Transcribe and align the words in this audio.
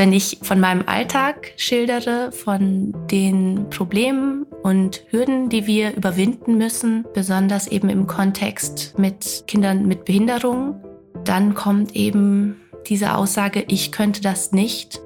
Wenn 0.00 0.14
ich 0.14 0.38
von 0.40 0.58
meinem 0.58 0.84
Alltag 0.86 1.52
schildere, 1.58 2.32
von 2.32 2.94
den 3.10 3.68
Problemen 3.68 4.46
und 4.62 5.02
Hürden, 5.10 5.50
die 5.50 5.66
wir 5.66 5.94
überwinden 5.94 6.56
müssen, 6.56 7.04
besonders 7.12 7.66
eben 7.66 7.90
im 7.90 8.06
Kontext 8.06 8.94
mit 8.98 9.44
Kindern 9.46 9.86
mit 9.86 10.06
Behinderung, 10.06 10.82
dann 11.24 11.52
kommt 11.52 11.94
eben 11.94 12.62
diese 12.86 13.14
Aussage, 13.14 13.62
ich 13.68 13.92
könnte 13.92 14.22
das 14.22 14.52
nicht. 14.52 15.02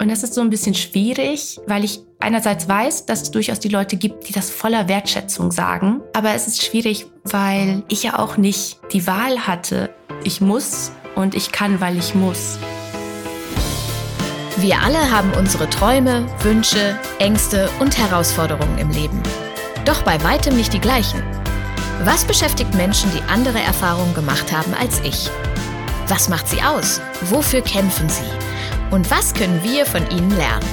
Und 0.00 0.10
das 0.10 0.24
ist 0.24 0.34
so 0.34 0.40
ein 0.40 0.50
bisschen 0.50 0.74
schwierig, 0.74 1.60
weil 1.68 1.84
ich 1.84 2.00
einerseits 2.18 2.68
weiß, 2.68 3.06
dass 3.06 3.22
es 3.22 3.30
durchaus 3.30 3.60
die 3.60 3.68
Leute 3.68 3.96
gibt, 3.96 4.28
die 4.28 4.32
das 4.32 4.50
voller 4.50 4.88
Wertschätzung 4.88 5.52
sagen. 5.52 6.00
Aber 6.14 6.34
es 6.34 6.48
ist 6.48 6.64
schwierig, 6.64 7.06
weil 7.22 7.84
ich 7.86 8.02
ja 8.02 8.18
auch 8.18 8.36
nicht 8.36 8.80
die 8.92 9.06
Wahl 9.06 9.46
hatte. 9.46 9.90
Ich 10.24 10.40
muss 10.40 10.90
und 11.14 11.36
ich 11.36 11.52
kann, 11.52 11.80
weil 11.80 11.96
ich 11.96 12.16
muss. 12.16 12.58
Wir 14.58 14.78
alle 14.82 15.10
haben 15.10 15.32
unsere 15.32 15.68
Träume, 15.70 16.26
Wünsche, 16.40 16.98
Ängste 17.18 17.70
und 17.80 17.96
Herausforderungen 17.96 18.76
im 18.76 18.90
Leben. 18.90 19.22
Doch 19.86 20.02
bei 20.02 20.22
weitem 20.22 20.56
nicht 20.56 20.74
die 20.74 20.78
gleichen. 20.78 21.22
Was 22.04 22.24
beschäftigt 22.24 22.74
Menschen, 22.74 23.10
die 23.12 23.22
andere 23.32 23.60
Erfahrungen 23.60 24.14
gemacht 24.14 24.52
haben 24.52 24.74
als 24.74 25.00
ich? 25.00 25.30
Was 26.08 26.28
macht 26.28 26.48
sie 26.48 26.60
aus? 26.60 27.00
Wofür 27.22 27.62
kämpfen 27.62 28.10
sie? 28.10 28.28
Und 28.90 29.10
was 29.10 29.32
können 29.32 29.62
wir 29.62 29.86
von 29.86 30.08
ihnen 30.10 30.36
lernen? 30.36 30.68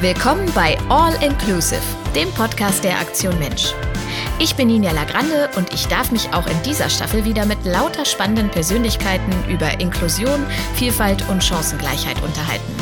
Willkommen 0.00 0.50
bei 0.54 0.78
All 0.88 1.12
Inclusive, 1.22 1.82
dem 2.14 2.32
Podcast 2.32 2.82
der 2.82 2.98
Aktion 2.98 3.38
Mensch. 3.38 3.74
Ich 4.42 4.56
bin 4.56 4.68
Ninja 4.68 4.92
Lagrande 4.92 5.50
und 5.56 5.70
ich 5.74 5.86
darf 5.88 6.10
mich 6.12 6.32
auch 6.32 6.46
in 6.46 6.62
dieser 6.62 6.88
Staffel 6.88 7.26
wieder 7.26 7.44
mit 7.44 7.62
lauter 7.66 8.06
spannenden 8.06 8.48
Persönlichkeiten 8.48 9.34
über 9.50 9.78
Inklusion, 9.80 10.46
Vielfalt 10.76 11.28
und 11.28 11.44
Chancengleichheit 11.44 12.22
unterhalten. 12.22 12.72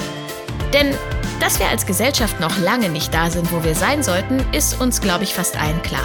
Denn 0.73 0.95
dass 1.41 1.59
wir 1.59 1.67
als 1.67 1.85
Gesellschaft 1.85 2.39
noch 2.39 2.57
lange 2.59 2.89
nicht 2.89 3.13
da 3.13 3.29
sind, 3.29 3.51
wo 3.53 3.65
wir 3.65 3.75
sein 3.75 4.05
sollten, 4.05 4.39
ist 4.53 4.81
uns, 4.81 5.01
glaube 5.01 5.25
ich, 5.25 5.35
fast 5.35 5.61
allen 5.61 5.83
klar. 5.83 6.05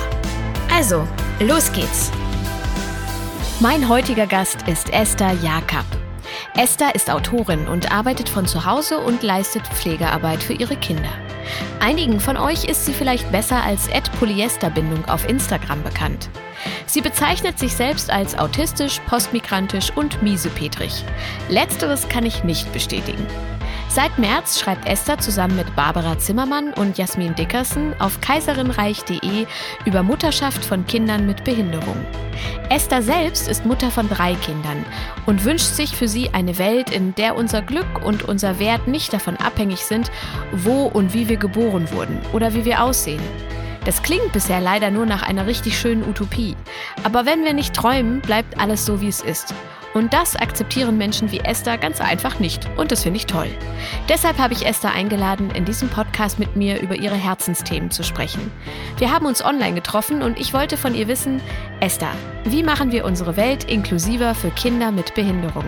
Also, 0.76 1.08
los 1.40 1.72
geht's! 1.72 2.12
Mein 3.60 3.88
heutiger 3.88 4.26
Gast 4.26 4.68
ist 4.68 4.92
Esther 4.92 5.34
Jakob. 5.34 5.86
Esther 6.56 6.94
ist 6.96 7.10
Autorin 7.10 7.68
und 7.68 7.92
arbeitet 7.92 8.30
von 8.30 8.46
zu 8.46 8.66
Hause 8.66 9.00
und 9.00 9.24
leistet 9.24 9.66
Pflegearbeit 9.68 10.42
für 10.42 10.54
ihre 10.54 10.76
Kinder. 10.76 11.10
Einigen 11.80 12.20
von 12.20 12.38
euch 12.38 12.66
ist 12.66 12.86
sie 12.86 12.94
vielleicht 12.94 13.32
besser 13.32 13.64
als 13.64 13.90
Polyesterbindung 14.20 15.06
auf 15.06 15.28
Instagram 15.28 15.84
bekannt. 15.84 16.30
Sie 16.86 17.02
bezeichnet 17.02 17.60
sich 17.60 17.74
selbst 17.74 18.10
als 18.10 18.38
autistisch, 18.38 19.00
postmigrantisch 19.08 19.92
und 19.96 20.22
miesepetrig. 20.22 21.04
Letzteres 21.50 22.08
kann 22.08 22.26
ich 22.26 22.44
nicht 22.44 22.72
bestätigen. 22.72 23.26
Seit 23.94 24.18
März 24.18 24.60
schreibt 24.60 24.88
Esther 24.88 25.20
zusammen 25.20 25.56
mit 25.56 25.76
Barbara 25.76 26.18
Zimmermann 26.18 26.74
und 26.74 26.98
Jasmin 26.98 27.36
Dickerson 27.36 27.94
auf 28.00 28.20
kaiserinreich.de 28.22 29.46
über 29.86 30.02
Mutterschaft 30.02 30.66
von 30.66 30.88
Kindern 30.88 31.28
mit 31.28 31.44
Behinderung. 31.44 32.04
Esther 32.72 33.04
selbst 33.04 33.48
ist 33.48 33.68
Mutter 33.68 33.92
von 33.92 34.10
drei 34.10 34.34
Kindern 34.34 34.84
und 35.28 35.46
wünscht 35.46 35.76
sich 35.76 35.96
für 35.96 36.08
sie 36.08 36.32
eine 36.34 36.58
Welt, 36.58 36.90
in 36.90 37.14
der 37.14 37.36
unser 37.36 37.62
Glück 37.62 38.04
und 38.04 38.24
unser 38.24 38.58
Wert 38.58 38.88
nicht 38.88 39.14
davon 39.14 39.38
abhängig 39.38 39.86
sind, 39.86 40.10
wo 40.52 40.86
und 40.86 41.14
wie 41.14 41.30
wir 41.30 41.38
geboren 41.38 41.88
wurden 41.92 42.20
oder 42.34 42.56
wie 42.56 42.66
wir 42.66 42.82
aussehen. 42.82 43.22
Das 43.86 44.02
klingt 44.02 44.32
bisher 44.32 44.60
leider 44.60 44.90
nur 44.90 45.06
nach 45.06 45.22
einer 45.22 45.46
richtig 45.46 45.78
schönen 45.78 46.02
Utopie. 46.10 46.56
Aber 47.04 47.28
wenn 47.28 47.44
wir 47.44 47.54
nicht 47.54 47.76
träumen, 47.76 48.22
bleibt 48.22 48.60
alles 48.60 48.88
so, 48.88 49.02
wie 49.02 49.10
es 49.10 49.22
ist. 49.22 49.54
Und 49.94 50.12
das 50.14 50.36
akzeptieren 50.36 50.98
Menschen 50.98 51.32
wie 51.32 51.40
Esther 51.40 51.78
ganz 51.78 52.02
einfach 52.02 52.40
nicht. 52.40 52.68
Und 52.78 52.92
das 52.92 53.04
finde 53.04 53.18
ich 53.18 53.28
toll. 53.28 53.50
Deshalb 54.10 54.40
habe 54.40 54.54
ich 54.54 54.66
Esther 54.66 54.92
eingeladen, 54.92 55.52
in 55.52 55.66
diesem 55.66 55.90
Podcast 55.90 56.40
mit 56.40 56.56
mir 56.56 56.82
über 56.82 56.96
ihre 56.96 57.16
Herzensthemen 57.16 57.92
zu 57.92 58.04
sprechen. 58.04 58.52
Wir 58.98 59.12
haben 59.12 59.26
uns 59.26 59.46
online 59.46 59.76
getroffen 59.76 60.24
und 60.24 60.40
ich 60.40 60.54
wollte 60.54 60.78
von 60.78 60.96
ihr 60.96 61.08
wissen, 61.08 61.42
Esther, 61.80 62.12
wie 62.46 62.64
machen 62.64 62.92
wir 62.92 63.06
unsere 63.06 63.38
Welt 63.38 63.66
inklusiver 63.66 64.34
für 64.34 64.50
Kinder 64.50 64.92
mit 64.92 65.14
Behinderung? 65.14 65.66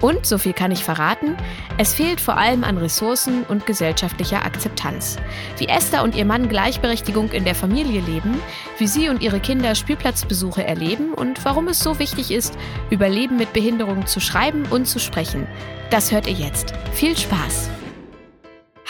Und, 0.00 0.24
so 0.24 0.38
viel 0.38 0.54
kann 0.54 0.70
ich 0.70 0.82
verraten, 0.82 1.36
es 1.76 1.94
fehlt 1.94 2.20
vor 2.20 2.38
allem 2.38 2.64
an 2.64 2.78
Ressourcen 2.78 3.44
und 3.44 3.66
gesellschaftlicher 3.66 4.44
Akzeptanz. 4.46 5.18
Wie 5.58 5.68
Esther 5.68 6.02
und 6.02 6.14
ihr 6.14 6.24
Mann 6.24 6.48
Gleichberechtigung 6.48 7.32
in 7.32 7.44
der 7.44 7.54
Familie 7.54 8.00
leben, 8.00 8.40
wie 8.78 8.86
sie 8.86 9.10
und 9.10 9.22
ihre 9.22 9.40
Kinder 9.40 9.74
Spielplatzbesuche 9.74 10.64
erleben 10.64 11.12
und 11.12 11.44
warum 11.44 11.68
es 11.68 11.80
so 11.80 11.98
wichtig 11.98 12.30
ist, 12.30 12.56
über 12.88 13.10
Leben 13.10 13.38
mit 13.40 13.54
Behinderung 13.54 14.06
zu 14.06 14.20
schreiben 14.20 14.66
und 14.66 14.84
zu 14.84 14.98
sprechen. 14.98 15.46
Das 15.88 16.12
hört 16.12 16.26
ihr 16.26 16.34
jetzt. 16.34 16.74
Viel 16.92 17.16
Spaß! 17.16 17.70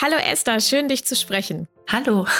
Hallo 0.01 0.17
Esther, 0.17 0.59
schön 0.59 0.89
dich 0.89 1.05
zu 1.05 1.15
sprechen. 1.15 1.67
Hallo. 1.87 2.27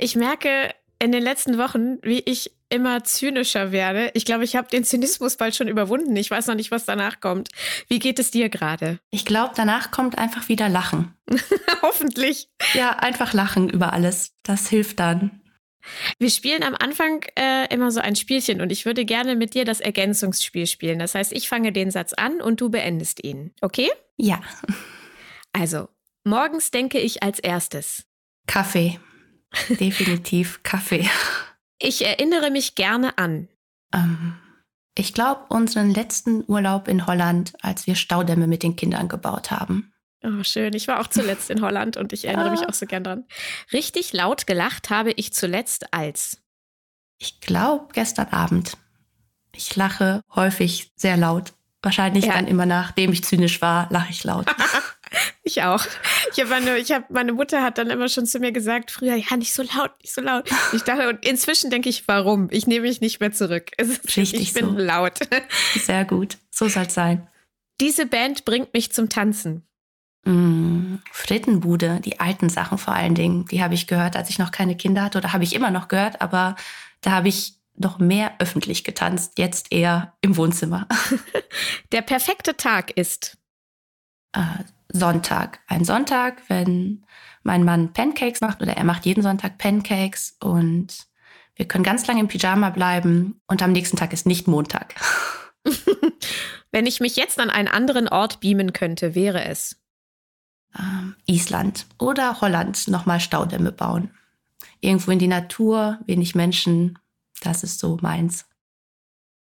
Ich 0.00 0.14
merke 0.14 0.72
in 1.00 1.10
den 1.10 1.24
letzten 1.24 1.58
Wochen, 1.58 1.98
wie 2.02 2.20
ich 2.20 2.52
immer 2.68 3.02
zynischer 3.02 3.72
werde. 3.72 4.12
Ich 4.14 4.24
glaube, 4.24 4.44
ich 4.44 4.54
habe 4.54 4.68
den 4.68 4.84
Zynismus 4.84 5.36
bald 5.36 5.56
schon 5.56 5.66
überwunden. 5.66 6.14
Ich 6.14 6.30
weiß 6.30 6.46
noch 6.46 6.54
nicht, 6.54 6.70
was 6.70 6.84
danach 6.84 7.18
kommt. 7.18 7.48
Wie 7.88 7.98
geht 7.98 8.20
es 8.20 8.30
dir 8.30 8.48
gerade? 8.48 9.00
Ich 9.10 9.24
glaube, 9.24 9.54
danach 9.56 9.90
kommt 9.90 10.16
einfach 10.16 10.48
wieder 10.48 10.68
Lachen. 10.68 11.16
Hoffentlich. 11.82 12.48
Ja, 12.74 12.90
einfach 12.90 13.32
lachen 13.32 13.68
über 13.68 13.92
alles. 13.92 14.34
Das 14.44 14.68
hilft 14.68 15.00
dann. 15.00 15.37
Wir 16.18 16.30
spielen 16.30 16.62
am 16.62 16.74
Anfang 16.78 17.24
äh, 17.36 17.72
immer 17.72 17.90
so 17.90 18.00
ein 18.00 18.16
Spielchen 18.16 18.60
und 18.60 18.72
ich 18.72 18.86
würde 18.86 19.04
gerne 19.04 19.36
mit 19.36 19.54
dir 19.54 19.64
das 19.64 19.80
Ergänzungsspiel 19.80 20.66
spielen. 20.66 20.98
Das 20.98 21.14
heißt, 21.14 21.32
ich 21.32 21.48
fange 21.48 21.72
den 21.72 21.90
Satz 21.90 22.12
an 22.12 22.40
und 22.40 22.60
du 22.60 22.70
beendest 22.70 23.24
ihn. 23.24 23.52
Okay? 23.60 23.90
Ja. 24.16 24.40
Also, 25.52 25.88
morgens 26.24 26.70
denke 26.70 26.98
ich 26.98 27.22
als 27.22 27.38
erstes. 27.38 28.04
Kaffee. 28.46 28.98
Definitiv 29.68 30.60
Kaffee. 30.62 31.08
Ich 31.78 32.04
erinnere 32.04 32.50
mich 32.50 32.74
gerne 32.74 33.16
an. 33.18 33.48
Ähm, 33.94 34.34
ich 34.96 35.14
glaube, 35.14 35.46
unseren 35.48 35.90
letzten 35.90 36.44
Urlaub 36.48 36.88
in 36.88 37.06
Holland, 37.06 37.52
als 37.60 37.86
wir 37.86 37.94
Staudämme 37.94 38.46
mit 38.46 38.62
den 38.62 38.76
Kindern 38.76 39.08
gebaut 39.08 39.50
haben. 39.50 39.92
Oh, 40.22 40.42
schön. 40.42 40.74
Ich 40.74 40.88
war 40.88 41.00
auch 41.00 41.06
zuletzt 41.06 41.50
in 41.50 41.62
Holland 41.62 41.96
und 41.96 42.12
ich 42.12 42.24
erinnere 42.24 42.50
mich 42.50 42.68
auch 42.68 42.74
so 42.74 42.86
gern 42.86 43.04
dran. 43.04 43.24
Richtig 43.72 44.12
laut 44.12 44.46
gelacht 44.46 44.90
habe 44.90 45.12
ich 45.12 45.32
zuletzt 45.32 45.92
als. 45.92 46.42
Ich 47.18 47.40
glaube, 47.40 47.88
gestern 47.92 48.28
Abend. 48.28 48.76
Ich 49.54 49.74
lache 49.76 50.22
häufig 50.34 50.92
sehr 50.96 51.16
laut. 51.16 51.52
Wahrscheinlich 51.82 52.26
ja. 52.26 52.34
dann 52.34 52.48
immer 52.48 52.66
nachdem 52.66 53.12
ich 53.12 53.24
zynisch 53.24 53.60
war, 53.62 53.86
lache 53.90 54.10
ich 54.10 54.24
laut. 54.24 54.46
Ich 55.42 55.62
auch. 55.62 55.82
Ich 56.32 56.40
habe 56.40 56.50
meine, 56.50 56.76
ich 56.76 56.92
hab, 56.92 57.08
meine 57.08 57.32
Mutter 57.32 57.62
hat 57.62 57.78
dann 57.78 57.88
immer 57.88 58.10
schon 58.10 58.26
zu 58.26 58.38
mir 58.38 58.52
gesagt, 58.52 58.90
früher, 58.90 59.14
ja, 59.14 59.34
nicht 59.38 59.54
so 59.54 59.62
laut, 59.62 59.92
nicht 60.02 60.12
so 60.12 60.20
laut. 60.20 60.46
Ich 60.74 60.82
dachte, 60.82 61.08
und 61.08 61.24
inzwischen 61.24 61.70
denke 61.70 61.88
ich, 61.88 62.06
warum? 62.06 62.48
Ich 62.50 62.66
nehme 62.66 62.86
mich 62.86 63.00
nicht 63.00 63.18
mehr 63.18 63.32
zurück. 63.32 63.70
Ist, 63.78 64.04
Richtig 64.18 64.40
ich 64.40 64.52
bin 64.52 64.66
so. 64.66 64.76
laut. 64.76 65.20
Sehr 65.74 66.04
gut. 66.04 66.36
So 66.50 66.68
soll 66.68 66.84
es 66.84 66.92
sein. 66.92 67.26
Diese 67.80 68.04
Band 68.04 68.44
bringt 68.44 68.74
mich 68.74 68.92
zum 68.92 69.08
Tanzen. 69.08 69.62
Mm, 70.28 70.98
Frittenbude, 71.10 72.00
die 72.00 72.20
alten 72.20 72.50
Sachen 72.50 72.76
vor 72.76 72.92
allen 72.92 73.14
Dingen, 73.14 73.46
die 73.46 73.62
habe 73.62 73.72
ich 73.72 73.86
gehört, 73.86 74.14
als 74.14 74.28
ich 74.28 74.38
noch 74.38 74.50
keine 74.50 74.76
Kinder 74.76 75.02
hatte 75.02 75.16
oder 75.16 75.32
habe 75.32 75.42
ich 75.42 75.54
immer 75.54 75.70
noch 75.70 75.88
gehört, 75.88 76.20
aber 76.20 76.54
da 77.00 77.12
habe 77.12 77.28
ich 77.28 77.54
noch 77.76 77.98
mehr 77.98 78.32
öffentlich 78.38 78.84
getanzt, 78.84 79.38
jetzt 79.38 79.72
eher 79.72 80.12
im 80.20 80.36
Wohnzimmer. 80.36 80.86
Der 81.92 82.02
perfekte 82.02 82.58
Tag 82.58 82.90
ist 82.90 83.38
äh, 84.32 84.42
Sonntag. 84.92 85.60
Ein 85.66 85.86
Sonntag, 85.86 86.42
wenn 86.48 87.06
mein 87.42 87.64
Mann 87.64 87.94
Pancakes 87.94 88.42
macht 88.42 88.60
oder 88.60 88.76
er 88.76 88.84
macht 88.84 89.06
jeden 89.06 89.22
Sonntag 89.22 89.56
Pancakes 89.56 90.36
und 90.40 91.06
wir 91.54 91.66
können 91.66 91.84
ganz 91.84 92.06
lange 92.06 92.20
im 92.20 92.28
Pyjama 92.28 92.68
bleiben 92.68 93.40
und 93.46 93.62
am 93.62 93.72
nächsten 93.72 93.96
Tag 93.96 94.12
ist 94.12 94.26
nicht 94.26 94.46
Montag. 94.46 94.94
wenn 96.70 96.84
ich 96.84 97.00
mich 97.00 97.16
jetzt 97.16 97.40
an 97.40 97.48
einen 97.48 97.68
anderen 97.68 98.08
Ort 98.08 98.40
beamen 98.40 98.74
könnte, 98.74 99.14
wäre 99.14 99.46
es 99.46 99.76
Island 101.26 101.86
oder 101.98 102.40
Holland 102.40 102.88
nochmal 102.88 103.20
Staudämme 103.20 103.72
bauen. 103.72 104.10
Irgendwo 104.80 105.10
in 105.10 105.18
die 105.18 105.28
Natur, 105.28 105.98
wenig 106.06 106.34
Menschen, 106.34 106.98
das 107.40 107.62
ist 107.62 107.78
so 107.78 107.98
meins. 108.00 108.46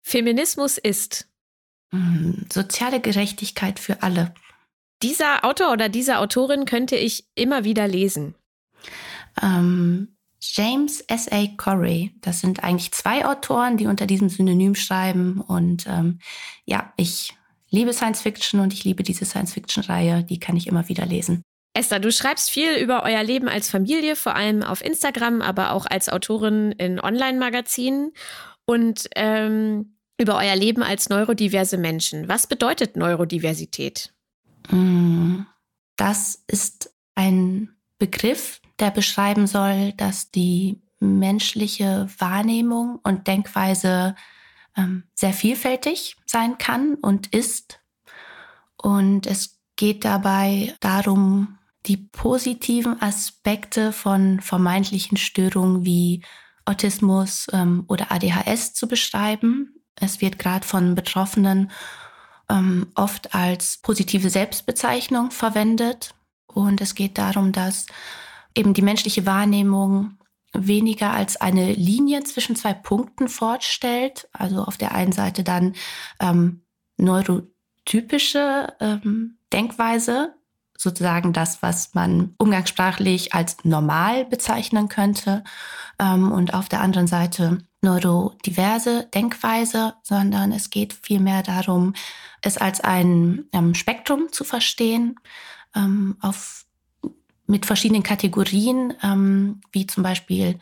Feminismus 0.02 0.78
ist 0.78 1.28
mm, 1.92 2.44
soziale 2.52 3.00
Gerechtigkeit 3.00 3.80
für 3.80 4.02
alle. 4.02 4.34
Dieser 5.04 5.46
Autor 5.46 5.72
oder 5.72 5.90
diese 5.90 6.18
Autorin 6.18 6.66
könnte 6.66 6.96
ich 6.96 7.28
immer 7.36 7.64
wieder 7.64 7.88
lesen. 7.88 8.34
Ähm, 9.42 10.18
James 10.40 11.02
S. 11.02 11.32
A. 11.32 11.48
Corey. 11.58 12.16
Das 12.22 12.40
sind 12.40 12.64
eigentlich 12.64 12.92
zwei 12.94 13.26
Autoren, 13.26 13.78
die 13.78 13.88
unter 13.88 14.08
diesem 14.08 14.30
Synonym 14.30 14.76
schreiben. 14.76 15.42
Und 15.42 15.86
ähm, 15.88 16.20
ja, 16.66 16.94
ich 16.96 17.36
liebe 17.70 17.94
Science 17.94 18.22
Fiction 18.22 18.60
und 18.60 18.74
ich 18.74 18.84
liebe 18.84 19.04
diese 19.04 19.26
Science 19.26 19.54
Fiction-Reihe. 19.54 20.24
Die 20.24 20.40
kann 20.40 20.56
ich 20.56 20.68
immer 20.68 20.88
wieder 20.90 21.06
lesen. 21.06 21.44
Esther, 21.74 22.00
du 22.00 22.12
schreibst 22.12 22.50
viel 22.50 22.74
über 22.76 23.04
euer 23.04 23.24
Leben 23.24 23.48
als 23.48 23.70
Familie, 23.70 24.16
vor 24.16 24.36
allem 24.36 24.64
auf 24.64 24.84
Instagram, 24.84 25.42
aber 25.42 25.74
auch 25.74 25.86
als 25.86 26.10
Autorin 26.10 26.72
in 26.72 27.00
Online-Magazinen 27.00 28.14
und 28.66 29.08
ähm, 29.16 29.98
über 30.20 30.38
euer 30.38 30.56
Leben 30.56 30.82
als 30.82 31.10
neurodiverse 31.10 31.78
Menschen. 31.78 32.28
Was 32.28 32.48
bedeutet 32.48 32.98
Neurodiversität? 32.98 34.14
Mm, 34.70 35.42
das 35.96 36.44
ist 36.48 36.94
ein 37.14 37.76
Begriff, 38.00 38.60
der 38.80 38.90
beschreiben 38.90 39.46
soll, 39.46 39.94
dass 39.94 40.32
die 40.32 40.82
menschliche 41.00 42.08
Wahrnehmung 42.18 43.00
und 43.04 43.28
Denkweise 43.28 44.16
sehr 45.16 45.34
vielfältig 45.34 46.16
sein 46.26 46.58
kann 46.58 46.96
und 46.96 47.34
ist. 47.34 47.80
Und 48.78 49.26
es 49.26 49.60
geht 49.76 50.06
dabei 50.06 50.76
darum, 50.80 51.58
die 51.86 51.98
positiven 51.98 53.02
Aspekte 53.02 53.92
von 53.92 54.42
vermeintlichen 54.42 55.18
Störungen 55.18 55.86
wie 55.86 56.24
Autismus 56.66 57.48
ähm, 57.54 57.86
oder 57.88 58.12
ADHS 58.12 58.74
zu 58.74 58.88
beschreiben. 58.88 59.74
Es 59.96 60.22
wird 60.22 60.38
gerade 60.38 60.68
von 60.68 60.96
Betroffenen 60.96 61.72
ähm, 62.50 62.88
oft 62.96 63.34
als 63.34 63.78
positive 63.78 64.30
Selbstbezeichnung 64.30 65.32
verwendet. 65.32 66.14
Und 66.48 66.82
es 66.82 66.94
geht 66.94 67.18
darum, 67.18 67.52
dass 67.52 67.86
eben 68.56 68.74
die 68.74 68.82
menschliche 68.82 69.26
Wahrnehmung 69.26 70.18
weniger 70.54 71.12
als 71.12 71.38
eine 71.38 71.74
Linie 71.74 72.24
zwischen 72.24 72.56
zwei 72.56 72.74
Punkten 72.74 73.28
fortstellt. 73.28 74.28
Also 74.34 74.64
auf 74.64 74.78
der 74.78 74.94
einen 74.94 75.12
Seite 75.12 75.44
dann 75.44 75.74
ähm, 76.20 76.62
neurotypische 76.98 78.74
ähm, 78.80 79.38
Denkweise, 79.54 80.34
sozusagen 80.78 81.34
das, 81.34 81.62
was 81.62 81.94
man 81.94 82.36
umgangssprachlich 82.38 83.34
als 83.34 83.58
normal 83.64 84.26
bezeichnen 84.26 84.90
könnte. 84.90 85.44
Ähm, 86.00 86.32
und 86.32 86.54
auf 86.54 86.70
der 86.70 86.82
anderen 86.82 87.08
Seite 87.08 87.60
neurodiverse 87.82 89.08
Denkweise, 89.14 89.96
sondern 90.04 90.52
es 90.52 90.70
geht 90.70 90.94
vielmehr 90.94 91.44
darum, 91.44 91.94
es 92.42 92.58
als 92.58 92.82
ein 92.82 93.46
ähm, 93.54 93.74
Spektrum 93.74 94.32
zu 94.32 94.44
verstehen, 94.44 95.16
ähm, 95.76 96.18
auf, 96.22 96.66
mit 97.48 97.66
verschiedenen 97.66 98.04
Kategorien, 98.04 98.94
ähm, 99.02 99.62
wie 99.72 99.88
zum 99.88 100.04
Beispiel 100.04 100.60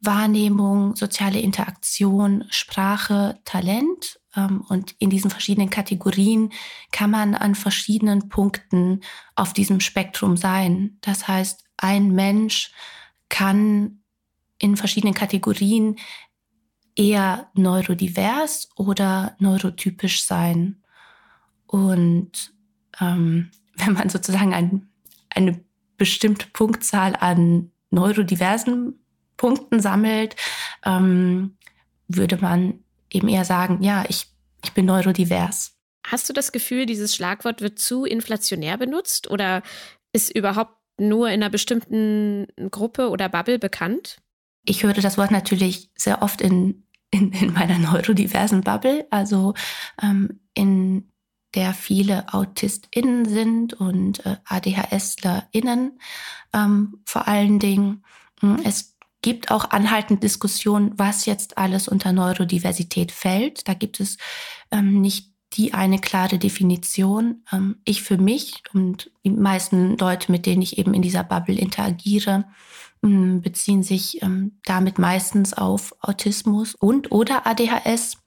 Wahrnehmung, 0.00 0.96
soziale 0.96 1.38
Interaktion, 1.38 2.44
Sprache, 2.50 3.38
Talent. 3.44 4.18
Ähm, 4.34 4.62
und 4.68 4.96
in 4.98 5.10
diesen 5.10 5.30
verschiedenen 5.30 5.70
Kategorien 5.70 6.52
kann 6.90 7.10
man 7.10 7.34
an 7.34 7.54
verschiedenen 7.54 8.28
Punkten 8.28 9.02
auf 9.36 9.52
diesem 9.52 9.80
Spektrum 9.80 10.36
sein. 10.36 10.98
Das 11.02 11.28
heißt, 11.28 11.64
ein 11.76 12.12
Mensch 12.12 12.72
kann 13.28 14.02
in 14.58 14.76
verschiedenen 14.76 15.14
Kategorien 15.14 15.96
eher 16.96 17.50
neurodivers 17.54 18.70
oder 18.76 19.36
neurotypisch 19.38 20.24
sein. 20.24 20.82
Und 21.66 22.54
ähm, 23.00 23.50
wenn 23.76 23.92
man 23.92 24.08
sozusagen 24.08 24.52
ein, 24.52 24.88
eine 25.30 25.62
bestimmte 26.02 26.48
Punktzahl 26.52 27.14
an 27.14 27.70
neurodiversen 27.90 28.98
Punkten 29.36 29.78
sammelt, 29.78 30.34
ähm, 30.84 31.56
würde 32.08 32.38
man 32.38 32.82
eben 33.08 33.28
eher 33.28 33.44
sagen, 33.44 33.84
ja, 33.84 34.04
ich, 34.08 34.26
ich 34.64 34.72
bin 34.72 34.86
neurodivers. 34.86 35.76
Hast 36.04 36.28
du 36.28 36.32
das 36.32 36.50
Gefühl, 36.50 36.86
dieses 36.86 37.14
Schlagwort 37.14 37.60
wird 37.60 37.78
zu 37.78 38.04
inflationär 38.04 38.78
benutzt 38.78 39.30
oder 39.30 39.62
ist 40.12 40.34
überhaupt 40.34 40.74
nur 40.98 41.28
in 41.28 41.34
einer 41.34 41.50
bestimmten 41.50 42.48
Gruppe 42.72 43.08
oder 43.08 43.28
Bubble 43.28 43.60
bekannt? 43.60 44.16
Ich 44.64 44.82
höre 44.82 44.94
das 44.94 45.18
Wort 45.18 45.30
natürlich 45.30 45.92
sehr 45.94 46.20
oft 46.20 46.40
in, 46.40 46.82
in, 47.12 47.30
in 47.30 47.52
meiner 47.52 47.78
neurodiversen 47.92 48.62
Bubble, 48.62 49.06
also 49.10 49.54
ähm, 50.02 50.40
in 50.54 51.11
der 51.54 51.74
viele 51.74 52.32
AutistInnen 52.32 53.24
sind 53.24 53.74
und 53.74 54.24
äh, 54.24 54.36
ADHSlerInnen 54.44 55.98
ähm, 56.52 57.00
vor 57.04 57.28
allen 57.28 57.58
Dingen. 57.58 58.04
Hm, 58.40 58.60
es 58.64 58.96
gibt 59.22 59.50
auch 59.50 59.70
anhaltend 59.70 60.22
Diskussionen, 60.22 60.92
was 60.96 61.26
jetzt 61.26 61.56
alles 61.58 61.88
unter 61.88 62.12
Neurodiversität 62.12 63.12
fällt. 63.12 63.68
Da 63.68 63.74
gibt 63.74 64.00
es 64.00 64.18
ähm, 64.70 65.00
nicht 65.00 65.32
die 65.54 65.74
eine 65.74 65.98
klare 65.98 66.38
Definition. 66.38 67.44
Ähm, 67.52 67.76
ich 67.84 68.02
für 68.02 68.18
mich 68.18 68.62
und 68.72 69.10
die 69.24 69.30
meisten 69.30 69.96
Leute, 69.96 70.32
mit 70.32 70.46
denen 70.46 70.62
ich 70.62 70.78
eben 70.78 70.94
in 70.94 71.02
dieser 71.02 71.24
Bubble 71.24 71.56
interagiere, 71.56 72.44
ähm, 73.02 73.42
beziehen 73.42 73.82
sich 73.82 74.22
ähm, 74.22 74.58
damit 74.64 74.98
meistens 74.98 75.54
auf 75.54 75.94
Autismus 76.00 76.74
und 76.74 77.12
oder 77.12 77.46
ADHS. 77.46 78.18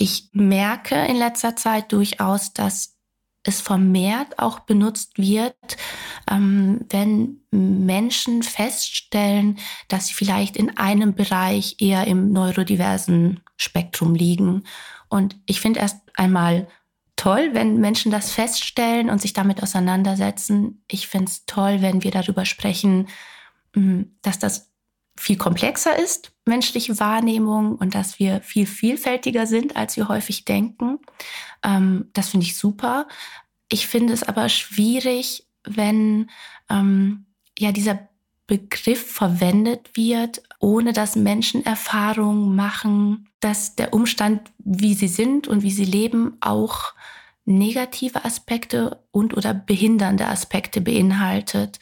Ich 0.00 0.30
merke 0.32 0.94
in 1.06 1.16
letzter 1.16 1.56
Zeit 1.56 1.90
durchaus, 1.92 2.52
dass 2.52 2.96
es 3.42 3.60
vermehrt 3.60 4.38
auch 4.38 4.60
benutzt 4.60 5.18
wird, 5.18 5.56
ähm, 6.30 6.84
wenn 6.88 7.40
Menschen 7.50 8.44
feststellen, 8.44 9.58
dass 9.88 10.06
sie 10.06 10.14
vielleicht 10.14 10.56
in 10.56 10.76
einem 10.76 11.14
Bereich 11.14 11.76
eher 11.80 12.06
im 12.06 12.30
neurodiversen 12.30 13.40
Spektrum 13.56 14.14
liegen. 14.14 14.62
Und 15.08 15.36
ich 15.46 15.60
finde 15.60 15.80
erst 15.80 15.98
einmal 16.14 16.68
toll, 17.16 17.50
wenn 17.52 17.80
Menschen 17.80 18.12
das 18.12 18.30
feststellen 18.30 19.10
und 19.10 19.20
sich 19.20 19.32
damit 19.32 19.62
auseinandersetzen. 19.64 20.84
Ich 20.88 21.08
finde 21.08 21.30
es 21.30 21.44
toll, 21.46 21.82
wenn 21.82 22.04
wir 22.04 22.12
darüber 22.12 22.44
sprechen, 22.44 23.08
hm, 23.74 24.16
dass 24.22 24.38
das 24.38 24.70
viel 25.16 25.36
komplexer 25.36 25.98
ist, 25.98 26.32
menschliche 26.48 26.98
Wahrnehmung, 26.98 27.76
und 27.76 27.94
dass 27.94 28.18
wir 28.18 28.40
viel 28.40 28.66
vielfältiger 28.66 29.46
sind, 29.46 29.76
als 29.76 29.96
wir 29.96 30.08
häufig 30.08 30.44
denken. 30.44 30.98
Ähm, 31.62 32.10
das 32.12 32.30
finde 32.30 32.46
ich 32.46 32.56
super. 32.56 33.06
Ich 33.70 33.86
finde 33.86 34.12
es 34.12 34.22
aber 34.22 34.48
schwierig, 34.48 35.46
wenn 35.64 36.30
ähm, 36.70 37.26
ja 37.58 37.72
dieser 37.72 38.08
Begriff 38.46 39.12
verwendet 39.12 39.90
wird, 39.94 40.42
ohne 40.58 40.92
dass 40.92 41.16
Menschen 41.16 41.66
Erfahrungen 41.66 42.56
machen, 42.56 43.28
dass 43.40 43.76
der 43.76 43.92
Umstand, 43.92 44.40
wie 44.58 44.94
sie 44.94 45.08
sind 45.08 45.46
und 45.46 45.62
wie 45.62 45.70
sie 45.70 45.84
leben, 45.84 46.38
auch 46.40 46.94
negative 47.44 48.24
Aspekte 48.24 49.04
und 49.10 49.36
oder 49.36 49.52
behindernde 49.52 50.26
Aspekte 50.26 50.80
beinhaltet 50.80 51.78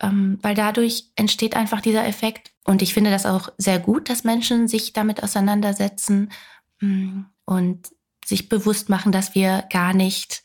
ähm, 0.00 0.38
weil 0.42 0.54
dadurch 0.54 1.10
entsteht 1.16 1.56
einfach 1.56 1.80
dieser 1.80 2.06
Effekt. 2.06 2.52
Und 2.68 2.82
ich 2.82 2.92
finde 2.92 3.10
das 3.10 3.24
auch 3.24 3.48
sehr 3.56 3.78
gut, 3.78 4.10
dass 4.10 4.24
Menschen 4.24 4.68
sich 4.68 4.92
damit 4.92 5.22
auseinandersetzen 5.22 6.30
mm, 6.80 7.22
und 7.46 7.88
sich 8.22 8.50
bewusst 8.50 8.90
machen, 8.90 9.10
dass 9.10 9.34
wir 9.34 9.64
gar 9.72 9.94
nicht 9.94 10.42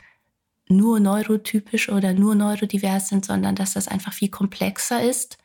nur 0.69 1.01
neurotypisch 1.01 1.89
oder 1.89 2.13
nur 2.13 2.33
neurodivers 2.33 3.09
sind, 3.09 3.25
sondern 3.25 3.55
dass 3.55 3.74
das 3.74 3.89
einfach 3.89 4.13
viel 4.13 4.29
komplexer 4.29 5.03
ist. 5.03 5.38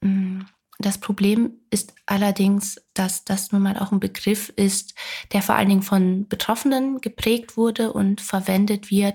Mm, 0.00 0.40
das 0.80 0.98
Problem 0.98 1.60
ist 1.70 1.94
allerdings, 2.06 2.84
dass 2.94 3.24
das 3.24 3.52
nun 3.52 3.62
mal 3.62 3.78
auch 3.78 3.92
ein 3.92 4.00
Begriff 4.00 4.48
ist, 4.56 4.94
der 5.32 5.42
vor 5.42 5.54
allen 5.54 5.68
Dingen 5.68 5.82
von 5.82 6.26
Betroffenen 6.26 7.02
geprägt 7.02 7.56
wurde 7.56 7.92
und 7.92 8.20
verwendet 8.20 8.90
wird, 8.90 9.14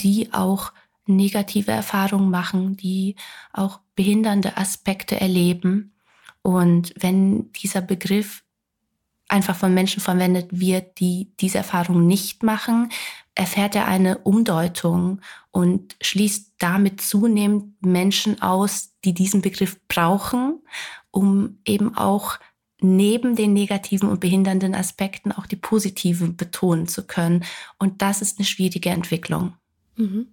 die 0.00 0.32
auch 0.32 0.72
negative 1.06 1.70
Erfahrungen 1.70 2.30
machen, 2.30 2.76
die 2.76 3.14
auch 3.52 3.78
behindernde 3.94 4.56
Aspekte 4.56 5.20
erleben. 5.20 5.92
Und 6.46 6.94
wenn 6.96 7.50
dieser 7.54 7.80
Begriff 7.80 8.44
einfach 9.26 9.56
von 9.56 9.74
Menschen 9.74 10.00
verwendet 10.00 10.46
wird, 10.52 11.00
die 11.00 11.32
diese 11.40 11.58
Erfahrung 11.58 12.06
nicht 12.06 12.44
machen, 12.44 12.90
erfährt 13.34 13.74
er 13.74 13.88
eine 13.88 14.18
Umdeutung 14.18 15.20
und 15.50 15.96
schließt 16.00 16.52
damit 16.58 17.00
zunehmend 17.00 17.84
Menschen 17.84 18.40
aus, 18.42 18.92
die 19.04 19.12
diesen 19.12 19.42
Begriff 19.42 19.76
brauchen, 19.88 20.60
um 21.10 21.58
eben 21.66 21.96
auch 21.96 22.38
neben 22.80 23.34
den 23.34 23.52
negativen 23.52 24.08
und 24.08 24.20
behindernden 24.20 24.76
Aspekten 24.76 25.32
auch 25.32 25.46
die 25.46 25.56
positiven 25.56 26.36
betonen 26.36 26.86
zu 26.86 27.08
können. 27.08 27.44
Und 27.80 28.02
das 28.02 28.22
ist 28.22 28.38
eine 28.38 28.46
schwierige 28.46 28.90
Entwicklung. 28.90 29.54
Mhm. 29.96 30.28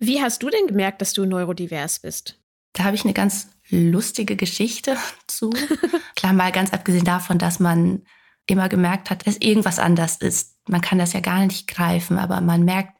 Wie 0.00 0.20
hast 0.20 0.42
du 0.42 0.50
denn 0.50 0.66
gemerkt, 0.66 1.00
dass 1.02 1.12
du 1.12 1.24
neurodivers 1.24 2.00
bist? 2.00 2.36
Da 2.72 2.82
habe 2.82 2.96
ich 2.96 3.04
eine 3.04 3.14
ganz 3.14 3.55
lustige 3.70 4.36
Geschichte 4.36 4.96
zu. 5.26 5.50
Klar, 6.16 6.32
mal 6.32 6.52
ganz 6.52 6.72
abgesehen 6.72 7.04
davon, 7.04 7.38
dass 7.38 7.60
man 7.60 8.02
immer 8.46 8.68
gemerkt 8.68 9.10
hat, 9.10 9.26
dass 9.26 9.36
irgendwas 9.38 9.78
anders 9.78 10.16
ist. 10.18 10.56
Man 10.68 10.80
kann 10.80 10.98
das 10.98 11.12
ja 11.12 11.20
gar 11.20 11.44
nicht 11.44 11.66
greifen, 11.66 12.18
aber 12.18 12.40
man 12.40 12.64
merkt 12.64 12.96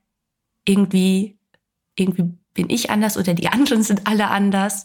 irgendwie, 0.65 1.39
irgendwie 1.95 2.37
bin 2.53 2.69
ich 2.69 2.91
anders 2.91 3.17
oder 3.17 3.35
die 3.35 3.49
anderen 3.53 3.83
sind 3.83 4.07
alle 4.07 4.29
anders. 4.29 4.85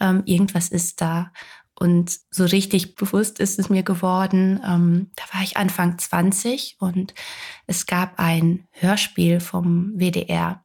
Ähm, 0.00 0.22
irgendwas 0.26 0.68
ist 0.68 1.00
da. 1.00 1.32
Und 1.78 2.20
so 2.30 2.44
richtig 2.46 2.94
bewusst 2.94 3.38
ist 3.38 3.58
es 3.58 3.68
mir 3.68 3.82
geworden, 3.82 4.62
ähm, 4.66 5.10
da 5.14 5.24
war 5.34 5.42
ich 5.42 5.58
Anfang 5.58 5.98
20 5.98 6.76
und 6.78 7.12
es 7.66 7.84
gab 7.84 8.18
ein 8.18 8.66
Hörspiel 8.70 9.40
vom 9.40 9.92
WDR. 9.94 10.64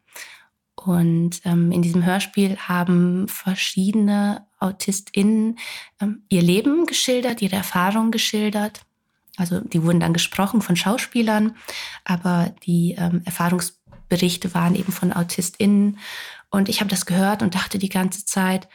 Und 0.76 1.42
ähm, 1.44 1.72
in 1.74 1.82
diesem 1.82 2.06
Hörspiel 2.06 2.58
haben 2.58 3.28
verschiedene 3.28 4.48
AutistInnen 4.62 5.60
ähm, 6.00 6.24
ihr 6.30 6.42
Leben 6.42 6.86
geschildert, 6.86 7.42
ihre 7.42 7.56
Erfahrungen 7.56 8.12
geschildert. 8.12 8.82
Also 9.38 9.60
die 9.62 9.84
wurden 9.84 10.00
dann 10.00 10.14
gesprochen 10.14 10.62
von 10.62 10.76
Schauspielern, 10.76 11.56
aber 12.04 12.54
die 12.66 12.96
ähm, 12.98 13.22
Erfahrungs 13.26 13.82
Berichte 14.12 14.54
waren 14.54 14.76
eben 14.76 14.92
von 14.92 15.14
AutistInnen. 15.14 15.98
Und 16.50 16.70
ich 16.70 16.82
habe 16.82 16.90
das 16.90 17.06
gehört 17.06 17.42
und 17.42 17.56
dachte 17.56 17.80
die 17.80 17.90
ganze 17.90 18.26
Zeit, 18.26 18.68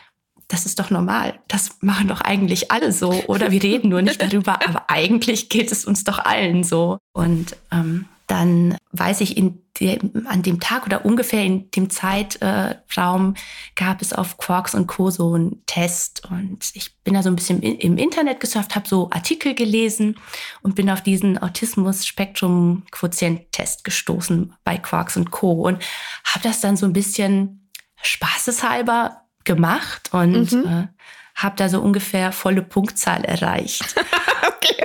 das 0.49 0.64
ist 0.64 0.78
doch 0.81 0.90
normal. 0.90 1.38
Das 1.47 1.76
machen 1.81 2.09
doch 2.09 2.23
eigentlich 2.23 2.73
alle 2.73 2.90
so. 2.90 3.12
Oder 3.26 3.50
wir 3.50 3.62
reden 3.62 3.90
nur 3.90 4.02
nicht 4.02 4.21
darüber, 4.21 4.55
aber 4.66 4.88
eigentlich 4.88 5.49
geht 5.49 5.71
es 5.71 5.85
uns 5.85 6.05
doch 6.05 6.19
allen 6.19 6.64
so. 6.64 6.99
Und 7.12 7.57
ähm, 7.71 8.07
dann 8.26 8.76
weiß 8.92 9.21
ich, 9.21 9.37
in 9.37 9.62
dem, 9.78 10.26
an 10.26 10.42
dem 10.42 10.59
Tag 10.59 10.87
oder 10.87 11.04
ungefähr 11.04 11.45
in 11.45 11.71
dem 11.71 11.90
Zeitraum 11.90 13.35
gab 13.75 14.00
es 14.02 14.12
auf 14.12 14.38
Quarks 14.38 14.75
und 14.75 14.88
Co. 14.88 15.11
so 15.11 15.35
einen 15.35 15.64
Test. 15.66 16.23
Und 16.30 16.71
ich 16.75 16.97
bin 17.04 17.14
da 17.14 17.23
so 17.23 17.28
ein 17.28 17.37
bisschen 17.37 17.62
im 17.62 17.97
Internet 17.99 18.40
gesurft, 18.40 18.75
habe 18.75 18.88
so 18.88 19.11
Artikel 19.11 19.54
gelesen 19.54 20.16
und 20.62 20.75
bin 20.75 20.90
auf 20.90 21.02
diesen 21.02 21.40
Autismus-Spektrum-Quotient-Test 21.40 23.85
gestoßen 23.85 24.54
bei 24.64 24.76
Quarks 24.78 25.16
und 25.16 25.30
Co. 25.30 25.52
Und 25.66 25.80
habe 26.25 26.42
das 26.42 26.61
dann 26.61 26.76
so 26.76 26.87
ein 26.87 26.92
bisschen 26.92 27.71
spaßeshalber 28.02 29.23
gemacht 29.45 30.12
und 30.12 30.50
mhm. 30.52 30.66
äh, 30.66 30.88
habe 31.37 31.54
da 31.56 31.68
so 31.68 31.80
ungefähr 31.80 32.33
volle 32.33 32.62
Punktzahl 32.62 33.25
erreicht. 33.25 33.95
okay. 34.47 34.85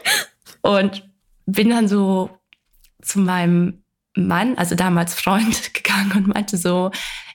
Und 0.62 1.10
bin 1.45 1.69
dann 1.69 1.88
so 1.88 2.29
zu 3.01 3.20
meinem 3.20 3.84
Mann, 4.15 4.58
also 4.58 4.75
damals 4.75 5.13
Freund, 5.13 5.74
gegangen 5.74 6.12
und 6.13 6.27
meinte 6.27 6.58
so, 6.58 6.91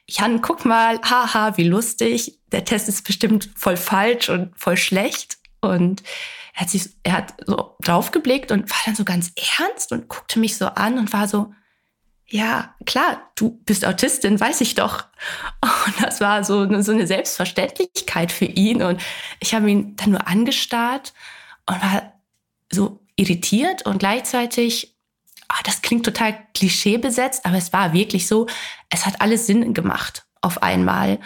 Jan, 0.09 0.41
guck 0.41 0.65
mal, 0.65 1.01
haha, 1.03 1.57
wie 1.57 1.65
lustig. 1.65 2.39
Der 2.53 2.65
Test 2.65 2.89
ist 2.89 3.05
bestimmt 3.05 3.51
voll 3.57 3.77
falsch 3.77 4.29
und 4.29 4.57
voll 4.57 4.77
schlecht. 4.77 5.39
Und 5.61 6.03
er 6.55 6.63
hat 6.63 6.71
sich, 6.71 6.91
er 7.03 7.13
hat 7.13 7.35
so 7.45 7.77
draufgeblickt 7.83 8.53
und 8.53 8.71
war 8.71 8.79
dann 8.85 8.95
so 8.95 9.05
ganz 9.05 9.33
ernst 9.59 9.91
und 9.91 10.09
guckte 10.09 10.39
mich 10.39 10.57
so 10.57 10.67
an 10.67 10.99
und 10.99 11.13
war 11.13 11.27
so, 11.27 11.53
ja, 12.29 12.75
klar, 12.87 13.31
du 13.37 13.61
bist 13.65 13.85
Autistin, 13.85 14.41
weiß 14.41 14.61
ich 14.61 14.75
doch. 14.75 15.05
Und 15.87 16.03
das 16.03 16.21
war 16.21 16.43
so, 16.43 16.83
so 16.83 16.91
eine 16.91 17.07
Selbstverständlichkeit 17.07 18.33
für 18.33 18.47
ihn. 18.47 18.83
Und 18.83 19.01
ich 19.39 19.55
habe 19.55 19.71
ihn 19.71 19.95
dann 19.95 20.11
nur 20.11 20.27
angestarrt 20.27 21.15
und 21.67 21.81
war 21.81 22.15
so 22.71 23.01
irritiert 23.15 23.87
und 23.87 23.99
gleichzeitig 23.99 24.96
oh, 25.51 25.61
das 25.65 25.83
klingt 25.83 26.05
total 26.05 26.39
klischeebesetzt, 26.55 27.45
aber 27.45 27.57
es 27.57 27.73
war 27.73 27.93
wirklich 27.93 28.27
so, 28.27 28.47
es 28.89 29.07
hat 29.07 29.21
alles 29.21 29.47
Sinn 29.47 29.75
gemacht 29.75 30.27
auf 30.41 30.63
einmal. 30.63 31.19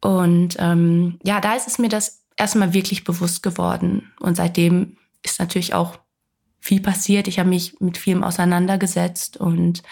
Und 0.00 0.56
ähm, 0.58 1.18
ja, 1.22 1.40
da 1.40 1.54
ist 1.54 1.66
es 1.66 1.78
mir 1.78 1.88
das 1.88 2.22
erstmal 2.36 2.72
wirklich 2.72 3.04
bewusst 3.04 3.42
geworden. 3.42 4.12
Und 4.20 4.36
seitdem 4.36 4.96
ist 5.22 5.40
natürlich 5.40 5.74
auch 5.74 5.98
viel 6.60 6.80
passiert. 6.80 7.28
Ich 7.28 7.38
habe 7.38 7.48
mich 7.48 7.80
mit 7.80 7.98
vielem 7.98 8.24
auseinandergesetzt 8.24 9.36
und 9.36 9.82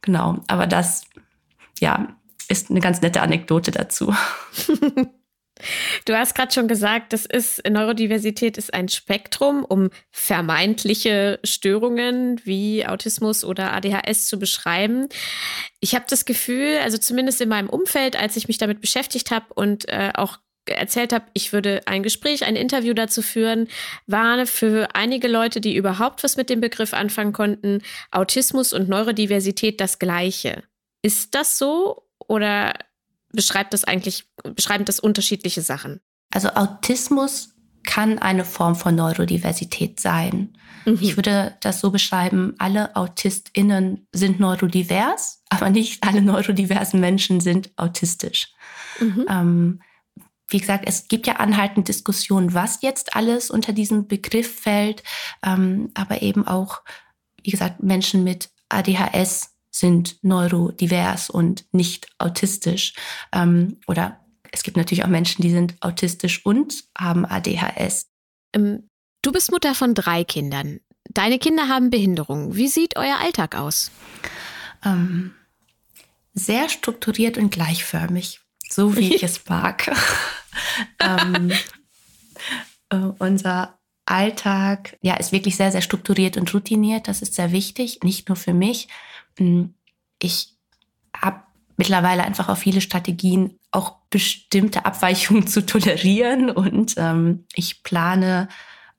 genau, 0.00 0.38
aber 0.46 0.66
das, 0.66 1.02
ja, 1.78 2.16
ist 2.48 2.70
eine 2.70 2.80
ganz 2.80 3.00
nette 3.00 3.22
Anekdote 3.22 3.70
dazu. 3.70 4.14
Du 6.04 6.16
hast 6.16 6.34
gerade 6.34 6.52
schon 6.52 6.68
gesagt, 6.68 7.12
das 7.12 7.26
ist 7.26 7.62
Neurodiversität 7.68 8.58
ist 8.58 8.72
ein 8.74 8.88
Spektrum, 8.88 9.64
um 9.64 9.90
vermeintliche 10.10 11.38
Störungen 11.44 12.40
wie 12.44 12.86
Autismus 12.86 13.44
oder 13.44 13.72
ADHS 13.72 14.26
zu 14.26 14.38
beschreiben. 14.38 15.08
Ich 15.80 15.94
habe 15.94 16.04
das 16.08 16.24
Gefühl, 16.24 16.78
also 16.82 16.98
zumindest 16.98 17.40
in 17.40 17.48
meinem 17.48 17.68
Umfeld, 17.68 18.16
als 18.16 18.36
ich 18.36 18.48
mich 18.48 18.58
damit 18.58 18.80
beschäftigt 18.80 19.30
habe 19.30 19.46
und 19.54 19.88
äh, 19.88 20.12
auch 20.14 20.38
erzählt 20.66 21.12
habe, 21.12 21.26
ich 21.32 21.52
würde 21.52 21.80
ein 21.86 22.02
Gespräch, 22.02 22.44
ein 22.44 22.56
Interview 22.56 22.94
dazu 22.94 23.22
führen, 23.22 23.68
war 24.06 24.46
für 24.46 24.94
einige 24.94 25.28
Leute, 25.28 25.60
die 25.60 25.74
überhaupt 25.74 26.22
was 26.22 26.36
mit 26.36 26.50
dem 26.50 26.60
Begriff 26.60 26.94
anfangen 26.94 27.32
konnten, 27.32 27.82
Autismus 28.10 28.72
und 28.72 28.88
Neurodiversität 28.88 29.80
das 29.80 29.98
gleiche. 29.98 30.62
Ist 31.02 31.34
das 31.34 31.58
so 31.58 32.06
oder 32.28 32.74
beschreibt 33.32 33.74
das 33.74 33.84
eigentlich, 33.84 34.24
beschreiben 34.54 34.84
das 34.84 35.00
unterschiedliche 35.00 35.62
Sachen? 35.62 36.00
Also 36.32 36.50
Autismus 36.50 37.54
kann 37.84 38.18
eine 38.18 38.44
Form 38.44 38.76
von 38.76 38.94
Neurodiversität 38.94 40.00
sein. 40.00 40.56
Mhm. 40.84 40.98
Ich 41.00 41.16
würde 41.16 41.56
das 41.60 41.80
so 41.80 41.90
beschreiben, 41.90 42.54
alle 42.58 42.94
AutistInnen 42.96 44.06
sind 44.12 44.38
neurodivers, 44.40 45.42
aber 45.48 45.70
nicht 45.70 46.02
alle 46.04 46.22
neurodiversen 46.22 47.00
Menschen 47.00 47.40
sind 47.40 47.70
autistisch. 47.76 48.52
Mhm. 49.00 49.26
Ähm, 49.28 49.80
wie 50.48 50.58
gesagt, 50.58 50.84
es 50.86 51.08
gibt 51.08 51.26
ja 51.26 51.34
anhaltend 51.36 51.88
Diskussionen, 51.88 52.54
was 52.54 52.82
jetzt 52.82 53.14
alles 53.14 53.50
unter 53.50 53.72
diesen 53.72 54.08
Begriff 54.08 54.60
fällt, 54.60 55.02
ähm, 55.44 55.90
aber 55.94 56.22
eben 56.22 56.46
auch, 56.46 56.82
wie 57.42 57.52
gesagt, 57.52 57.82
Menschen 57.82 58.24
mit 58.24 58.50
ADHS 58.68 59.49
sind 59.80 60.22
neurodivers 60.22 61.30
und 61.30 61.64
nicht 61.72 62.08
autistisch. 62.18 62.94
Ähm, 63.32 63.78
oder 63.86 64.20
es 64.52 64.62
gibt 64.62 64.76
natürlich 64.76 65.04
auch 65.04 65.08
Menschen, 65.08 65.42
die 65.42 65.50
sind 65.50 65.74
autistisch 65.80 66.44
und 66.44 66.84
haben 66.96 67.24
ADHS. 67.24 68.06
Ähm, 68.54 68.88
du 69.22 69.32
bist 69.32 69.50
Mutter 69.50 69.74
von 69.74 69.94
drei 69.94 70.22
Kindern. 70.24 70.80
Deine 71.08 71.38
Kinder 71.38 71.68
haben 71.68 71.90
Behinderungen. 71.90 72.54
Wie 72.54 72.68
sieht 72.68 72.96
euer 72.96 73.18
Alltag 73.20 73.56
aus? 73.56 73.90
Ähm, 74.84 75.34
sehr 76.34 76.68
strukturiert 76.68 77.38
und 77.38 77.50
gleichförmig, 77.50 78.40
so 78.68 78.96
wie 78.96 79.14
ich 79.14 79.22
es 79.24 79.48
mag. 79.48 79.90
ähm, 81.00 81.52
äh, 82.90 82.96
unser 83.18 83.78
Alltag 84.06 84.96
ja, 85.02 85.14
ist 85.14 85.32
wirklich 85.32 85.56
sehr, 85.56 85.72
sehr 85.72 85.82
strukturiert 85.82 86.36
und 86.36 86.52
routiniert. 86.52 87.08
Das 87.08 87.22
ist 87.22 87.34
sehr 87.34 87.52
wichtig, 87.52 88.00
nicht 88.02 88.28
nur 88.28 88.36
für 88.36 88.54
mich, 88.54 88.88
ich 90.20 90.54
habe 91.16 91.42
mittlerweile 91.76 92.24
einfach 92.24 92.48
auch 92.48 92.58
viele 92.58 92.80
Strategien, 92.80 93.58
auch 93.70 93.96
bestimmte 94.10 94.84
Abweichungen 94.84 95.46
zu 95.48 95.64
tolerieren. 95.64 96.50
Und 96.50 96.94
ähm, 96.98 97.44
ich 97.54 97.82
plane 97.82 98.48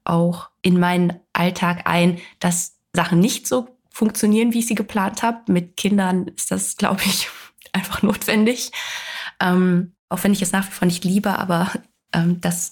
auch 0.03 0.49
in 0.61 0.79
meinen 0.79 1.19
Alltag 1.33 1.83
ein, 1.85 2.19
dass 2.39 2.77
Sachen 2.93 3.19
nicht 3.19 3.47
so 3.47 3.77
funktionieren, 3.91 4.53
wie 4.53 4.59
ich 4.59 4.67
sie 4.67 4.75
geplant 4.75 5.21
habe. 5.21 5.51
Mit 5.51 5.77
Kindern 5.77 6.27
ist 6.29 6.51
das, 6.51 6.75
glaube 6.75 7.01
ich, 7.05 7.29
einfach 7.71 8.01
notwendig. 8.01 8.71
Ähm, 9.39 9.93
auch 10.09 10.23
wenn 10.23 10.33
ich 10.33 10.41
es 10.41 10.51
nach 10.51 10.67
wie 10.67 10.71
vor 10.71 10.87
nicht 10.87 11.05
liebe, 11.05 11.37
aber 11.37 11.71
ähm, 12.13 12.41
das 12.41 12.71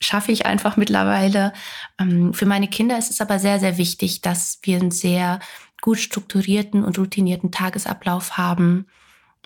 schaffe 0.00 0.32
ich 0.32 0.46
einfach 0.46 0.76
mittlerweile. 0.76 1.52
Ähm, 1.98 2.34
für 2.34 2.46
meine 2.46 2.68
Kinder 2.68 2.98
ist 2.98 3.10
es 3.10 3.20
aber 3.20 3.38
sehr, 3.38 3.58
sehr 3.58 3.78
wichtig, 3.78 4.20
dass 4.20 4.58
wir 4.62 4.78
ein 4.78 4.90
sehr 4.90 5.40
gut 5.80 5.98
strukturierten 5.98 6.84
und 6.84 6.98
routinierten 6.98 7.50
Tagesablauf 7.52 8.36
haben. 8.36 8.86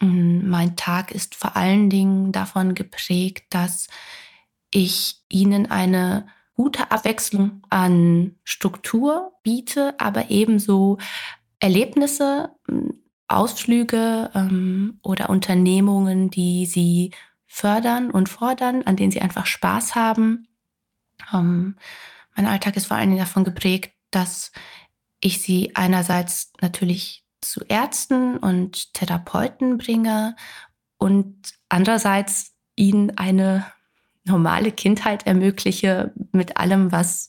Mm, 0.00 0.48
mein 0.48 0.76
Tag 0.76 1.12
ist 1.12 1.34
vor 1.34 1.56
allen 1.56 1.90
Dingen 1.90 2.32
davon 2.32 2.74
geprägt, 2.74 3.44
dass 3.50 3.88
ich 4.70 5.22
ihnen 5.28 5.70
eine 5.70 6.26
gute 6.54 6.90
Abwechslung 6.90 7.62
an 7.70 8.36
Struktur 8.44 9.32
biete, 9.42 9.94
aber 9.98 10.30
ebenso 10.30 10.98
Erlebnisse, 11.58 12.50
mm, 12.68 12.90
Ausflüge 13.28 14.30
ähm, 14.34 14.98
oder 15.02 15.30
Unternehmungen, 15.30 16.30
die 16.30 16.66
sie 16.66 17.12
fördern 17.46 18.10
und 18.10 18.28
fordern, 18.28 18.82
an 18.82 18.96
denen 18.96 19.12
sie 19.12 19.20
einfach 19.20 19.46
Spaß 19.46 19.94
haben. 19.94 20.48
Ähm, 21.32 21.76
mein 22.34 22.46
Alltag 22.46 22.76
ist 22.76 22.86
vor 22.86 22.96
allen 22.96 23.10
Dingen 23.10 23.20
davon 23.20 23.44
geprägt, 23.44 23.92
dass 24.10 24.50
ich 25.20 25.42
sie 25.42 25.72
einerseits 25.74 26.52
natürlich 26.60 27.24
zu 27.40 27.62
Ärzten 27.68 28.36
und 28.36 28.92
Therapeuten 28.94 29.78
bringe 29.78 30.36
und 30.98 31.36
andererseits 31.68 32.54
ihnen 32.76 33.16
eine 33.16 33.66
normale 34.24 34.72
Kindheit 34.72 35.26
ermögliche 35.26 36.12
mit 36.32 36.56
allem, 36.56 36.92
was 36.92 37.28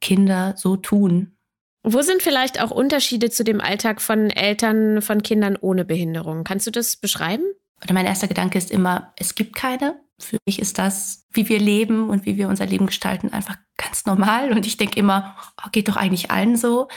Kinder 0.00 0.54
so 0.56 0.76
tun. 0.76 1.36
Wo 1.84 2.02
sind 2.02 2.22
vielleicht 2.22 2.60
auch 2.60 2.70
Unterschiede 2.70 3.30
zu 3.30 3.44
dem 3.44 3.60
Alltag 3.60 4.00
von 4.00 4.30
Eltern 4.30 5.02
von 5.02 5.22
Kindern 5.22 5.56
ohne 5.60 5.84
Behinderung? 5.84 6.44
Kannst 6.44 6.66
du 6.66 6.70
das 6.70 6.96
beschreiben? 6.96 7.44
Oder 7.82 7.94
mein 7.94 8.06
erster 8.06 8.28
Gedanke 8.28 8.58
ist 8.58 8.70
immer, 8.70 9.12
es 9.16 9.34
gibt 9.34 9.56
keine. 9.56 10.00
Für 10.20 10.38
mich 10.46 10.60
ist 10.60 10.78
das, 10.78 11.26
wie 11.32 11.48
wir 11.48 11.58
leben 11.58 12.08
und 12.08 12.24
wie 12.24 12.36
wir 12.36 12.48
unser 12.48 12.66
Leben 12.66 12.86
gestalten, 12.86 13.32
einfach 13.32 13.56
ganz 13.92 14.06
normal. 14.06 14.52
Und 14.52 14.66
ich 14.66 14.78
denke 14.78 14.98
immer, 14.98 15.36
oh, 15.62 15.68
geht 15.70 15.88
doch 15.88 15.96
eigentlich 15.96 16.30
allen 16.30 16.56
so. 16.56 16.88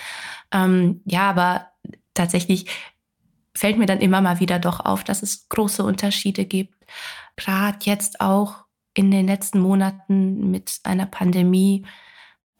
Ähm, 0.51 1.01
ja, 1.05 1.29
aber 1.29 1.67
tatsächlich 2.13 2.67
fällt 3.53 3.77
mir 3.77 3.85
dann 3.85 3.99
immer 3.99 4.21
mal 4.21 4.39
wieder 4.39 4.59
doch 4.59 4.79
auf, 4.79 5.03
dass 5.03 5.21
es 5.21 5.49
große 5.49 5.83
Unterschiede 5.83 6.45
gibt. 6.45 6.73
Gerade 7.35 7.79
jetzt 7.81 8.21
auch 8.21 8.65
in 8.93 9.11
den 9.11 9.27
letzten 9.27 9.59
Monaten 9.59 10.51
mit 10.51 10.79
einer 10.83 11.05
Pandemie 11.05 11.85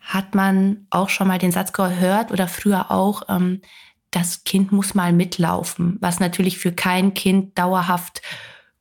hat 0.01 0.35
man 0.35 0.85
auch 0.89 1.07
schon 1.07 1.29
mal 1.29 1.39
den 1.39 1.53
Satz 1.53 1.71
gehört 1.71 2.31
oder 2.31 2.49
früher 2.49 2.91
auch, 2.91 3.23
ähm, 3.29 3.61
das 4.11 4.43
Kind 4.43 4.71
muss 4.71 4.95
mal 4.95 5.13
mitlaufen, 5.13 5.97
was 6.01 6.19
natürlich 6.19 6.57
für 6.57 6.71
kein 6.71 7.13
Kind 7.13 7.57
dauerhaft 7.57 8.21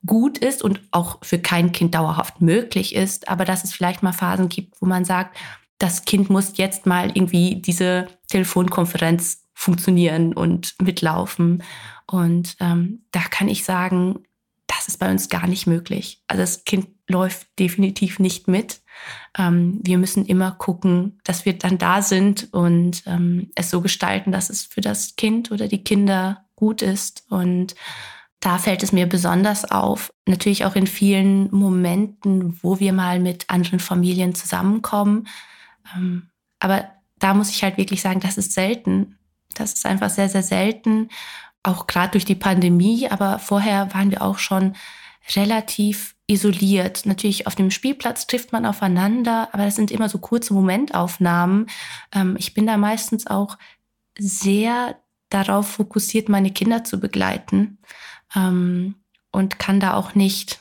gut 0.06 0.38
ist 0.38 0.62
und 0.62 0.80
auch 0.90 1.18
für 1.22 1.38
kein 1.38 1.72
Kind 1.72 1.94
dauerhaft 1.94 2.40
möglich 2.40 2.94
ist, 2.94 3.28
aber 3.28 3.44
dass 3.44 3.64
es 3.64 3.72
vielleicht 3.72 4.02
mal 4.02 4.12
Phasen 4.12 4.48
gibt, 4.48 4.80
wo 4.80 4.86
man 4.86 5.04
sagt, 5.04 5.36
das 5.78 6.04
Kind 6.04 6.30
muss 6.30 6.56
jetzt 6.56 6.86
mal 6.86 7.10
irgendwie 7.14 7.56
diese 7.56 8.06
Telefonkonferenz 8.28 9.42
funktionieren 9.54 10.34
und 10.34 10.74
mitlaufen. 10.80 11.62
Und 12.06 12.56
ähm, 12.60 13.04
da 13.12 13.20
kann 13.20 13.48
ich 13.48 13.64
sagen, 13.64 14.24
das 14.66 14.88
ist 14.88 14.98
bei 14.98 15.10
uns 15.10 15.28
gar 15.28 15.46
nicht 15.46 15.66
möglich. 15.66 16.22
Also 16.26 16.42
das 16.42 16.64
Kind 16.64 16.88
läuft 17.08 17.46
definitiv 17.58 18.18
nicht 18.18 18.48
mit. 18.48 18.82
Ähm, 19.38 19.80
wir 19.82 19.98
müssen 19.98 20.26
immer 20.26 20.52
gucken, 20.52 21.20
dass 21.24 21.44
wir 21.44 21.58
dann 21.58 21.78
da 21.78 22.02
sind 22.02 22.52
und 22.52 23.02
ähm, 23.06 23.50
es 23.54 23.70
so 23.70 23.80
gestalten, 23.80 24.32
dass 24.32 24.50
es 24.50 24.64
für 24.64 24.80
das 24.80 25.16
Kind 25.16 25.50
oder 25.50 25.68
die 25.68 25.84
Kinder 25.84 26.44
gut 26.56 26.82
ist. 26.82 27.24
Und 27.28 27.74
da 28.44 28.58
fällt 28.58 28.82
es 28.82 28.92
mir 28.92 29.06
besonders 29.06 29.70
auf, 29.70 30.12
natürlich 30.26 30.64
auch 30.64 30.76
in 30.76 30.86
vielen 30.86 31.50
Momenten, 31.50 32.58
wo 32.62 32.78
wir 32.78 32.92
mal 32.92 33.18
mit 33.18 33.48
anderen 33.48 33.80
Familien 33.80 34.34
zusammenkommen. 34.34 35.28
Ähm, 35.96 36.28
aber 36.60 36.88
da 37.18 37.34
muss 37.34 37.50
ich 37.50 37.62
halt 37.62 37.78
wirklich 37.78 38.02
sagen, 38.02 38.20
das 38.20 38.36
ist 38.36 38.52
selten. 38.52 39.18
Das 39.54 39.72
ist 39.72 39.86
einfach 39.86 40.10
sehr, 40.10 40.28
sehr 40.28 40.42
selten 40.42 41.08
auch 41.64 41.86
gerade 41.86 42.12
durch 42.12 42.24
die 42.24 42.34
Pandemie, 42.36 43.08
aber 43.10 43.40
vorher 43.40 43.92
waren 43.92 44.10
wir 44.10 44.22
auch 44.22 44.38
schon 44.38 44.76
relativ 45.34 46.14
isoliert. 46.26 47.06
Natürlich 47.06 47.46
auf 47.46 47.54
dem 47.54 47.70
Spielplatz 47.70 48.26
trifft 48.26 48.52
man 48.52 48.66
aufeinander, 48.66 49.48
aber 49.52 49.64
das 49.64 49.74
sind 49.74 49.90
immer 49.90 50.08
so 50.08 50.18
kurze 50.18 50.54
Momentaufnahmen. 50.54 51.66
Ähm, 52.14 52.36
ich 52.38 52.54
bin 52.54 52.66
da 52.66 52.76
meistens 52.76 53.26
auch 53.26 53.58
sehr 54.18 54.96
darauf 55.30 55.66
fokussiert, 55.66 56.28
meine 56.28 56.52
Kinder 56.52 56.84
zu 56.84 57.00
begleiten 57.00 57.78
ähm, 58.34 58.96
und 59.30 59.58
kann 59.58 59.80
da 59.80 59.94
auch 59.94 60.14
nicht 60.14 60.60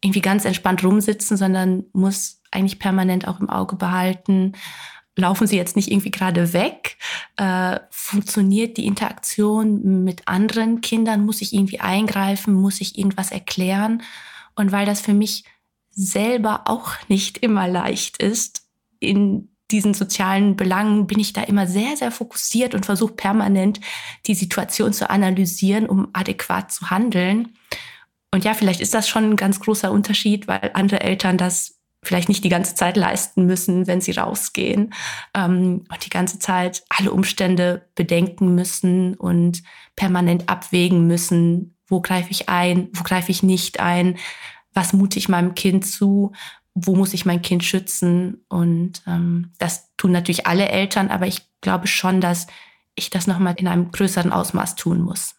irgendwie 0.00 0.20
ganz 0.20 0.44
entspannt 0.44 0.84
rumsitzen, 0.84 1.36
sondern 1.36 1.84
muss 1.92 2.42
eigentlich 2.50 2.78
permanent 2.78 3.26
auch 3.26 3.40
im 3.40 3.50
Auge 3.50 3.76
behalten, 3.76 4.52
laufen 5.16 5.46
sie 5.46 5.56
jetzt 5.56 5.76
nicht 5.76 5.90
irgendwie 5.90 6.10
gerade 6.10 6.52
weg? 6.52 6.96
Äh, 7.36 7.80
funktioniert 7.90 8.76
die 8.76 8.86
Interaktion 8.86 10.04
mit 10.04 10.28
anderen 10.28 10.82
Kindern? 10.82 11.24
Muss 11.24 11.40
ich 11.40 11.52
irgendwie 11.52 11.80
eingreifen? 11.80 12.54
Muss 12.54 12.80
ich 12.80 12.98
irgendwas 12.98 13.30
erklären? 13.30 14.02
Und 14.54 14.72
weil 14.72 14.86
das 14.86 15.00
für 15.00 15.14
mich 15.14 15.44
selber 15.90 16.62
auch 16.66 16.92
nicht 17.08 17.38
immer 17.38 17.66
leicht 17.66 18.22
ist, 18.22 18.66
in 19.00 19.55
diesen 19.70 19.94
sozialen 19.94 20.56
Belangen 20.56 21.06
bin 21.06 21.18
ich 21.18 21.32
da 21.32 21.42
immer 21.42 21.66
sehr, 21.66 21.96
sehr 21.96 22.10
fokussiert 22.10 22.74
und 22.74 22.86
versuche 22.86 23.14
permanent 23.14 23.80
die 24.26 24.34
Situation 24.34 24.92
zu 24.92 25.10
analysieren, 25.10 25.86
um 25.86 26.08
adäquat 26.12 26.70
zu 26.70 26.90
handeln. 26.90 27.54
Und 28.32 28.44
ja, 28.44 28.54
vielleicht 28.54 28.80
ist 28.80 28.94
das 28.94 29.08
schon 29.08 29.24
ein 29.24 29.36
ganz 29.36 29.60
großer 29.60 29.90
Unterschied, 29.90 30.46
weil 30.46 30.70
andere 30.74 31.00
Eltern 31.00 31.38
das 31.38 31.76
vielleicht 32.02 32.28
nicht 32.28 32.44
die 32.44 32.48
ganze 32.48 32.74
Zeit 32.74 32.96
leisten 32.96 33.46
müssen, 33.46 33.86
wenn 33.86 34.00
sie 34.00 34.12
rausgehen 34.12 34.94
ähm, 35.34 35.84
und 35.90 36.06
die 36.06 36.10
ganze 36.10 36.38
Zeit 36.38 36.84
alle 36.88 37.10
Umstände 37.10 37.88
bedenken 37.94 38.54
müssen 38.54 39.14
und 39.14 39.62
permanent 39.96 40.48
abwägen 40.48 41.06
müssen, 41.06 41.76
wo 41.88 42.00
greife 42.00 42.30
ich 42.30 42.48
ein, 42.48 42.88
wo 42.92 43.02
greife 43.02 43.32
ich 43.32 43.42
nicht 43.42 43.80
ein, 43.80 44.16
was 44.72 44.92
mute 44.92 45.18
ich 45.18 45.28
meinem 45.28 45.54
Kind 45.54 45.86
zu, 45.86 46.32
wo 46.78 46.94
muss 46.94 47.14
ich 47.14 47.24
mein 47.24 47.42
Kind 47.42 47.64
schützen. 47.64 48.44
Und 48.48 49.02
ähm, 49.06 49.52
das 49.58 49.88
tun 49.96 50.12
natürlich 50.12 50.46
alle 50.46 50.68
Eltern, 50.68 51.08
aber 51.08 51.26
ich 51.26 51.42
glaube 51.62 51.86
schon, 51.86 52.20
dass 52.20 52.46
ich 52.94 53.10
das 53.10 53.26
nochmal 53.26 53.54
in 53.56 53.66
einem 53.66 53.90
größeren 53.90 54.30
Ausmaß 54.30 54.76
tun 54.76 55.00
muss. 55.00 55.34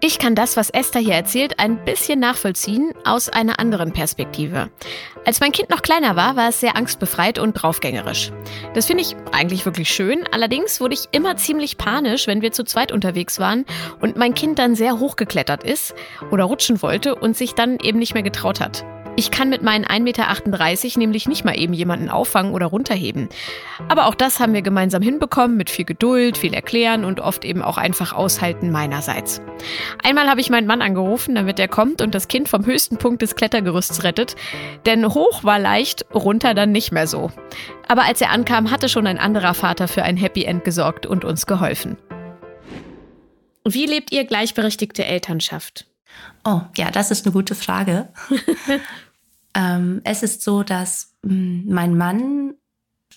Ich 0.00 0.20
kann 0.20 0.36
das, 0.36 0.56
was 0.56 0.70
Esther 0.70 1.00
hier 1.00 1.14
erzählt, 1.14 1.58
ein 1.58 1.84
bisschen 1.84 2.20
nachvollziehen 2.20 2.92
aus 3.04 3.28
einer 3.28 3.58
anderen 3.58 3.92
Perspektive. 3.92 4.70
Als 5.24 5.40
mein 5.40 5.50
Kind 5.50 5.70
noch 5.70 5.82
kleiner 5.82 6.14
war, 6.14 6.36
war 6.36 6.50
es 6.50 6.60
sehr 6.60 6.76
angstbefreit 6.76 7.40
und 7.40 7.54
draufgängerisch. 7.54 8.30
Das 8.74 8.86
finde 8.86 9.02
ich 9.02 9.16
eigentlich 9.32 9.64
wirklich 9.66 9.88
schön. 9.88 10.24
Allerdings 10.30 10.80
wurde 10.80 10.94
ich 10.94 11.06
immer 11.10 11.36
ziemlich 11.36 11.78
panisch, 11.78 12.28
wenn 12.28 12.42
wir 12.42 12.52
zu 12.52 12.62
zweit 12.62 12.92
unterwegs 12.92 13.40
waren 13.40 13.64
und 14.00 14.16
mein 14.16 14.34
Kind 14.34 14.60
dann 14.60 14.76
sehr 14.76 15.00
hochgeklettert 15.00 15.64
ist 15.64 15.96
oder 16.30 16.44
rutschen 16.44 16.80
wollte 16.80 17.16
und 17.16 17.36
sich 17.36 17.54
dann 17.54 17.78
eben 17.82 17.98
nicht 17.98 18.14
mehr 18.14 18.22
getraut 18.22 18.60
hat. 18.60 18.84
Ich 19.18 19.32
kann 19.32 19.48
mit 19.48 19.64
meinen 19.64 19.84
1,38 19.84 20.00
Meter 20.84 20.98
nämlich 21.00 21.26
nicht 21.26 21.44
mal 21.44 21.58
eben 21.58 21.72
jemanden 21.72 22.08
auffangen 22.08 22.54
oder 22.54 22.66
runterheben. 22.66 23.28
Aber 23.88 24.06
auch 24.06 24.14
das 24.14 24.38
haben 24.38 24.54
wir 24.54 24.62
gemeinsam 24.62 25.02
hinbekommen 25.02 25.56
mit 25.56 25.70
viel 25.70 25.84
Geduld, 25.84 26.38
viel 26.38 26.54
Erklären 26.54 27.04
und 27.04 27.18
oft 27.18 27.44
eben 27.44 27.60
auch 27.60 27.78
einfach 27.78 28.12
aushalten 28.12 28.70
meinerseits. 28.70 29.42
Einmal 30.04 30.28
habe 30.28 30.40
ich 30.40 30.50
meinen 30.50 30.68
Mann 30.68 30.82
angerufen, 30.82 31.34
damit 31.34 31.58
er 31.58 31.66
kommt 31.66 32.00
und 32.00 32.14
das 32.14 32.28
Kind 32.28 32.48
vom 32.48 32.64
höchsten 32.64 32.98
Punkt 32.98 33.20
des 33.20 33.34
Klettergerüsts 33.34 34.04
rettet. 34.04 34.36
Denn 34.86 35.04
hoch 35.12 35.42
war 35.42 35.58
leicht, 35.58 36.06
runter 36.14 36.54
dann 36.54 36.70
nicht 36.70 36.92
mehr 36.92 37.08
so. 37.08 37.32
Aber 37.88 38.04
als 38.04 38.20
er 38.20 38.30
ankam, 38.30 38.70
hatte 38.70 38.88
schon 38.88 39.08
ein 39.08 39.18
anderer 39.18 39.54
Vater 39.54 39.88
für 39.88 40.04
ein 40.04 40.16
Happy 40.16 40.44
End 40.44 40.62
gesorgt 40.62 41.06
und 41.06 41.24
uns 41.24 41.46
geholfen. 41.46 41.96
Wie 43.64 43.86
lebt 43.86 44.12
ihr 44.12 44.24
gleichberechtigte 44.26 45.04
Elternschaft? 45.04 45.86
Oh, 46.44 46.60
ja, 46.76 46.92
das 46.92 47.10
ist 47.10 47.26
eine 47.26 47.32
gute 47.32 47.56
Frage. 47.56 48.10
Ähm, 49.54 50.00
es 50.04 50.22
ist 50.22 50.42
so, 50.42 50.62
dass 50.62 51.16
mh, 51.22 51.30
hm, 51.30 51.64
mein 51.68 51.96
Mann 51.96 52.54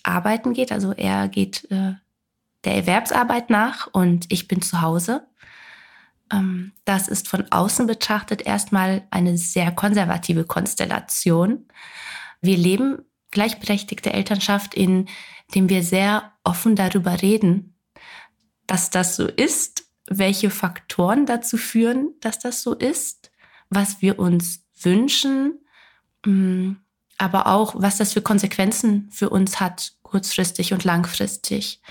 arbeiten 0.04 0.54
geht, 0.54 0.72
also 0.72 0.94
er 0.94 1.28
geht 1.28 1.70
äh, 1.72 1.94
der 2.64 2.76
Erwerbsarbeit 2.76 3.50
nach 3.50 3.88
und 3.92 4.32
ich 4.32 4.48
bin 4.48 4.62
zu 4.62 4.82
Hause. 4.82 5.28
Ähm, 6.32 6.74
das 6.86 7.08
ist 7.08 7.28
von 7.28 7.52
außen 7.52 7.88
betrachtet 7.88 8.42
erstmal 8.46 9.08
eine 9.12 9.38
sehr 9.38 9.72
konservative 9.72 10.46
Konstellation. 10.46 11.68
Wir 12.42 12.58
leben 12.58 13.00
gleichberechtigte 13.32 14.14
Elternschaft, 14.14 14.74
indem 14.74 15.08
wir 15.54 15.84
sehr 15.84 16.34
offen 16.44 16.76
darüber 16.76 17.22
reden, 17.22 17.76
dass 18.68 18.90
das 18.90 19.16
so 19.16 19.26
ist, 19.26 19.84
welche 20.08 20.50
Faktoren 20.50 21.26
dazu 21.26 21.58
führen, 21.58 22.14
dass 22.20 22.40
das 22.40 22.62
so 22.62 22.74
ist, 22.74 23.32
was 23.70 24.02
wir 24.02 24.20
uns 24.20 24.66
wünschen, 24.82 25.60
aber 27.18 27.48
auch, 27.48 27.76
was 27.78 27.98
das 27.98 28.14
für 28.14 28.22
Konsequenzen 28.22 29.10
für 29.12 29.30
uns 29.30 29.60
hat, 29.60 29.94
kurzfristig 30.02 30.74
und 30.74 30.84
langfristig. 30.84 31.82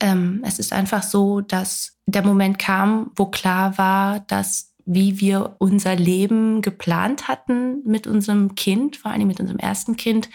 Ähm, 0.00 0.42
es 0.44 0.58
ist 0.58 0.72
einfach 0.72 1.02
so, 1.02 1.40
dass 1.40 1.98
der 2.06 2.24
Moment 2.24 2.58
kam, 2.58 3.10
wo 3.16 3.26
klar 3.26 3.78
war, 3.78 4.20
dass 4.20 4.72
wie 4.84 5.20
wir 5.20 5.56
unser 5.58 5.94
Leben 5.94 6.60
geplant 6.60 7.28
hatten 7.28 7.82
mit 7.84 8.06
unserem 8.06 8.54
Kind, 8.54 8.96
vor 8.96 9.12
allem 9.12 9.28
mit 9.28 9.40
unserem 9.40 9.58
ersten 9.58 9.96
Kind, 9.96 10.28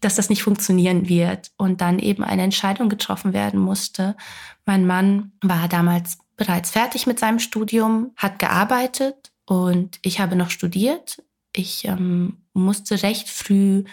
dass 0.00 0.14
das 0.14 0.28
nicht 0.28 0.42
funktionieren 0.42 1.08
wird 1.08 1.50
und 1.56 1.80
dann 1.80 1.98
eben 1.98 2.22
eine 2.22 2.42
Entscheidung 2.42 2.88
getroffen 2.88 3.32
werden 3.32 3.60
musste. 3.60 4.16
Mein 4.64 4.86
Mann 4.86 5.32
war 5.42 5.68
damals 5.68 6.18
bereits 6.36 6.70
fertig 6.70 7.06
mit 7.06 7.18
seinem 7.18 7.38
Studium, 7.38 8.12
hat 8.16 8.38
gearbeitet 8.38 9.32
und 9.46 9.98
ich 10.02 10.20
habe 10.20 10.36
noch 10.36 10.50
studiert. 10.50 11.22
Ich 11.52 11.86
ähm, 11.86 12.45
musste 12.58 13.02
recht 13.02 13.28
früh 13.28 13.84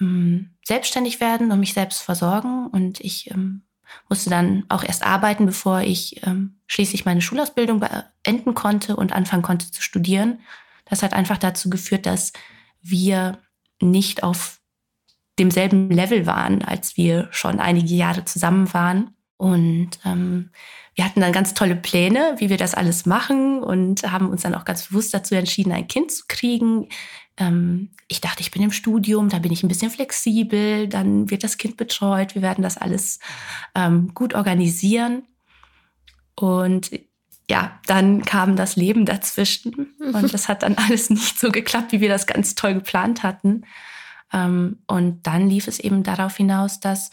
ähm, 0.00 0.50
selbstständig 0.64 1.20
werden 1.20 1.50
und 1.50 1.60
mich 1.60 1.74
selbst 1.74 2.02
versorgen. 2.02 2.66
Und 2.68 3.00
ich 3.00 3.30
ähm, 3.30 3.62
musste 4.08 4.30
dann 4.30 4.64
auch 4.68 4.84
erst 4.84 5.04
arbeiten, 5.04 5.46
bevor 5.46 5.80
ich 5.80 6.24
ähm, 6.26 6.58
schließlich 6.66 7.04
meine 7.04 7.22
Schulausbildung 7.22 7.80
beenden 7.80 8.54
konnte 8.54 8.96
und 8.96 9.12
anfangen 9.12 9.42
konnte 9.42 9.70
zu 9.70 9.82
studieren. 9.82 10.40
Das 10.84 11.02
hat 11.02 11.12
einfach 11.12 11.38
dazu 11.38 11.70
geführt, 11.70 12.06
dass 12.06 12.32
wir 12.80 13.38
nicht 13.80 14.22
auf 14.22 14.60
demselben 15.38 15.90
Level 15.90 16.26
waren, 16.26 16.62
als 16.62 16.96
wir 16.96 17.28
schon 17.30 17.60
einige 17.60 17.94
Jahre 17.94 18.24
zusammen 18.24 18.72
waren. 18.74 19.14
Und 19.36 19.90
ähm, 20.04 20.50
wir 20.94 21.04
hatten 21.04 21.20
dann 21.20 21.32
ganz 21.32 21.54
tolle 21.54 21.76
Pläne, 21.76 22.34
wie 22.38 22.50
wir 22.50 22.56
das 22.56 22.74
alles 22.74 23.06
machen 23.06 23.62
und 23.62 24.02
haben 24.10 24.30
uns 24.30 24.42
dann 24.42 24.54
auch 24.54 24.64
ganz 24.64 24.88
bewusst 24.88 25.14
dazu 25.14 25.36
entschieden, 25.36 25.72
ein 25.72 25.86
Kind 25.86 26.10
zu 26.10 26.24
kriegen. 26.26 26.88
Ähm, 27.38 27.90
ich 28.08 28.20
dachte, 28.20 28.40
ich 28.40 28.50
bin 28.50 28.62
im 28.62 28.72
Studium, 28.72 29.28
da 29.28 29.38
bin 29.38 29.52
ich 29.52 29.62
ein 29.62 29.68
bisschen 29.68 29.90
flexibel, 29.90 30.88
dann 30.88 31.30
wird 31.30 31.44
das 31.44 31.58
Kind 31.58 31.76
betreut, 31.76 32.34
wir 32.34 32.42
werden 32.42 32.62
das 32.62 32.76
alles 32.76 33.20
ähm, 33.74 34.12
gut 34.14 34.34
organisieren. 34.34 35.22
Und 36.34 36.90
ja, 37.50 37.80
dann 37.86 38.22
kam 38.22 38.56
das 38.56 38.76
Leben 38.76 39.06
dazwischen 39.06 39.94
und 39.98 40.32
das 40.32 40.48
hat 40.48 40.62
dann 40.62 40.76
alles 40.76 41.10
nicht 41.10 41.38
so 41.38 41.50
geklappt, 41.50 41.92
wie 41.92 42.00
wir 42.00 42.08
das 42.08 42.26
ganz 42.26 42.54
toll 42.54 42.74
geplant 42.74 43.22
hatten. 43.22 43.64
Ähm, 44.32 44.78
und 44.86 45.26
dann 45.26 45.48
lief 45.48 45.66
es 45.68 45.78
eben 45.78 46.02
darauf 46.02 46.36
hinaus, 46.36 46.80
dass 46.80 47.10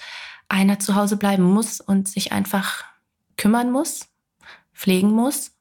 einer 0.50 0.80
zu 0.80 0.96
Hause 0.96 1.18
bleiben 1.18 1.44
muss 1.44 1.80
und 1.80 2.08
sich 2.08 2.32
einfach 2.32 2.84
kümmern 3.38 3.72
muss, 3.72 4.08
pflegen 4.74 5.12
muss. 5.12 5.52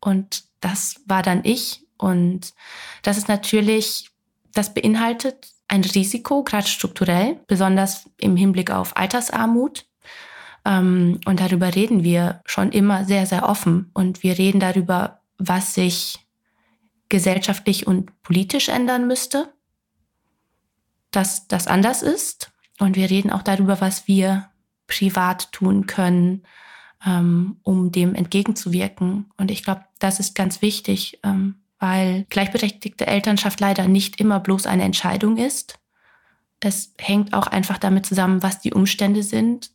Und 0.00 0.44
das 0.60 1.00
war 1.06 1.22
dann 1.22 1.40
ich. 1.44 1.83
Und 1.96 2.54
das 3.02 3.16
ist 3.16 3.28
natürlich, 3.28 4.10
das 4.52 4.74
beinhaltet 4.74 5.48
ein 5.68 5.84
Risiko, 5.84 6.42
gerade 6.44 6.66
strukturell, 6.66 7.40
besonders 7.46 8.08
im 8.18 8.36
Hinblick 8.36 8.70
auf 8.70 8.96
Altersarmut. 8.96 9.86
Ähm, 10.64 11.20
und 11.26 11.40
darüber 11.40 11.74
reden 11.74 12.04
wir 12.04 12.42
schon 12.44 12.72
immer 12.72 13.04
sehr, 13.04 13.26
sehr 13.26 13.48
offen. 13.48 13.90
Und 13.94 14.22
wir 14.22 14.38
reden 14.38 14.60
darüber, 14.60 15.20
was 15.38 15.74
sich 15.74 16.18
gesellschaftlich 17.08 17.86
und 17.86 18.22
politisch 18.22 18.68
ändern 18.68 19.06
müsste, 19.06 19.52
dass 21.10 21.46
das 21.48 21.66
anders 21.66 22.02
ist. 22.02 22.50
Und 22.80 22.96
wir 22.96 23.10
reden 23.10 23.30
auch 23.30 23.42
darüber, 23.42 23.80
was 23.80 24.08
wir 24.08 24.50
privat 24.86 25.52
tun 25.52 25.86
können, 25.86 26.42
ähm, 27.06 27.56
um 27.62 27.92
dem 27.92 28.14
entgegenzuwirken. 28.14 29.30
Und 29.36 29.50
ich 29.50 29.62
glaube, 29.62 29.84
das 29.98 30.20
ist 30.20 30.34
ganz 30.34 30.62
wichtig, 30.62 31.20
ähm, 31.22 31.56
weil 31.84 32.24
gleichberechtigte 32.30 33.06
Elternschaft 33.06 33.60
leider 33.60 33.86
nicht 33.88 34.18
immer 34.18 34.40
bloß 34.40 34.66
eine 34.66 34.84
Entscheidung 34.84 35.36
ist. 35.36 35.78
Es 36.60 36.94
hängt 36.98 37.34
auch 37.34 37.46
einfach 37.46 37.76
damit 37.76 38.06
zusammen, 38.06 38.42
was 38.42 38.58
die 38.58 38.72
Umstände 38.72 39.22
sind. 39.22 39.70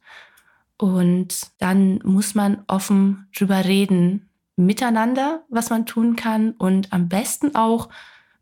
Und 0.75 1.51
dann 1.59 1.99
muss 2.03 2.33
man 2.33 2.63
offen 2.65 3.27
drüber 3.37 3.63
reden, 3.63 4.27
miteinander, 4.55 5.43
was 5.49 5.69
man 5.69 5.85
tun 5.85 6.15
kann 6.15 6.53
und 6.53 6.91
am 6.91 7.09
besten 7.09 7.53
auch 7.53 7.89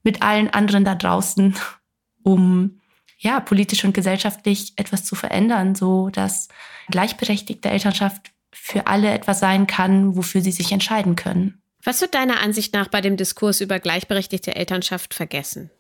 mit 0.01 0.21
allen 0.21 0.49
anderen 0.49 0.86
da 0.86 0.95
draußen, 0.95 1.53
um 2.23 2.80
ja, 3.17 3.41
politisch 3.41 3.84
und 3.84 3.93
gesellschaftlich 3.93 4.75
etwas 4.77 5.03
zu 5.03 5.15
verändern, 5.15 5.75
so 5.75 6.10
dass 6.10 6.47
gleichberechtigte 6.89 7.69
Elternschaft 7.69 8.32
für 8.53 8.88
alle 8.88 9.12
etwas 9.12 9.41
sein 9.41 9.67
kann, 9.67 10.15
wofür 10.15 10.39
sie 10.39 10.53
sich 10.53 10.71
entscheiden 10.71 11.17
können. 11.17 11.62
Was 11.88 12.02
wird 12.02 12.15
deiner 12.15 12.41
Ansicht 12.41 12.73
nach 12.73 12.89
bei 12.89 13.00
dem 13.00 13.15
Diskurs 13.15 13.62
über 13.62 13.80
gleichberechtigte 13.80 14.54
Elternschaft 14.54 15.13
vergessen? 15.13 15.71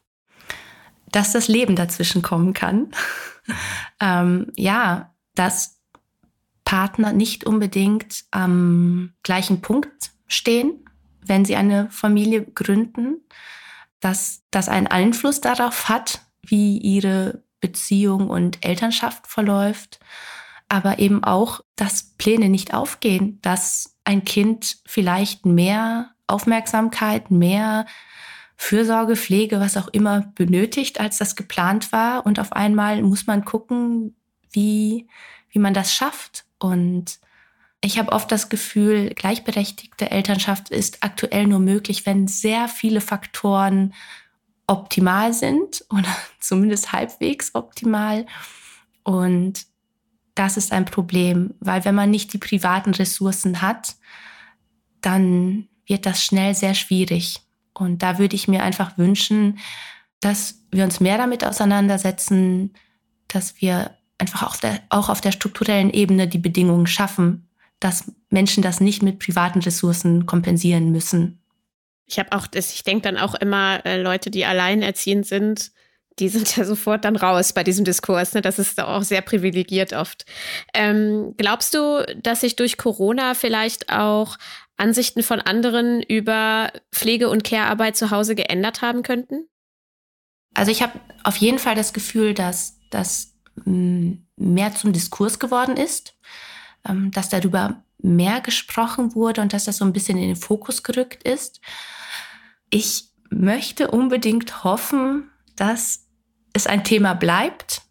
Dass 1.11 1.33
das 1.33 1.49
Leben 1.49 1.75
dazwischen 1.75 2.21
kommen 2.21 2.53
kann. 2.53 2.91
ähm, 3.99 4.53
ja, 4.55 5.13
dass 5.35 5.81
Partner 6.63 7.11
nicht 7.11 7.43
unbedingt 7.43 8.23
am 8.31 9.15
gleichen 9.21 9.59
Punkt 9.59 10.11
stehen, 10.27 10.85
wenn 11.25 11.43
sie 11.43 11.57
eine 11.57 11.89
Familie 11.89 12.45
gründen, 12.45 13.17
dass 13.99 14.43
das 14.49 14.69
einen 14.69 14.87
Einfluss 14.87 15.41
darauf 15.41 15.89
hat, 15.89 16.21
wie 16.41 16.77
ihre 16.77 17.43
Beziehung 17.59 18.29
und 18.29 18.63
Elternschaft 18.65 19.27
verläuft, 19.27 19.99
aber 20.69 20.99
eben 20.99 21.25
auch, 21.25 21.59
dass 21.75 22.15
Pläne 22.17 22.47
nicht 22.47 22.73
aufgehen, 22.73 23.39
dass 23.41 23.96
ein 24.07 24.23
Kind 24.23 24.77
vielleicht 24.85 25.45
mehr 25.45 26.11
Aufmerksamkeit, 26.27 27.29
mehr 27.29 27.85
Fürsorge, 28.55 29.17
Pflege, 29.17 29.59
was 29.59 29.75
auch 29.75 29.89
immer 29.89 30.31
benötigt, 30.33 30.99
als 31.01 31.17
das 31.17 31.35
geplant 31.35 31.91
war. 31.91 32.25
Und 32.25 32.39
auf 32.39 32.53
einmal 32.53 33.01
muss 33.01 33.27
man 33.27 33.43
gucken, 33.43 34.15
wie, 34.49 35.07
wie 35.49 35.59
man 35.59 35.73
das 35.73 35.93
schafft. 35.93 36.45
Und 36.57 37.19
ich 37.81 37.99
habe 37.99 38.13
oft 38.13 38.31
das 38.31 38.47
Gefühl, 38.47 39.09
gleichberechtigte 39.09 40.09
Elternschaft 40.09 40.69
ist 40.69 41.03
aktuell 41.03 41.45
nur 41.45 41.59
möglich, 41.59 42.05
wenn 42.05 42.29
sehr 42.29 42.69
viele 42.69 43.01
Faktoren 43.01 43.93
optimal 44.67 45.33
sind 45.33 45.83
oder 45.89 46.15
zumindest 46.39 46.93
halbwegs 46.93 47.53
optimal. 47.55 48.25
Und 49.03 49.65
das 50.37 50.57
ist 50.57 50.71
ein 50.71 50.85
Problem, 50.85 51.53
weil 51.59 51.83
wenn 51.85 51.95
man 51.95 52.11
nicht 52.11 52.33
die 52.33 52.37
privaten 52.37 52.93
Ressourcen 52.93 53.61
hat, 53.61 53.95
dann 55.01 55.67
wird 55.85 56.05
das 56.05 56.23
schnell 56.23 56.53
sehr 56.53 56.73
schwierig. 56.73 57.41
Und 57.73 58.03
da 58.03 58.19
würde 58.19 58.35
ich 58.35 58.47
mir 58.47 58.63
einfach 58.63 58.97
wünschen, 58.97 59.59
dass 60.19 60.63
wir 60.71 60.83
uns 60.83 60.99
mehr 60.99 61.17
damit 61.17 61.43
auseinandersetzen, 61.43 62.73
dass 63.27 63.61
wir 63.61 63.95
einfach 64.17 64.43
auch, 64.43 64.55
der, 64.55 64.81
auch 64.89 65.09
auf 65.09 65.21
der 65.21 65.31
strukturellen 65.31 65.91
Ebene 65.91 66.27
die 66.27 66.39
Bedingungen 66.39 66.87
schaffen, 66.87 67.47
dass 67.79 68.11
Menschen 68.29 68.63
das 68.63 68.79
nicht 68.79 69.03
mit 69.03 69.19
privaten 69.19 69.59
Ressourcen 69.59 70.25
kompensieren 70.25 70.91
müssen. 70.91 71.41
Ich 72.05 72.17
habe 72.19 72.31
auch, 72.31 72.47
das, 72.47 72.73
ich 72.73 72.83
denke 72.83 73.03
dann 73.03 73.17
auch 73.17 73.35
immer, 73.35 73.85
äh, 73.85 74.01
Leute, 74.01 74.31
die 74.31 74.45
alleinerziehend 74.45 75.25
sind, 75.25 75.71
die 76.19 76.29
sind 76.29 76.55
ja 76.57 76.63
sofort 76.63 77.05
dann 77.05 77.15
raus 77.15 77.53
bei 77.53 77.63
diesem 77.63 77.85
Diskurs. 77.85 78.33
Ne? 78.33 78.41
Das 78.41 78.59
ist 78.59 78.79
auch 78.79 79.03
sehr 79.03 79.21
privilegiert 79.21 79.93
oft. 79.93 80.25
Ähm, 80.73 81.35
glaubst 81.37 81.73
du, 81.73 82.05
dass 82.21 82.41
sich 82.41 82.55
durch 82.55 82.77
Corona 82.77 83.33
vielleicht 83.33 83.89
auch 83.91 84.37
Ansichten 84.77 85.23
von 85.23 85.39
anderen 85.39 86.01
über 86.01 86.71
Pflege- 86.91 87.29
und 87.29 87.43
Care-Arbeit 87.43 87.97
zu 87.97 88.11
Hause 88.11 88.35
geändert 88.35 88.81
haben 88.81 89.03
könnten? 89.03 89.47
Also 90.53 90.71
ich 90.71 90.81
habe 90.81 90.99
auf 91.23 91.37
jeden 91.37 91.59
Fall 91.59 91.75
das 91.75 91.93
Gefühl, 91.93 92.33
dass 92.33 92.79
das 92.89 93.35
mm, 93.65 94.13
mehr 94.37 94.73
zum 94.73 94.93
Diskurs 94.93 95.39
geworden 95.39 95.77
ist, 95.77 96.15
ähm, 96.87 97.11
dass 97.11 97.29
darüber 97.29 97.83
mehr 97.99 98.41
gesprochen 98.41 99.15
wurde 99.15 99.41
und 99.41 99.53
dass 99.53 99.65
das 99.65 99.77
so 99.77 99.85
ein 99.85 99.93
bisschen 99.93 100.17
in 100.17 100.29
den 100.29 100.35
Fokus 100.35 100.83
gerückt 100.83 101.23
ist. 101.23 101.61
Ich 102.69 103.09
möchte 103.29 103.91
unbedingt 103.91 104.63
hoffen, 104.63 105.29
dass 105.55 106.06
es 106.57 106.67
ein 106.67 106.83
Thema 106.83 107.13
bleibt, 107.13 107.83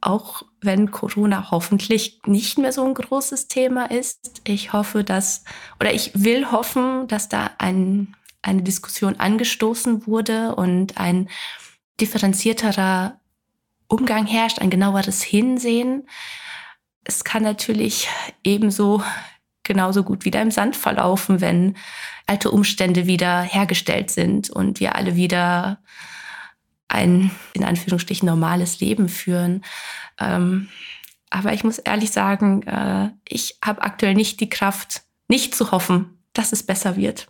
auch 0.00 0.42
wenn 0.60 0.90
Corona 0.90 1.50
hoffentlich 1.50 2.20
nicht 2.26 2.58
mehr 2.58 2.72
so 2.72 2.84
ein 2.84 2.94
großes 2.94 3.48
Thema 3.48 3.90
ist. 3.90 4.42
Ich 4.44 4.72
hoffe, 4.72 5.02
dass, 5.02 5.44
oder 5.80 5.92
ich 5.92 6.12
will 6.14 6.52
hoffen, 6.52 7.08
dass 7.08 7.28
da 7.28 7.50
ein, 7.58 8.14
eine 8.42 8.62
Diskussion 8.62 9.18
angestoßen 9.18 10.06
wurde 10.06 10.54
und 10.54 10.98
ein 10.98 11.28
differenzierterer 12.00 13.18
Umgang 13.88 14.26
herrscht, 14.26 14.60
ein 14.60 14.70
genaueres 14.70 15.22
Hinsehen. 15.22 16.06
Es 17.04 17.24
kann 17.24 17.42
natürlich 17.42 18.08
ebenso 18.42 19.02
genauso 19.62 20.02
gut 20.02 20.26
wieder 20.26 20.42
im 20.42 20.50
Sand 20.50 20.76
verlaufen, 20.76 21.40
wenn 21.40 21.76
alte 22.26 22.50
Umstände 22.50 23.06
wieder 23.06 23.40
hergestellt 23.40 24.10
sind 24.10 24.50
und 24.50 24.78
wir 24.80 24.94
alle 24.94 25.16
wieder 25.16 25.78
ein, 26.94 27.30
in 27.52 27.64
Anführungsstrichen, 27.64 28.26
normales 28.26 28.80
Leben 28.80 29.08
führen. 29.08 29.64
Ähm, 30.18 30.68
aber 31.30 31.52
ich 31.52 31.64
muss 31.64 31.78
ehrlich 31.78 32.12
sagen, 32.12 32.62
äh, 32.62 33.10
ich 33.28 33.58
habe 33.62 33.82
aktuell 33.82 34.14
nicht 34.14 34.40
die 34.40 34.48
Kraft, 34.48 35.02
nicht 35.28 35.54
zu 35.54 35.70
hoffen, 35.72 36.18
dass 36.32 36.52
es 36.52 36.62
besser 36.62 36.96
wird. 36.96 37.26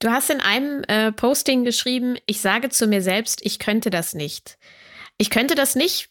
Du 0.00 0.10
hast 0.10 0.30
in 0.30 0.40
einem 0.40 0.84
äh, 0.84 1.10
Posting 1.10 1.64
geschrieben, 1.64 2.16
ich 2.26 2.40
sage 2.40 2.68
zu 2.68 2.86
mir 2.86 3.02
selbst, 3.02 3.40
ich 3.44 3.58
könnte 3.58 3.90
das 3.90 4.14
nicht. 4.14 4.56
Ich 5.18 5.28
könnte 5.28 5.56
das 5.56 5.74
nicht. 5.74 6.10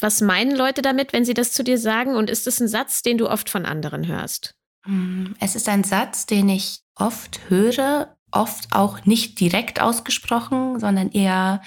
Was 0.00 0.22
meinen 0.22 0.56
Leute 0.56 0.80
damit, 0.80 1.12
wenn 1.12 1.26
sie 1.26 1.34
das 1.34 1.52
zu 1.52 1.62
dir 1.62 1.76
sagen? 1.76 2.14
Und 2.14 2.30
ist 2.30 2.46
es 2.46 2.60
ein 2.60 2.68
Satz, 2.68 3.02
den 3.02 3.18
du 3.18 3.28
oft 3.28 3.50
von 3.50 3.66
anderen 3.66 4.06
hörst? 4.06 4.54
Hm, 4.84 5.36
es 5.40 5.54
ist 5.54 5.68
ein 5.68 5.84
Satz, 5.84 6.24
den 6.24 6.48
ich 6.48 6.80
oft 6.94 7.40
höre, 7.50 8.15
oft 8.36 8.72
auch 8.72 9.04
nicht 9.04 9.40
direkt 9.40 9.80
ausgesprochen, 9.80 10.78
sondern 10.78 11.10
eher 11.10 11.62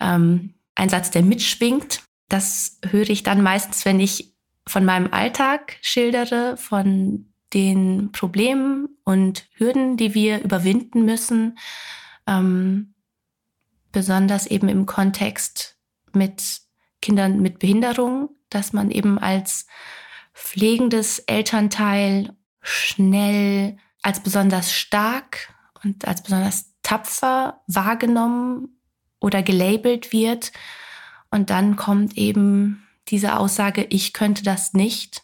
ähm, 0.00 0.54
ein 0.74 0.88
Satz, 0.88 1.10
der 1.10 1.22
mitschwingt. 1.22 2.02
Das 2.28 2.78
höre 2.88 3.10
ich 3.10 3.22
dann 3.22 3.42
meistens, 3.42 3.84
wenn 3.84 4.00
ich 4.00 4.34
von 4.66 4.84
meinem 4.84 5.12
Alltag 5.12 5.76
schildere, 5.82 6.56
von 6.56 7.26
den 7.52 8.12
Problemen 8.12 8.88
und 9.04 9.46
Hürden, 9.54 9.96
die 9.96 10.14
wir 10.14 10.42
überwinden 10.42 11.04
müssen, 11.04 11.58
ähm, 12.26 12.94
besonders 13.90 14.46
eben 14.46 14.68
im 14.68 14.86
Kontext 14.86 15.76
mit 16.12 16.60
Kindern 17.02 17.40
mit 17.40 17.58
Behinderung, 17.58 18.30
dass 18.50 18.72
man 18.72 18.90
eben 18.90 19.18
als 19.18 19.66
pflegendes 20.34 21.18
Elternteil 21.20 22.36
schnell 22.60 23.78
als 24.02 24.20
besonders 24.20 24.72
stark 24.72 25.54
und 25.84 26.06
als 26.06 26.22
besonders 26.22 26.72
tapfer 26.82 27.60
wahrgenommen 27.66 28.80
oder 29.20 29.42
gelabelt 29.42 30.12
wird. 30.12 30.52
Und 31.30 31.50
dann 31.50 31.76
kommt 31.76 32.16
eben 32.16 32.86
diese 33.08 33.36
Aussage, 33.36 33.86
ich 33.90 34.12
könnte 34.12 34.42
das 34.42 34.72
nicht. 34.72 35.22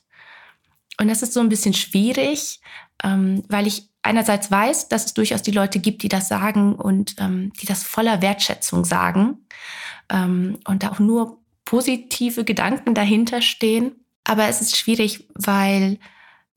Und 1.01 1.09
das 1.09 1.23
ist 1.23 1.33
so 1.33 1.41
ein 1.41 1.49
bisschen 1.49 1.75
schwierig, 1.75 2.61
ähm, 3.03 3.43
weil 3.49 3.67
ich 3.67 3.91
einerseits 4.03 4.51
weiß, 4.51 4.89
dass 4.89 5.07
es 5.07 5.15
durchaus 5.15 5.43
die 5.43 5.51
Leute 5.51 5.79
gibt, 5.81 6.03
die 6.03 6.09
das 6.09 6.29
sagen 6.29 6.75
und 6.75 7.17
ähm, 7.19 7.53
die 7.61 7.67
das 7.67 7.83
voller 7.83 8.23
Wertschätzung 8.23 8.85
sagen 8.85 9.47
ähm, 10.09 10.59
und 10.67 10.83
da 10.83 10.91
auch 10.91 11.01
nur 11.01 11.39
positive 11.65 12.45
Gedanken 12.45 12.95
dahinter 12.95 13.43
stehen. 13.43 13.97
Aber 14.25 14.49
es 14.49 14.61
ist 14.61 14.77
schwierig, 14.77 15.29
weil 15.35 15.99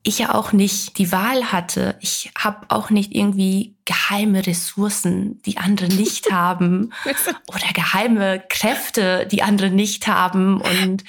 ich 0.04 0.20
ja 0.20 0.34
auch 0.34 0.54
nicht 0.54 0.98
die 0.98 1.12
Wahl 1.12 1.52
hatte. 1.52 1.98
Ich 2.00 2.32
habe 2.38 2.66
auch 2.70 2.90
nicht 2.90 3.14
irgendwie 3.14 3.76
geheime 3.86 4.46
Ressourcen, 4.46 5.42
die 5.44 5.58
andere 5.58 5.88
nicht 5.88 6.32
haben 6.32 6.94
oder 7.48 7.74
geheime 7.74 8.42
Kräfte, 8.50 9.28
die 9.28 9.44
andere 9.44 9.70
nicht 9.70 10.08
haben 10.08 10.62
und 10.62 11.04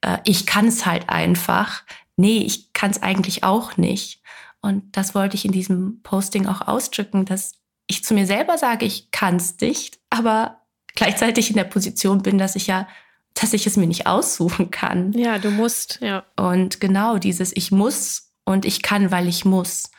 äh, 0.00 0.18
ich 0.24 0.46
kann 0.46 0.66
es 0.66 0.86
halt 0.86 1.08
einfach. 1.08 1.82
Nee, 2.16 2.38
ich 2.38 2.72
kann 2.72 2.90
es 2.90 3.02
eigentlich 3.02 3.44
auch 3.44 3.76
nicht. 3.76 4.20
Und 4.60 4.96
das 4.96 5.14
wollte 5.14 5.36
ich 5.36 5.44
in 5.44 5.52
diesem 5.52 6.02
Posting 6.02 6.46
auch 6.46 6.66
ausdrücken, 6.68 7.24
dass 7.24 7.54
ich 7.86 8.04
zu 8.04 8.14
mir 8.14 8.26
selber 8.26 8.58
sage, 8.58 8.86
ich 8.86 9.10
kann 9.10 9.36
es 9.36 9.58
nicht, 9.60 9.98
aber 10.10 10.62
gleichzeitig 10.94 11.50
in 11.50 11.56
der 11.56 11.64
Position 11.64 12.22
bin, 12.22 12.38
dass 12.38 12.54
ich 12.54 12.66
ja 12.66 12.86
dass 13.34 13.52
ich 13.52 13.66
es 13.66 13.76
mir 13.76 13.86
nicht 13.86 14.06
aussuchen 14.06 14.70
kann. 14.70 15.12
Ja, 15.12 15.38
du 15.38 15.50
musst, 15.50 15.98
ja. 16.00 16.24
Und 16.36 16.80
genau 16.80 17.18
dieses 17.18 17.56
Ich 17.56 17.70
muss 17.70 18.31
und 18.44 18.64
ich 18.64 18.82
kann, 18.82 19.10
weil 19.10 19.28
ich 19.28 19.44
muss. 19.44 19.90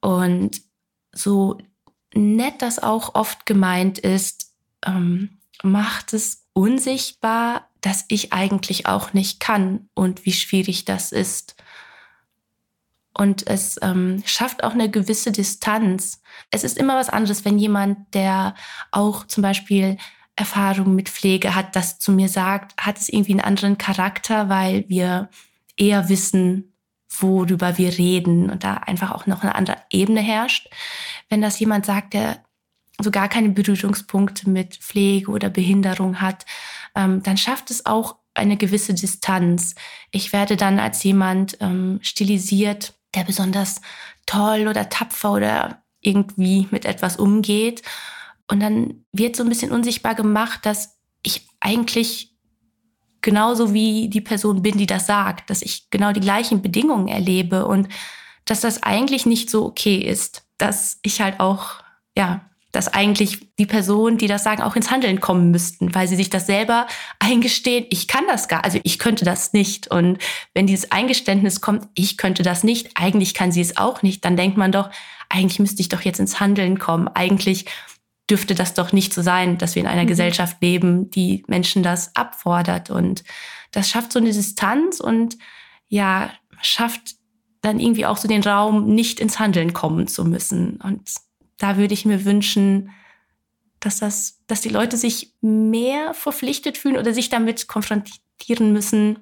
Und 0.00 0.62
so 1.12 1.58
nett 2.14 2.60
das 2.60 2.78
auch 2.78 3.14
oft 3.14 3.46
gemeint 3.46 3.98
ist, 3.98 4.52
ähm, 4.84 5.38
macht 5.62 6.12
es 6.12 6.44
unsichtbar, 6.52 7.68
dass 7.80 8.04
ich 8.08 8.32
eigentlich 8.32 8.86
auch 8.86 9.12
nicht 9.12 9.40
kann 9.40 9.88
und 9.94 10.24
wie 10.24 10.32
schwierig 10.32 10.84
das 10.84 11.12
ist. 11.12 11.56
Und 13.14 13.46
es 13.46 13.78
ähm, 13.82 14.22
schafft 14.24 14.64
auch 14.64 14.72
eine 14.72 14.90
gewisse 14.90 15.32
Distanz. 15.32 16.22
Es 16.50 16.64
ist 16.64 16.78
immer 16.78 16.96
was 16.96 17.10
anderes, 17.10 17.44
wenn 17.44 17.58
jemand, 17.58 18.14
der 18.14 18.54
auch 18.90 19.26
zum 19.26 19.42
Beispiel 19.42 19.98
Erfahrung 20.34 20.94
mit 20.94 21.10
Pflege 21.10 21.54
hat, 21.54 21.76
das 21.76 21.98
zu 21.98 22.10
mir 22.10 22.28
sagt, 22.28 22.74
hat 22.80 22.98
es 22.98 23.10
irgendwie 23.10 23.32
einen 23.32 23.40
anderen 23.40 23.76
Charakter, 23.76 24.48
weil 24.48 24.88
wir 24.88 25.28
eher 25.76 26.08
wissen, 26.08 26.71
worüber 27.20 27.78
wir 27.78 27.96
reden 27.98 28.50
und 28.50 28.64
da 28.64 28.74
einfach 28.74 29.12
auch 29.12 29.26
noch 29.26 29.42
eine 29.42 29.54
andere 29.54 29.76
Ebene 29.90 30.20
herrscht. 30.20 30.68
Wenn 31.28 31.42
das 31.42 31.58
jemand 31.58 31.86
sagt, 31.86 32.14
der 32.14 32.42
so 33.00 33.10
gar 33.10 33.28
keine 33.28 33.50
Berührungspunkte 33.50 34.48
mit 34.48 34.76
Pflege 34.76 35.30
oder 35.30 35.50
Behinderung 35.50 36.20
hat, 36.20 36.46
ähm, 36.94 37.22
dann 37.22 37.36
schafft 37.36 37.70
es 37.70 37.86
auch 37.86 38.16
eine 38.34 38.56
gewisse 38.56 38.94
Distanz. 38.94 39.74
Ich 40.10 40.32
werde 40.32 40.56
dann 40.56 40.78
als 40.78 41.02
jemand 41.02 41.58
ähm, 41.60 41.98
stilisiert, 42.02 42.94
der 43.14 43.24
besonders 43.24 43.80
toll 44.26 44.68
oder 44.68 44.88
tapfer 44.88 45.32
oder 45.32 45.82
irgendwie 46.00 46.68
mit 46.70 46.84
etwas 46.84 47.16
umgeht. 47.16 47.82
Und 48.50 48.60
dann 48.60 49.04
wird 49.12 49.36
so 49.36 49.42
ein 49.42 49.48
bisschen 49.48 49.72
unsichtbar 49.72 50.14
gemacht, 50.14 50.64
dass 50.64 50.98
ich 51.22 51.46
eigentlich 51.60 52.31
genauso 53.22 53.72
wie 53.72 54.08
die 54.08 54.20
Person 54.20 54.62
bin, 54.62 54.76
die 54.76 54.86
das 54.86 55.06
sagt, 55.06 55.48
dass 55.48 55.62
ich 55.62 55.90
genau 55.90 56.12
die 56.12 56.20
gleichen 56.20 56.60
Bedingungen 56.60 57.08
erlebe 57.08 57.66
und 57.66 57.88
dass 58.44 58.60
das 58.60 58.82
eigentlich 58.82 59.24
nicht 59.24 59.48
so 59.48 59.64
okay 59.64 59.96
ist, 59.96 60.44
dass 60.58 60.98
ich 61.02 61.20
halt 61.20 61.40
auch, 61.40 61.76
ja, 62.16 62.44
dass 62.72 62.88
eigentlich 62.88 63.54
die 63.58 63.66
Personen, 63.66 64.16
die 64.16 64.26
das 64.26 64.44
sagen, 64.44 64.62
auch 64.62 64.76
ins 64.76 64.90
Handeln 64.90 65.20
kommen 65.20 65.50
müssten, 65.50 65.94
weil 65.94 66.08
sie 66.08 66.16
sich 66.16 66.30
das 66.30 66.46
selber 66.46 66.86
eingestehen, 67.18 67.86
ich 67.90 68.08
kann 68.08 68.24
das 68.26 68.48
gar, 68.48 68.64
also 68.64 68.80
ich 68.82 68.98
könnte 68.98 69.26
das 69.26 69.52
nicht. 69.52 69.88
Und 69.88 70.18
wenn 70.54 70.66
dieses 70.66 70.90
Eingeständnis 70.90 71.60
kommt, 71.60 71.86
ich 71.94 72.16
könnte 72.16 72.42
das 72.42 72.64
nicht, 72.64 72.90
eigentlich 72.94 73.34
kann 73.34 73.52
sie 73.52 73.60
es 73.60 73.76
auch 73.76 74.02
nicht, 74.02 74.24
dann 74.24 74.38
denkt 74.38 74.56
man 74.56 74.72
doch, 74.72 74.90
eigentlich 75.28 75.58
müsste 75.58 75.82
ich 75.82 75.90
doch 75.90 76.00
jetzt 76.00 76.18
ins 76.18 76.40
Handeln 76.40 76.78
kommen. 76.78 77.08
Eigentlich 77.08 77.66
dürfte 78.32 78.54
das 78.54 78.72
doch 78.72 78.92
nicht 78.92 79.12
so 79.12 79.20
sein, 79.20 79.58
dass 79.58 79.74
wir 79.74 79.82
in 79.82 79.88
einer 79.88 80.04
mhm. 80.04 80.08
Gesellschaft 80.08 80.56
leben, 80.62 81.10
die 81.10 81.44
Menschen 81.48 81.82
das 81.82 82.16
abfordert. 82.16 82.88
Und 82.88 83.24
das 83.72 83.90
schafft 83.90 84.10
so 84.10 84.18
eine 84.18 84.32
Distanz 84.32 85.00
und 85.00 85.36
ja, 85.88 86.32
schafft 86.62 87.16
dann 87.60 87.78
irgendwie 87.78 88.06
auch 88.06 88.16
so 88.16 88.28
den 88.28 88.42
Raum, 88.42 88.94
nicht 88.94 89.20
ins 89.20 89.38
Handeln 89.38 89.74
kommen 89.74 90.06
zu 90.06 90.24
müssen. 90.24 90.80
Und 90.80 91.10
da 91.58 91.76
würde 91.76 91.92
ich 91.92 92.06
mir 92.06 92.24
wünschen, 92.24 92.90
dass 93.80 93.98
das, 93.98 94.40
dass 94.46 94.62
die 94.62 94.70
Leute 94.70 94.96
sich 94.96 95.34
mehr 95.42 96.14
verpflichtet 96.14 96.78
fühlen 96.78 96.96
oder 96.96 97.12
sich 97.12 97.28
damit 97.28 97.68
konfrontieren 97.68 98.72
müssen, 98.72 99.18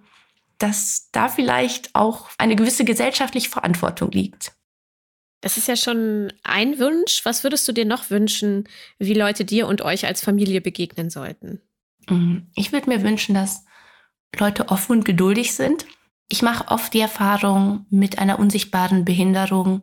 dass 0.58 1.08
da 1.10 1.28
vielleicht 1.28 1.96
auch 1.96 2.28
eine 2.38 2.54
gewisse 2.54 2.84
gesellschaftliche 2.84 3.50
Verantwortung 3.50 4.12
liegt. 4.12 4.52
Das 5.40 5.56
ist 5.56 5.68
ja 5.68 5.76
schon 5.76 6.32
ein 6.42 6.78
Wunsch. 6.78 7.24
Was 7.24 7.44
würdest 7.44 7.66
du 7.66 7.72
dir 7.72 7.86
noch 7.86 8.10
wünschen, 8.10 8.68
wie 8.98 9.14
Leute 9.14 9.44
dir 9.44 9.66
und 9.66 9.82
euch 9.82 10.06
als 10.06 10.22
Familie 10.22 10.60
begegnen 10.60 11.10
sollten? 11.10 11.60
Mm, 12.08 12.38
ich 12.54 12.72
würde 12.72 12.90
mir 12.90 13.02
wünschen, 13.02 13.34
dass 13.34 13.64
Leute 14.38 14.68
offen 14.68 14.98
und 14.98 15.04
geduldig 15.04 15.54
sind. 15.54 15.86
Ich 16.28 16.42
mache 16.42 16.68
oft 16.68 16.92
die 16.94 17.00
Erfahrung, 17.00 17.86
mit 17.90 18.18
einer 18.18 18.38
unsichtbaren 18.38 19.04
Behinderung 19.04 19.82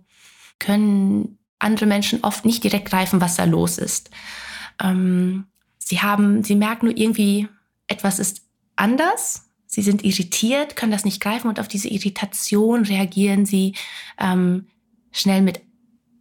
können 0.60 1.38
andere 1.60 1.86
Menschen 1.86 2.24
oft 2.24 2.46
nicht 2.46 2.63
direkt 2.63 2.89
greifen, 2.89 3.22
was 3.22 3.36
da 3.36 3.43
los 3.43 3.78
ist. 3.78 4.10
Ähm, 4.82 5.48
sie 5.78 6.02
haben, 6.02 6.43
sie 6.43 6.56
merken 6.56 6.86
nur 6.86 6.98
irgendwie, 6.98 7.48
etwas 7.88 8.20
ist 8.20 8.41
anders. 8.76 9.50
Sie 9.65 9.82
sind 9.82 10.04
irritiert, 10.04 10.76
können 10.76 10.91
das 10.91 11.06
nicht 11.06 11.22
greifen 11.22 11.48
und 11.48 11.60
auf 11.60 11.67
diese 11.67 11.89
Irritation 11.89 12.84
reagieren 12.84 13.46
sie 13.46 13.76
ähm, 14.17 14.67
schnell 15.12 15.41
mit 15.41 15.62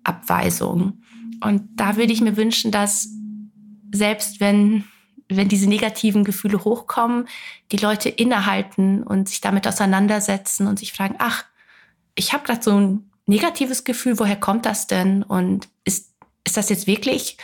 Abweisung. 0.05 1.03
Und 1.41 1.69
da 1.77 1.97
würde 1.97 2.13
ich 2.13 2.21
mir 2.21 2.37
wünschen, 2.37 2.71
dass 2.71 3.09
selbst 3.93 4.41
wenn, 4.41 4.85
wenn 5.29 5.49
diese 5.49 5.69
negativen 5.69 6.25
Gefühle 6.25 6.65
hochkommen, 6.65 7.29
die 7.73 7.77
Leute 7.77 8.09
innehalten 8.09 9.03
und 9.03 9.29
sich 9.29 9.41
damit 9.41 9.67
auseinandersetzen 9.67 10.67
und 10.67 10.79
sich 10.79 10.93
fragen, 10.93 11.17
ach, 11.19 11.45
ich 12.15 12.33
habe 12.33 12.45
gerade 12.45 12.63
so 12.63 12.79
ein 12.79 13.11
negatives 13.27 13.85
Gefühl, 13.85 14.19
woher 14.19 14.37
kommt 14.37 14.67
das 14.67 14.87
denn? 14.87 15.23
Und 15.23 15.69
ist, 15.85 16.13
ist 16.45 16.57
das 16.57 16.69
jetzt 16.69 16.87
wirklich 16.87 17.37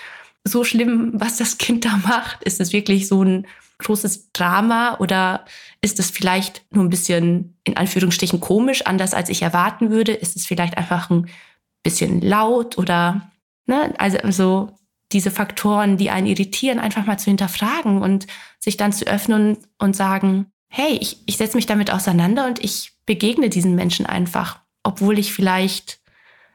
so 0.44 0.64
schlimm, 0.64 1.12
was 1.14 1.36
das 1.36 1.58
Kind 1.58 1.84
da 1.84 1.96
macht? 1.98 2.42
Ist 2.44 2.60
es 2.60 2.72
wirklich 2.72 3.08
so 3.08 3.22
ein 3.22 3.46
großes 3.82 4.32
Drama 4.32 4.96
oder 4.98 5.44
ist 5.80 5.98
es 5.98 6.10
vielleicht 6.10 6.64
nur 6.70 6.84
ein 6.84 6.90
bisschen 6.90 7.56
in 7.64 7.76
Anführungsstrichen 7.76 8.40
komisch, 8.40 8.86
anders 8.86 9.14
als 9.14 9.28
ich 9.28 9.42
erwarten 9.42 9.90
würde? 9.90 10.12
Ist 10.12 10.36
es 10.36 10.46
vielleicht 10.46 10.78
einfach 10.78 11.10
ein 11.10 11.28
bisschen 11.82 12.20
laut 12.20 12.78
oder 12.78 13.30
ne, 13.66 13.94
also, 13.98 14.18
also 14.18 14.70
diese 15.12 15.30
Faktoren, 15.30 15.96
die 15.96 16.10
einen 16.10 16.26
irritieren, 16.26 16.78
einfach 16.78 17.06
mal 17.06 17.18
zu 17.18 17.26
hinterfragen 17.26 18.00
und 18.00 18.26
sich 18.58 18.76
dann 18.76 18.92
zu 18.92 19.06
öffnen 19.06 19.58
und 19.78 19.94
sagen, 19.94 20.46
hey, 20.68 20.96
ich, 21.00 21.18
ich 21.26 21.36
setze 21.36 21.56
mich 21.56 21.66
damit 21.66 21.92
auseinander 21.92 22.46
und 22.46 22.64
ich 22.64 22.92
begegne 23.04 23.50
diesen 23.50 23.74
Menschen 23.74 24.06
einfach, 24.06 24.60
obwohl 24.82 25.18
ich 25.18 25.32
vielleicht 25.32 26.00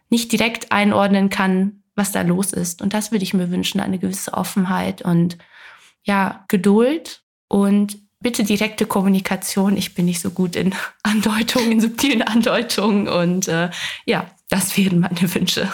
nicht 0.09 0.31
direkt 0.31 0.71
einordnen 0.71 1.29
kann, 1.29 1.83
was 1.95 2.11
da 2.11 2.21
los 2.21 2.53
ist. 2.53 2.81
Und 2.81 2.93
das 2.93 3.11
würde 3.11 3.23
ich 3.23 3.33
mir 3.33 3.51
wünschen, 3.51 3.79
eine 3.79 3.99
gewisse 3.99 4.33
Offenheit 4.33 5.01
und 5.01 5.37
ja, 6.08 6.46
Geduld 6.48 7.22
und 7.50 8.00
bitte 8.20 8.43
direkte 8.43 8.86
Kommunikation. 8.86 9.78
Ich 9.78 9.93
bin 9.93 10.06
nicht 10.06 10.22
so 10.22 10.32
gut 10.32 10.56
in 10.56 10.74
Andeutungen, 11.04 11.74
in 11.74 11.82
subtilen 11.82 12.22
Andeutungen. 12.22 13.08
Und 13.08 13.48
äh, 13.48 13.70
ja, 14.06 14.30
das 14.50 14.76
wären 14.78 15.00
meine 15.00 15.34
Wünsche. 15.36 15.72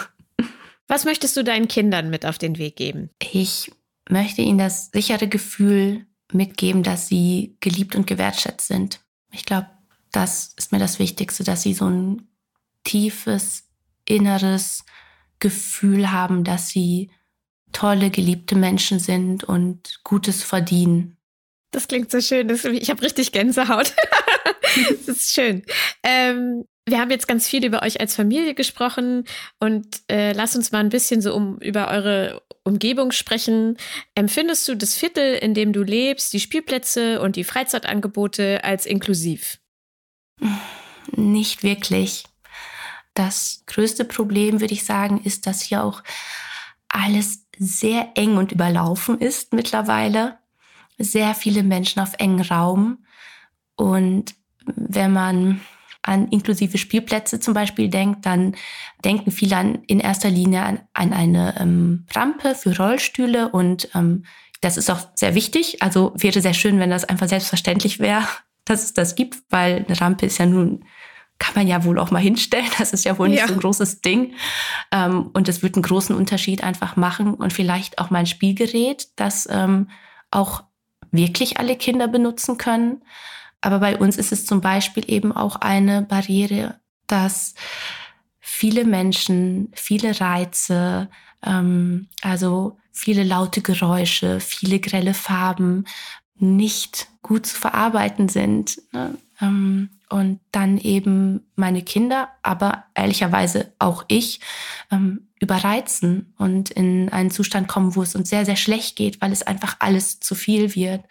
Was 0.86 1.04
möchtest 1.04 1.36
du 1.36 1.44
deinen 1.44 1.68
Kindern 1.68 2.10
mit 2.10 2.26
auf 2.26 2.36
den 2.36 2.58
Weg 2.58 2.76
geben? 2.76 3.10
Ich 3.18 3.72
möchte 4.10 4.42
ihnen 4.42 4.58
das 4.58 4.90
sichere 4.92 5.28
Gefühl 5.28 6.06
mitgeben, 6.32 6.82
dass 6.82 7.08
sie 7.08 7.56
geliebt 7.60 7.94
und 7.94 8.06
gewertschätzt 8.06 8.66
sind. 8.66 9.00
Ich 9.32 9.46
glaube, 9.46 9.68
das 10.12 10.52
ist 10.56 10.72
mir 10.72 10.78
das 10.78 10.98
Wichtigste, 10.98 11.44
dass 11.44 11.62
sie 11.62 11.74
so 11.74 11.88
ein 11.88 12.28
tiefes, 12.82 13.64
inneres 14.04 14.84
Gefühl 15.38 16.12
haben, 16.12 16.44
dass 16.44 16.68
sie 16.68 17.10
tolle, 17.74 18.10
geliebte 18.10 18.56
Menschen 18.56 18.98
sind 18.98 19.44
und 19.44 20.00
Gutes 20.04 20.42
verdienen. 20.42 21.18
Das 21.70 21.88
klingt 21.88 22.10
so 22.10 22.20
schön. 22.20 22.48
Das, 22.48 22.64
ich 22.64 22.88
habe 22.88 23.02
richtig 23.02 23.32
Gänsehaut. 23.32 23.92
das 25.06 25.08
ist 25.08 25.34
schön. 25.34 25.64
Ähm, 26.02 26.64
wir 26.86 27.00
haben 27.00 27.10
jetzt 27.10 27.26
ganz 27.26 27.48
viel 27.48 27.64
über 27.64 27.82
euch 27.82 28.00
als 28.00 28.14
Familie 28.14 28.54
gesprochen 28.54 29.24
und 29.58 29.86
äh, 30.10 30.32
lass 30.32 30.54
uns 30.54 30.70
mal 30.70 30.80
ein 30.80 30.90
bisschen 30.90 31.20
so 31.20 31.34
um 31.34 31.58
über 31.58 31.88
eure 31.88 32.42
Umgebung 32.62 33.10
sprechen. 33.10 33.76
Empfindest 34.14 34.68
du 34.68 34.76
das 34.76 34.94
Viertel, 34.94 35.34
in 35.34 35.54
dem 35.54 35.72
du 35.72 35.82
lebst, 35.82 36.32
die 36.32 36.40
Spielplätze 36.40 37.20
und 37.20 37.36
die 37.36 37.44
Freizeitangebote 37.44 38.62
als 38.64 38.86
inklusiv? 38.86 39.58
Nicht 41.12 41.62
wirklich. 41.62 42.24
Das 43.14 43.62
größte 43.66 44.04
Problem, 44.04 44.60
würde 44.60 44.74
ich 44.74 44.84
sagen, 44.84 45.20
ist, 45.24 45.46
dass 45.46 45.62
hier 45.62 45.84
auch 45.84 46.02
alles 46.88 47.43
sehr 47.58 48.12
eng 48.14 48.36
und 48.36 48.52
überlaufen 48.52 49.18
ist 49.18 49.52
mittlerweile. 49.52 50.38
Sehr 50.98 51.34
viele 51.34 51.62
Menschen 51.62 52.00
auf 52.00 52.14
engen 52.18 52.42
Raum. 52.42 53.04
Und 53.76 54.34
wenn 54.64 55.12
man 55.12 55.60
an 56.02 56.28
inklusive 56.28 56.78
Spielplätze 56.78 57.40
zum 57.40 57.54
Beispiel 57.54 57.88
denkt, 57.88 58.26
dann 58.26 58.54
denken 59.04 59.30
viele 59.30 59.56
an, 59.56 59.78
in 59.86 60.00
erster 60.00 60.30
Linie 60.30 60.62
an, 60.62 60.80
an 60.92 61.12
eine 61.12 61.58
ähm, 61.58 62.06
Rampe 62.14 62.54
für 62.54 62.76
Rollstühle 62.76 63.48
und 63.48 63.88
ähm, 63.94 64.24
das 64.60 64.76
ist 64.76 64.90
auch 64.90 65.08
sehr 65.14 65.34
wichtig. 65.34 65.82
Also 65.82 66.12
wäre 66.16 66.40
sehr 66.40 66.54
schön, 66.54 66.78
wenn 66.78 66.90
das 66.90 67.04
einfach 67.04 67.28
selbstverständlich 67.28 68.00
wäre, 68.00 68.26
dass 68.64 68.84
es 68.84 68.94
das 68.94 69.14
gibt, 69.14 69.38
weil 69.50 69.84
eine 69.86 70.00
Rampe 70.00 70.26
ist 70.26 70.38
ja 70.38 70.46
nun, 70.46 70.84
kann 71.38 71.54
man 71.54 71.66
ja 71.66 71.84
wohl 71.84 71.98
auch 71.98 72.10
mal 72.10 72.20
hinstellen. 72.20 72.70
Das 72.78 72.92
ist 72.92 73.04
ja 73.04 73.18
wohl 73.18 73.28
nicht 73.28 73.40
ja. 73.40 73.48
so 73.48 73.54
ein 73.54 73.60
großes 73.60 74.00
Ding. 74.00 74.34
Ähm, 74.92 75.30
und 75.32 75.48
es 75.48 75.62
wird 75.62 75.74
einen 75.76 75.82
großen 75.82 76.14
Unterschied 76.14 76.62
einfach 76.62 76.96
machen 76.96 77.34
und 77.34 77.52
vielleicht 77.52 77.98
auch 77.98 78.10
mal 78.10 78.20
ein 78.20 78.26
Spielgerät, 78.26 79.08
das 79.16 79.48
ähm, 79.50 79.90
auch 80.30 80.64
wirklich 81.10 81.58
alle 81.58 81.76
Kinder 81.76 82.08
benutzen 82.08 82.58
können. 82.58 83.02
Aber 83.60 83.78
bei 83.78 83.96
uns 83.96 84.16
ist 84.16 84.32
es 84.32 84.46
zum 84.46 84.60
Beispiel 84.60 85.04
eben 85.06 85.32
auch 85.32 85.56
eine 85.56 86.02
Barriere, 86.02 86.80
dass 87.06 87.54
viele 88.40 88.84
Menschen, 88.84 89.72
viele 89.74 90.20
Reize, 90.20 91.08
ähm, 91.44 92.08
also 92.22 92.78
viele 92.92 93.24
laute 93.24 93.62
Geräusche, 93.62 94.40
viele 94.40 94.80
grelle 94.80 95.14
Farben 95.14 95.86
nicht 96.36 97.08
gut 97.22 97.46
zu 97.46 97.56
verarbeiten 97.56 98.28
sind. 98.28 98.80
Ne? 98.92 99.16
Ähm, 99.40 99.90
und 100.08 100.40
dann 100.52 100.78
eben 100.78 101.40
meine 101.56 101.82
Kinder, 101.82 102.28
aber 102.42 102.84
ehrlicherweise 102.94 103.72
auch 103.78 104.04
ich, 104.08 104.40
ähm, 104.90 105.28
überreizen 105.40 106.32
und 106.38 106.70
in 106.70 107.08
einen 107.10 107.30
Zustand 107.30 107.68
kommen, 107.68 107.96
wo 107.96 108.02
es 108.02 108.14
uns 108.14 108.30
sehr, 108.30 108.44
sehr 108.44 108.56
schlecht 108.56 108.96
geht, 108.96 109.20
weil 109.20 109.32
es 109.32 109.42
einfach 109.42 109.76
alles 109.80 110.20
zu 110.20 110.34
viel 110.34 110.74
wird. 110.74 111.04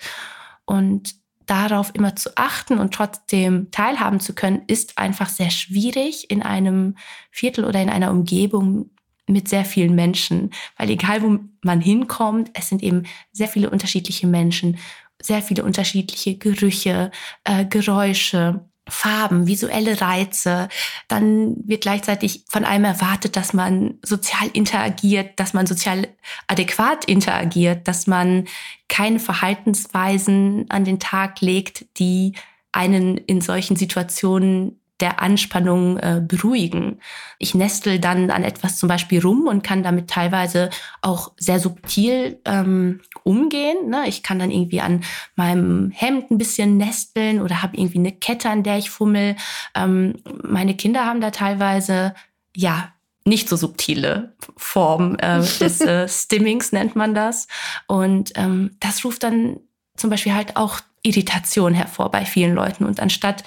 Und 0.66 1.16
darauf 1.46 1.92
immer 1.94 2.16
zu 2.16 2.32
achten 2.38 2.80
und 2.80 2.94
trotzdem 2.94 3.70
teilhaben 3.72 4.20
zu 4.20 4.34
können, 4.34 4.64
ist 4.68 4.98
einfach 4.98 5.30
sehr 5.30 5.50
schwierig 5.50 6.32
in 6.32 6.42
einem 6.42 6.96
Viertel 7.32 7.66
oder 7.66 7.82
in 7.82 7.90
einer 7.90 8.12
Umgebung 8.12 8.90
mit 9.28 9.48
sehr 9.48 9.64
vielen 9.66 9.96
Menschen, 9.96 10.52
weil 10.78 10.90
egal 10.90 11.22
wo 11.22 11.40
man 11.62 11.80
hinkommt, 11.80 12.52
es 12.54 12.70
sind 12.70 12.84
eben 12.84 13.04
sehr 13.32 13.48
viele 13.48 13.70
unterschiedliche 13.70 14.28
Menschen, 14.28 14.78
sehr 15.22 15.42
viele 15.42 15.64
unterschiedliche 15.64 16.38
Gerüche, 16.38 17.12
äh, 17.44 17.66
Geräusche. 17.66 18.66
Farben, 18.90 19.48
visuelle 19.48 20.02
Reize. 20.02 20.68
Dann 21.08 21.56
wird 21.66 21.84
gleichzeitig 21.84 22.44
von 22.50 22.66
einem 22.66 22.84
erwartet, 22.84 23.38
dass 23.38 23.54
man 23.54 23.98
sozial 24.02 24.50
interagiert, 24.52 25.40
dass 25.40 25.54
man 25.54 25.66
sozial 25.66 26.10
adäquat 26.48 27.06
interagiert, 27.06 27.88
dass 27.88 28.08
man 28.08 28.46
keine 28.90 29.20
Verhaltensweisen 29.20 30.66
an 30.70 30.84
den 30.84 31.00
Tag 31.00 31.40
legt, 31.40 31.86
die 31.98 32.34
einen 32.74 33.18
in 33.18 33.40
solchen 33.40 33.78
Situationen 33.78 34.82
der 35.04 35.22
Anspannung 35.22 35.98
äh, 35.98 36.22
beruhigen. 36.26 37.02
Ich 37.38 37.54
nestel 37.54 38.00
dann 38.00 38.32
an 38.32 38.46
etwas 38.46 38.78
zum 38.78 38.88
Beispiel 38.88 39.22
rum 39.22 39.48
und 39.48 39.62
kann 39.62 39.84
damit 39.84 40.10
teilweise 40.10 40.70
auch 41.02 41.34
sehr 41.38 41.60
subtil 41.60 42.40
ähm, 42.46 43.02
umgehen. 43.24 43.90
Ne? 43.90 44.06
Ich 44.08 44.24
kann 44.24 44.40
dann 44.40 44.50
irgendwie 44.50 44.80
an 44.80 45.04
meinem 45.36 45.92
Hemd 45.92 46.32
ein 46.32 46.38
bisschen 46.38 46.78
nesteln 46.78 47.42
oder 47.42 47.62
habe 47.62 47.76
irgendwie 47.76 48.00
eine 48.00 48.14
Kette, 48.14 48.50
an 48.50 48.64
der 48.64 48.78
ich 48.78 48.90
fummel. 48.90 49.36
Ähm, 49.76 50.16
meine 50.42 50.74
Kinder 50.74 51.06
haben 51.06 51.20
da 51.20 51.32
teilweise 51.32 52.14
ja 52.56 52.94
nicht 53.26 53.50
so 53.50 53.58
subtile 53.58 54.38
Form 54.56 55.18
äh, 55.20 55.40
des 55.60 55.82
äh, 55.82 56.08
Stimmings 56.08 56.72
nennt 56.72 56.96
man 56.96 57.14
das. 57.14 57.50
Und 57.88 58.32
ähm, 58.36 58.78
das 58.80 59.04
ruft 59.04 59.24
dann 59.24 59.58
zum 59.98 60.10
Beispiel 60.10 60.34
halt 60.34 60.56
auch 60.56 60.80
Irritation 61.02 61.74
hervor 61.74 62.10
bei 62.10 62.24
vielen 62.24 62.56
Leuten. 62.56 62.86
Und 62.86 63.02
anstatt 63.02 63.44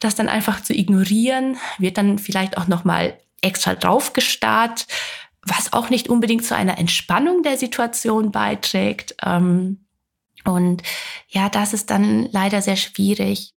das 0.00 0.14
dann 0.14 0.28
einfach 0.28 0.62
zu 0.62 0.74
ignorieren, 0.74 1.56
wird 1.78 1.98
dann 1.98 2.18
vielleicht 2.18 2.58
auch 2.58 2.66
nochmal 2.66 3.18
extra 3.40 3.74
draufgestarrt, 3.74 4.86
was 5.42 5.72
auch 5.72 5.90
nicht 5.90 6.08
unbedingt 6.08 6.44
zu 6.44 6.54
einer 6.54 6.78
Entspannung 6.78 7.42
der 7.42 7.56
Situation 7.56 8.32
beiträgt. 8.32 9.14
Ähm, 9.24 9.84
und 10.44 10.82
ja, 11.28 11.48
das 11.48 11.72
ist 11.72 11.90
dann 11.90 12.28
leider 12.32 12.62
sehr 12.62 12.76
schwierig. 12.76 13.54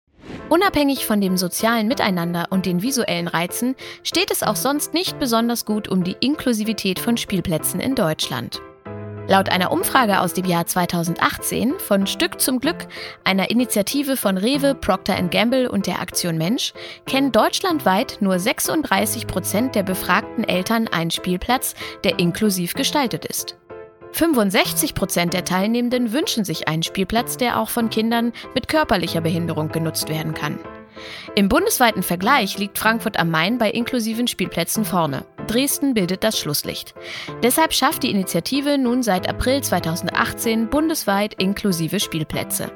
Unabhängig 0.50 1.06
von 1.06 1.22
dem 1.22 1.38
sozialen 1.38 1.88
Miteinander 1.88 2.48
und 2.52 2.66
den 2.66 2.82
visuellen 2.82 3.28
Reizen 3.28 3.76
steht 4.04 4.32
es 4.32 4.44
auch 4.44 4.56
sonst 4.56 4.94
nicht 4.94 5.20
besonders 5.20 5.66
gut 5.66 5.88
um 5.88 6.04
die 6.04 6.18
Inklusivität 6.20 7.00
von 7.00 7.18
Spielplätzen 7.18 7.80
in 7.80 7.96
Deutschland. 7.96 8.62
Laut 9.32 9.48
einer 9.48 9.72
Umfrage 9.72 10.20
aus 10.20 10.34
dem 10.34 10.44
Jahr 10.44 10.66
2018 10.66 11.80
von 11.80 12.06
Stück 12.06 12.42
zum 12.42 12.60
Glück, 12.60 12.86
einer 13.24 13.50
Initiative 13.50 14.18
von 14.18 14.36
Rewe, 14.36 14.76
Procter 14.76 15.16
Gamble 15.24 15.72
und 15.72 15.88
der 15.88 16.02
Aktion 16.02 16.38
Mensch, 16.38 16.74
kennen 17.06 17.32
deutschlandweit 17.32 18.18
nur 18.20 18.38
36 18.40 19.28
Prozent 19.28 19.74
der 19.74 19.84
befragten 19.84 20.44
Eltern 20.44 20.90
einen 20.90 21.12
Spielplatz, 21.12 21.76
der 22.04 22.20
inklusiv 22.20 22.74
gestaltet 22.74 23.24
ist. 23.24 23.56
65 24.12 24.96
Prozent 24.96 25.34
der 25.34 25.46
Teilnehmenden 25.46 26.12
wünschen 26.12 26.44
sich 26.44 26.68
einen 26.68 26.84
Spielplatz, 26.84 27.38
der 27.38 27.58
auch 27.58 27.70
von 27.70 27.90
Kindern 27.90 28.34
mit 28.54 28.68
körperlicher 28.68 29.22
Behinderung 29.22 29.70
genutzt 29.70 30.10
werden 30.10 30.34
kann. 30.34 30.60
Im 31.36 31.50
bundesweiten 31.50 32.04
Vergleich 32.04 32.58
liegt 32.58 32.78
Frankfurt 32.78 33.18
am 33.18 33.30
Main 33.30 33.58
bei 33.58 33.70
inklusiven 33.70 34.28
Spielplätzen 34.28 34.86
vorne. 34.86 35.26
Dresden 35.48 35.94
bildet 35.94 36.24
das 36.24 36.40
Schlusslicht. 36.40 36.94
Deshalb 37.44 37.74
schafft 37.74 38.04
die 38.04 38.12
Initiative 38.12 38.78
nun 38.78 39.04
seit 39.04 39.28
April 39.28 39.62
2018 39.62 40.70
bundesweit 40.70 41.34
inklusive 41.42 42.00
Spielplätze. 42.00 42.72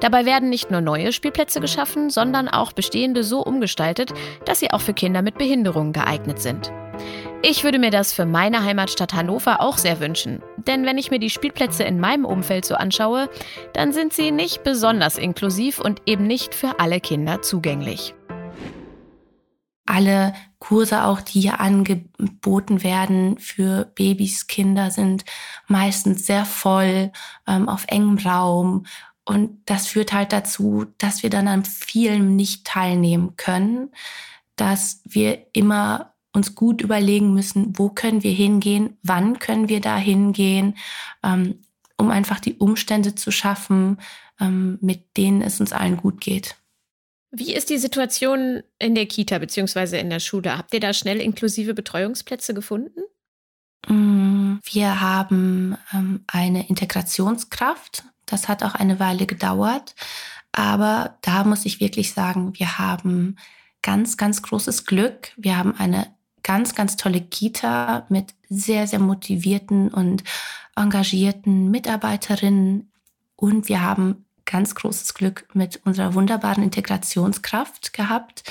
Dabei 0.00 0.24
werden 0.24 0.48
nicht 0.48 0.70
nur 0.70 0.80
neue 0.80 1.12
Spielplätze 1.12 1.60
geschaffen, 1.60 2.10
sondern 2.10 2.48
auch 2.48 2.72
bestehende 2.72 3.24
so 3.24 3.42
umgestaltet, 3.42 4.12
dass 4.44 4.60
sie 4.60 4.70
auch 4.70 4.80
für 4.80 4.94
Kinder 4.94 5.22
mit 5.22 5.38
Behinderungen 5.38 5.92
geeignet 5.92 6.40
sind. 6.40 6.72
Ich 7.44 7.64
würde 7.64 7.80
mir 7.80 7.90
das 7.90 8.12
für 8.12 8.24
meine 8.24 8.62
Heimatstadt 8.62 9.14
Hannover 9.14 9.60
auch 9.60 9.76
sehr 9.76 9.98
wünschen. 9.98 10.40
Denn 10.58 10.86
wenn 10.86 10.96
ich 10.96 11.10
mir 11.10 11.18
die 11.18 11.28
Spielplätze 11.28 11.82
in 11.82 11.98
meinem 11.98 12.24
Umfeld 12.24 12.64
so 12.64 12.76
anschaue, 12.76 13.28
dann 13.72 13.92
sind 13.92 14.12
sie 14.12 14.30
nicht 14.30 14.62
besonders 14.62 15.18
inklusiv 15.18 15.80
und 15.80 16.02
eben 16.06 16.28
nicht 16.28 16.54
für 16.54 16.78
alle 16.78 17.00
Kinder 17.00 17.42
zugänglich. 17.42 18.14
Alle 19.86 20.34
Kurse 20.60 21.02
auch, 21.02 21.20
die 21.20 21.40
hier 21.40 21.58
angeboten 21.58 22.84
werden 22.84 23.36
für 23.38 23.86
Babys, 23.96 24.46
Kinder, 24.46 24.92
sind 24.92 25.24
meistens 25.66 26.24
sehr 26.24 26.44
voll, 26.44 27.10
ähm, 27.48 27.68
auf 27.68 27.86
engem 27.88 28.18
Raum. 28.18 28.86
Und 29.24 29.58
das 29.66 29.88
führt 29.88 30.12
halt 30.12 30.32
dazu, 30.32 30.86
dass 30.98 31.24
wir 31.24 31.30
dann 31.30 31.48
an 31.48 31.64
vielen 31.64 32.36
nicht 32.36 32.64
teilnehmen 32.64 33.34
können, 33.36 33.90
dass 34.54 35.00
wir 35.04 35.44
immer 35.52 36.11
uns 36.32 36.54
gut 36.54 36.80
überlegen 36.80 37.34
müssen, 37.34 37.78
wo 37.78 37.90
können 37.90 38.22
wir 38.22 38.32
hingehen, 38.32 38.96
wann 39.02 39.38
können 39.38 39.68
wir 39.68 39.80
da 39.80 39.96
hingehen, 39.96 40.76
ähm, 41.22 41.60
um 41.96 42.10
einfach 42.10 42.40
die 42.40 42.54
Umstände 42.54 43.14
zu 43.14 43.30
schaffen, 43.30 43.98
ähm, 44.40 44.78
mit 44.80 45.16
denen 45.16 45.42
es 45.42 45.60
uns 45.60 45.72
allen 45.72 45.96
gut 45.96 46.20
geht. 46.20 46.56
Wie 47.30 47.54
ist 47.54 47.70
die 47.70 47.78
Situation 47.78 48.62
in 48.78 48.94
der 48.94 49.06
Kita 49.06 49.38
bzw. 49.38 49.98
in 49.98 50.10
der 50.10 50.20
Schule? 50.20 50.58
Habt 50.58 50.74
ihr 50.74 50.80
da 50.80 50.92
schnell 50.92 51.20
inklusive 51.20 51.72
Betreuungsplätze 51.72 52.52
gefunden? 52.52 53.00
Mm, 53.88 54.56
wir 54.64 55.00
haben 55.00 55.78
ähm, 55.94 56.24
eine 56.26 56.68
Integrationskraft. 56.68 58.04
Das 58.26 58.48
hat 58.48 58.62
auch 58.62 58.74
eine 58.74 59.00
Weile 59.00 59.26
gedauert. 59.26 59.94
Aber 60.52 61.18
da 61.22 61.44
muss 61.44 61.64
ich 61.64 61.80
wirklich 61.80 62.12
sagen, 62.12 62.52
wir 62.58 62.78
haben 62.78 63.36
ganz, 63.80 64.18
ganz 64.18 64.42
großes 64.42 64.84
Glück. 64.84 65.32
Wir 65.36 65.56
haben 65.56 65.74
eine 65.74 66.14
ganz, 66.42 66.74
ganz 66.74 66.96
tolle 66.96 67.20
Kita 67.20 68.06
mit 68.08 68.34
sehr, 68.48 68.86
sehr 68.86 68.98
motivierten 68.98 69.88
und 69.88 70.24
engagierten 70.76 71.70
Mitarbeiterinnen. 71.70 72.90
Und 73.36 73.68
wir 73.68 73.82
haben 73.82 74.24
ganz 74.44 74.74
großes 74.74 75.14
Glück 75.14 75.46
mit 75.54 75.80
unserer 75.84 76.14
wunderbaren 76.14 76.62
Integrationskraft 76.62 77.92
gehabt, 77.92 78.44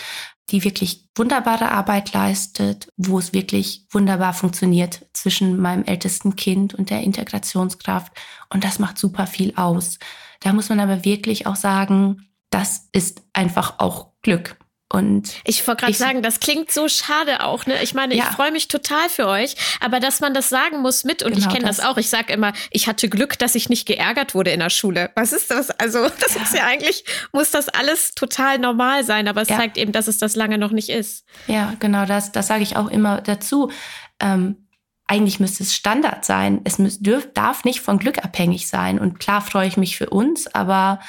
die 0.50 0.64
wirklich 0.64 1.08
wunderbare 1.16 1.72
Arbeit 1.72 2.14
leistet, 2.14 2.88
wo 2.98 3.20
es 3.20 3.34
wirklich 3.34 3.86
wunderbar 3.90 4.34
funktioniert 4.34 5.06
zwischen 5.14 5.58
meinem 5.58 5.86
ältesten 5.86 6.36
Kind 6.36 6.74
und 6.74 6.90
der 6.90 7.02
Integrationskraft. 7.02 8.12
Und 8.50 8.64
das 8.64 8.80
macht 8.80 8.98
super 8.98 9.28
viel 9.28 9.54
aus. 9.56 9.98
Da 10.42 10.54
muss 10.54 10.70
man 10.70 10.80
aber 10.80 11.06
wirklich 11.06 11.48
auch 11.48 11.56
sagen, 11.56 12.28
das 12.50 12.90
ist 12.92 13.22
einfach 13.34 13.80
auch 13.80 14.08
Glück. 14.22 14.58
Und 14.92 15.36
ich 15.46 15.66
wollte 15.68 15.86
gerade 15.86 15.98
sagen, 15.98 16.22
das 16.22 16.42
klingt 16.42 16.70
so 16.70 16.90
schade 16.90 17.46
auch. 17.46 17.66
Ne? 17.66 17.82
Ich 17.82 17.94
meine, 17.94 18.14
ja. 18.14 18.26
ich 18.26 18.36
freue 18.36 18.52
mich 18.52 18.68
total 18.68 19.08
für 19.08 19.26
euch, 19.26 19.56
aber 19.80 20.02
dass 20.02 20.20
man 20.20 20.34
das 20.34 20.50
sagen 20.50 20.82
muss 20.82 21.06
mit, 21.06 21.24
und 21.24 21.34
genau 21.34 21.48
ich 21.48 21.54
kenne 21.54 21.66
das. 21.66 21.78
das. 21.78 21.86
auch, 21.86 21.98
ich 21.98 22.10
sage 22.10 22.34
immer, 22.34 22.52
ich 22.72 22.88
hatte 22.88 23.08
Glück, 23.08 23.40
dass 23.40 23.56
ich 23.56 23.70
nicht 23.70 23.86
geärgert 23.86 24.36
wurde 24.36 24.52
in 24.52 24.60
der 24.60 24.70
Schule. 24.70 25.10
Was 25.16 25.32
ist 25.32 25.50
das? 25.50 25.70
Also, 25.72 26.10
das 26.20 26.36
ja. 26.36 26.42
ist 26.42 26.54
ja 26.54 26.66
eigentlich, 26.66 27.06
muss 27.32 27.52
das 27.52 27.70
alles 27.70 28.16
total 28.16 28.60
normal 28.60 29.06
sein, 29.06 29.30
aber 29.30 29.42
es 29.42 29.50
ja. 29.50 29.58
zeigt 29.58 29.78
eben, 29.78 29.94
dass 29.94 30.08
es 30.08 30.18
das 30.18 30.36
lange 30.36 30.58
noch 30.58 30.72
nicht 30.72 30.90
ist. 30.90 31.26
Ja, 31.48 31.74
genau, 31.80 32.06
das, 32.06 32.34
das 32.34 32.48
sage 32.48 32.64
ich 32.64 32.76
auch 32.76 32.90
immer 32.90 33.22
dazu. 33.22 33.72
Ähm, 34.20 34.68
eigentlich 35.08 35.40
müsste 35.40 35.64
es 35.64 35.74
Standard 35.74 36.26
sein. 36.26 36.62
Es 36.66 36.80
müß, 36.80 37.00
dürf, 37.00 37.32
darf 37.34 37.64
nicht 37.64 37.80
von 37.80 37.98
Glück 37.98 38.24
abhängig 38.24 38.68
sein. 38.68 39.00
Und 39.00 39.20
klar 39.20 39.42
freue 39.42 39.68
ich 39.68 39.78
mich 39.78 39.98
für 39.98 40.10
uns, 40.10 40.48
aber 40.54 41.00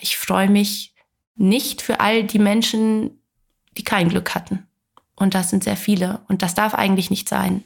ich 0.00 0.16
freue 0.16 0.48
mich 0.48 0.94
nicht 1.36 1.82
für 1.82 2.00
all 2.00 2.24
die 2.24 2.38
Menschen, 2.38 3.22
die 3.76 3.84
kein 3.84 4.08
Glück 4.08 4.34
hatten. 4.34 4.66
Und 5.14 5.34
das 5.34 5.50
sind 5.50 5.64
sehr 5.64 5.76
viele. 5.76 6.20
Und 6.28 6.42
das 6.42 6.54
darf 6.54 6.74
eigentlich 6.74 7.10
nicht 7.10 7.28
sein. 7.28 7.64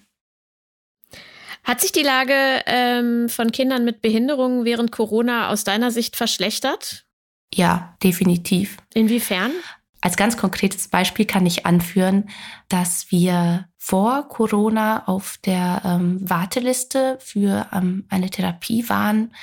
Hat 1.65 1.81
sich 1.81 1.93
die 1.93 2.03
Lage 2.03 2.63
ähm, 2.67 3.29
von 3.29 3.53
Kindern 3.53 3.85
mit 3.85 4.01
Behinderungen 4.01 4.65
während 4.65 4.93
Corona 4.93 5.51
aus 5.51 5.65
deiner 5.65 5.91
Sicht 5.91 6.17
verschlechtert? 6.17 7.05
Ja, 7.53 7.97
definitiv. 8.03 8.79
Inwiefern? 8.95 9.53
Als 10.01 10.17
ganz 10.17 10.39
konkretes 10.39 10.89
Beispiel 10.89 11.27
kann 11.27 11.45
ich 11.45 11.67
anführen, 11.67 12.31
dass 12.69 13.11
wir 13.11 13.69
vor 13.77 14.29
Corona 14.29 15.07
auf 15.07 15.39
der 15.45 15.83
ähm, 15.85 16.19
Warteliste 16.29 17.19
für 17.21 17.67
ähm, 17.73 18.07
eine 18.09 18.31
Therapie 18.31 18.89
waren. 18.89 19.35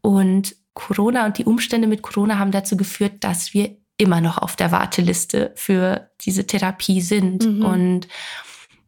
Und 0.00 0.54
Corona 0.74 1.26
und 1.26 1.38
die 1.38 1.44
Umstände 1.44 1.88
mit 1.88 2.02
Corona 2.02 2.38
haben 2.38 2.52
dazu 2.52 2.76
geführt, 2.76 3.24
dass 3.24 3.52
wir 3.54 3.76
immer 3.98 4.20
noch 4.20 4.38
auf 4.38 4.56
der 4.56 4.72
Warteliste 4.72 5.52
für 5.56 6.10
diese 6.20 6.46
Therapie 6.46 7.00
sind. 7.00 7.44
Mhm. 7.44 7.64
Und 7.64 8.08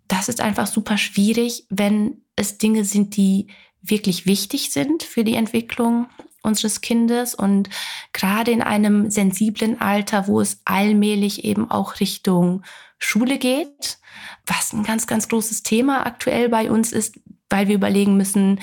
das 0.08 0.28
ist 0.28 0.40
einfach 0.40 0.66
super 0.66 0.96
schwierig, 0.96 1.66
wenn 1.68 2.22
es 2.36 2.58
Dinge 2.58 2.84
sind, 2.84 3.16
die 3.16 3.48
wirklich 3.82 4.26
wichtig 4.26 4.72
sind 4.72 5.02
für 5.02 5.24
die 5.24 5.34
Entwicklung 5.34 6.06
unseres 6.42 6.80
Kindes 6.80 7.34
und 7.34 7.68
gerade 8.12 8.50
in 8.50 8.62
einem 8.62 9.10
sensiblen 9.10 9.80
Alter, 9.80 10.26
wo 10.26 10.40
es 10.40 10.60
allmählich 10.64 11.44
eben 11.44 11.70
auch 11.70 12.00
Richtung 12.00 12.62
Schule 12.98 13.38
geht, 13.38 13.98
was 14.46 14.72
ein 14.72 14.84
ganz, 14.84 15.06
ganz 15.06 15.28
großes 15.28 15.62
Thema 15.62 16.06
aktuell 16.06 16.48
bei 16.48 16.70
uns 16.70 16.92
ist, 16.92 17.20
weil 17.50 17.68
wir 17.68 17.74
überlegen 17.74 18.16
müssen, 18.16 18.60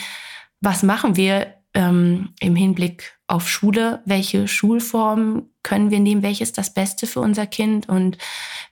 was 0.60 0.82
machen 0.82 1.16
wir 1.16 1.57
ähm, 1.78 2.30
im 2.40 2.56
Hinblick 2.56 3.20
auf 3.28 3.48
Schule, 3.48 4.02
welche 4.06 4.48
Schulform 4.48 5.44
können 5.62 5.92
wir 5.92 6.00
nehmen, 6.00 6.24
welches 6.24 6.52
das 6.52 6.74
Beste 6.74 7.06
für 7.06 7.20
unser 7.20 7.46
Kind. 7.46 7.88
Und 7.88 8.18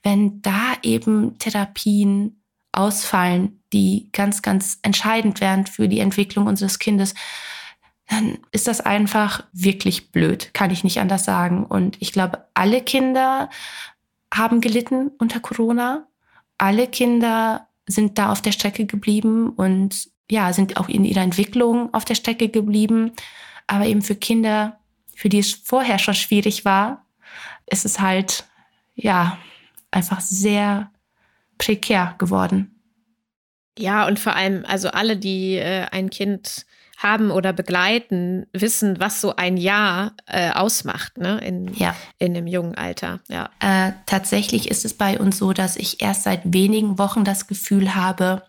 wenn 0.01 0.41
da 0.41 0.73
eben 0.81 1.37
Therapien 1.37 2.41
ausfallen, 2.71 3.61
die 3.71 4.09
ganz, 4.11 4.41
ganz 4.41 4.79
entscheidend 4.81 5.39
wären 5.39 5.67
für 5.67 5.87
die 5.87 5.99
Entwicklung 5.99 6.47
unseres 6.47 6.79
Kindes, 6.79 7.13
dann 8.07 8.39
ist 8.51 8.67
das 8.67 8.81
einfach 8.81 9.43
wirklich 9.53 10.11
blöd, 10.11 10.51
kann 10.53 10.71
ich 10.71 10.83
nicht 10.83 10.99
anders 10.99 11.25
sagen. 11.25 11.63
Und 11.63 12.01
ich 12.01 12.11
glaube, 12.11 12.45
alle 12.55 12.81
Kinder 12.81 13.51
haben 14.33 14.61
gelitten 14.61 15.11
unter 15.19 15.39
Corona. 15.39 16.07
Alle 16.57 16.87
Kinder 16.87 17.67
sind 17.85 18.17
da 18.17 18.31
auf 18.31 18.41
der 18.41 18.51
Strecke 18.51 18.87
geblieben 18.87 19.49
und 19.49 20.09
ja, 20.29 20.51
sind 20.53 20.77
auch 20.77 20.89
in 20.89 21.05
ihrer 21.05 21.21
Entwicklung 21.21 21.93
auf 21.93 22.05
der 22.05 22.15
Strecke 22.15 22.49
geblieben. 22.49 23.11
Aber 23.67 23.85
eben 23.85 24.01
für 24.01 24.15
Kinder, 24.15 24.79
für 25.15 25.29
die 25.29 25.39
es 25.39 25.53
vorher 25.53 25.99
schon 25.99 26.13
schwierig 26.13 26.65
war, 26.65 27.05
ist 27.67 27.85
es 27.85 27.99
halt, 27.99 28.45
ja, 28.95 29.37
einfach 29.91 30.21
sehr 30.21 30.91
prekär 31.57 32.15
geworden. 32.17 32.71
Ja, 33.77 34.07
und 34.07 34.19
vor 34.19 34.35
allem, 34.35 34.63
also 34.65 34.89
alle, 34.89 35.17
die 35.17 35.55
äh, 35.55 35.85
ein 35.91 36.09
Kind 36.09 36.65
haben 36.97 37.29
oder 37.29 37.51
begleiten, 37.51 38.45
wissen, 38.53 38.99
was 38.99 39.19
so 39.19 39.35
ein 39.35 39.57
Jahr 39.57 40.13
äh, 40.27 40.51
ausmacht, 40.51 41.17
ne, 41.17 41.39
in, 41.39 41.73
ja. 41.73 41.93
in 42.19 42.33
dem 42.33 42.47
jungen 42.47 42.75
Alter. 42.75 43.19
Ja. 43.27 43.49
Äh, 43.59 43.91
tatsächlich 44.05 44.69
ist 44.69 44.85
es 44.85 44.93
bei 44.93 45.19
uns 45.19 45.37
so, 45.37 45.51
dass 45.51 45.75
ich 45.75 46.01
erst 46.01 46.23
seit 46.23 46.41
wenigen 46.45 46.97
Wochen 46.97 47.25
das 47.25 47.47
Gefühl 47.47 47.95
habe, 47.95 48.43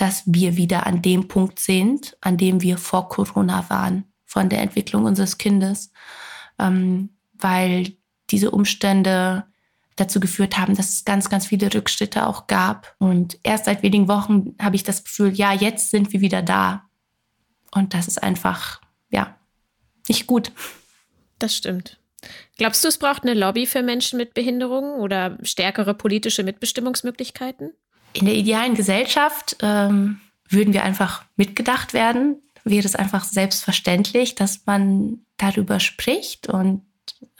dass 0.00 0.22
wir 0.24 0.56
wieder 0.56 0.86
an 0.86 1.02
dem 1.02 1.28
Punkt 1.28 1.58
sind, 1.58 2.16
an 2.22 2.38
dem 2.38 2.62
wir 2.62 2.78
vor 2.78 3.08
Corona 3.10 3.68
waren, 3.68 4.04
von 4.24 4.48
der 4.48 4.62
Entwicklung 4.62 5.04
unseres 5.04 5.36
Kindes, 5.36 5.92
ähm, 6.58 7.10
weil 7.34 7.96
diese 8.30 8.50
Umstände 8.50 9.44
dazu 9.96 10.18
geführt 10.18 10.56
haben, 10.56 10.74
dass 10.74 10.88
es 10.88 11.04
ganz, 11.04 11.28
ganz 11.28 11.48
viele 11.48 11.72
Rückschritte 11.74 12.26
auch 12.26 12.46
gab. 12.46 12.94
Und 12.98 13.38
erst 13.42 13.66
seit 13.66 13.82
wenigen 13.82 14.08
Wochen 14.08 14.54
habe 14.58 14.76
ich 14.76 14.84
das 14.84 15.04
Gefühl, 15.04 15.34
ja, 15.34 15.52
jetzt 15.52 15.90
sind 15.90 16.12
wir 16.14 16.22
wieder 16.22 16.40
da. 16.40 16.88
Und 17.70 17.92
das 17.92 18.08
ist 18.08 18.22
einfach, 18.22 18.80
ja, 19.10 19.36
nicht 20.08 20.26
gut. 20.26 20.52
Das 21.38 21.54
stimmt. 21.54 21.98
Glaubst 22.56 22.82
du, 22.84 22.88
es 22.88 22.98
braucht 22.98 23.24
eine 23.24 23.34
Lobby 23.34 23.66
für 23.66 23.82
Menschen 23.82 24.16
mit 24.16 24.32
Behinderungen 24.32 25.00
oder 25.00 25.36
stärkere 25.42 25.92
politische 25.92 26.42
Mitbestimmungsmöglichkeiten? 26.42 27.72
In 28.12 28.26
der 28.26 28.34
idealen 28.34 28.74
Gesellschaft 28.74 29.56
ähm, 29.62 30.20
würden 30.48 30.72
wir 30.72 30.84
einfach 30.84 31.24
mitgedacht 31.36 31.92
werden, 31.92 32.42
wäre 32.64 32.84
es 32.84 32.96
einfach 32.96 33.24
selbstverständlich, 33.24 34.34
dass 34.34 34.66
man 34.66 35.20
darüber 35.36 35.80
spricht 35.80 36.48
und 36.48 36.82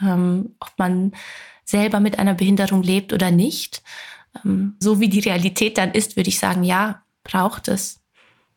ähm, 0.01 0.55
ob 0.61 0.73
man 0.79 1.13
selber 1.65 2.01
mit 2.01 2.19
einer 2.19 2.35
Behinderung 2.35 2.83
lebt 2.83 3.13
oder 3.13 3.31
nicht. 3.31 3.83
Ähm, 4.45 4.77
so 4.81 5.01
wie 5.01 5.09
die 5.09 5.21
Realität 5.21 5.79
dann 5.79 5.93
ist, 5.93 6.17
würde 6.17 6.29
ich 6.29 6.39
sagen, 6.39 6.63
ja, 6.63 7.03
braucht 7.25 7.69
es. 7.69 8.01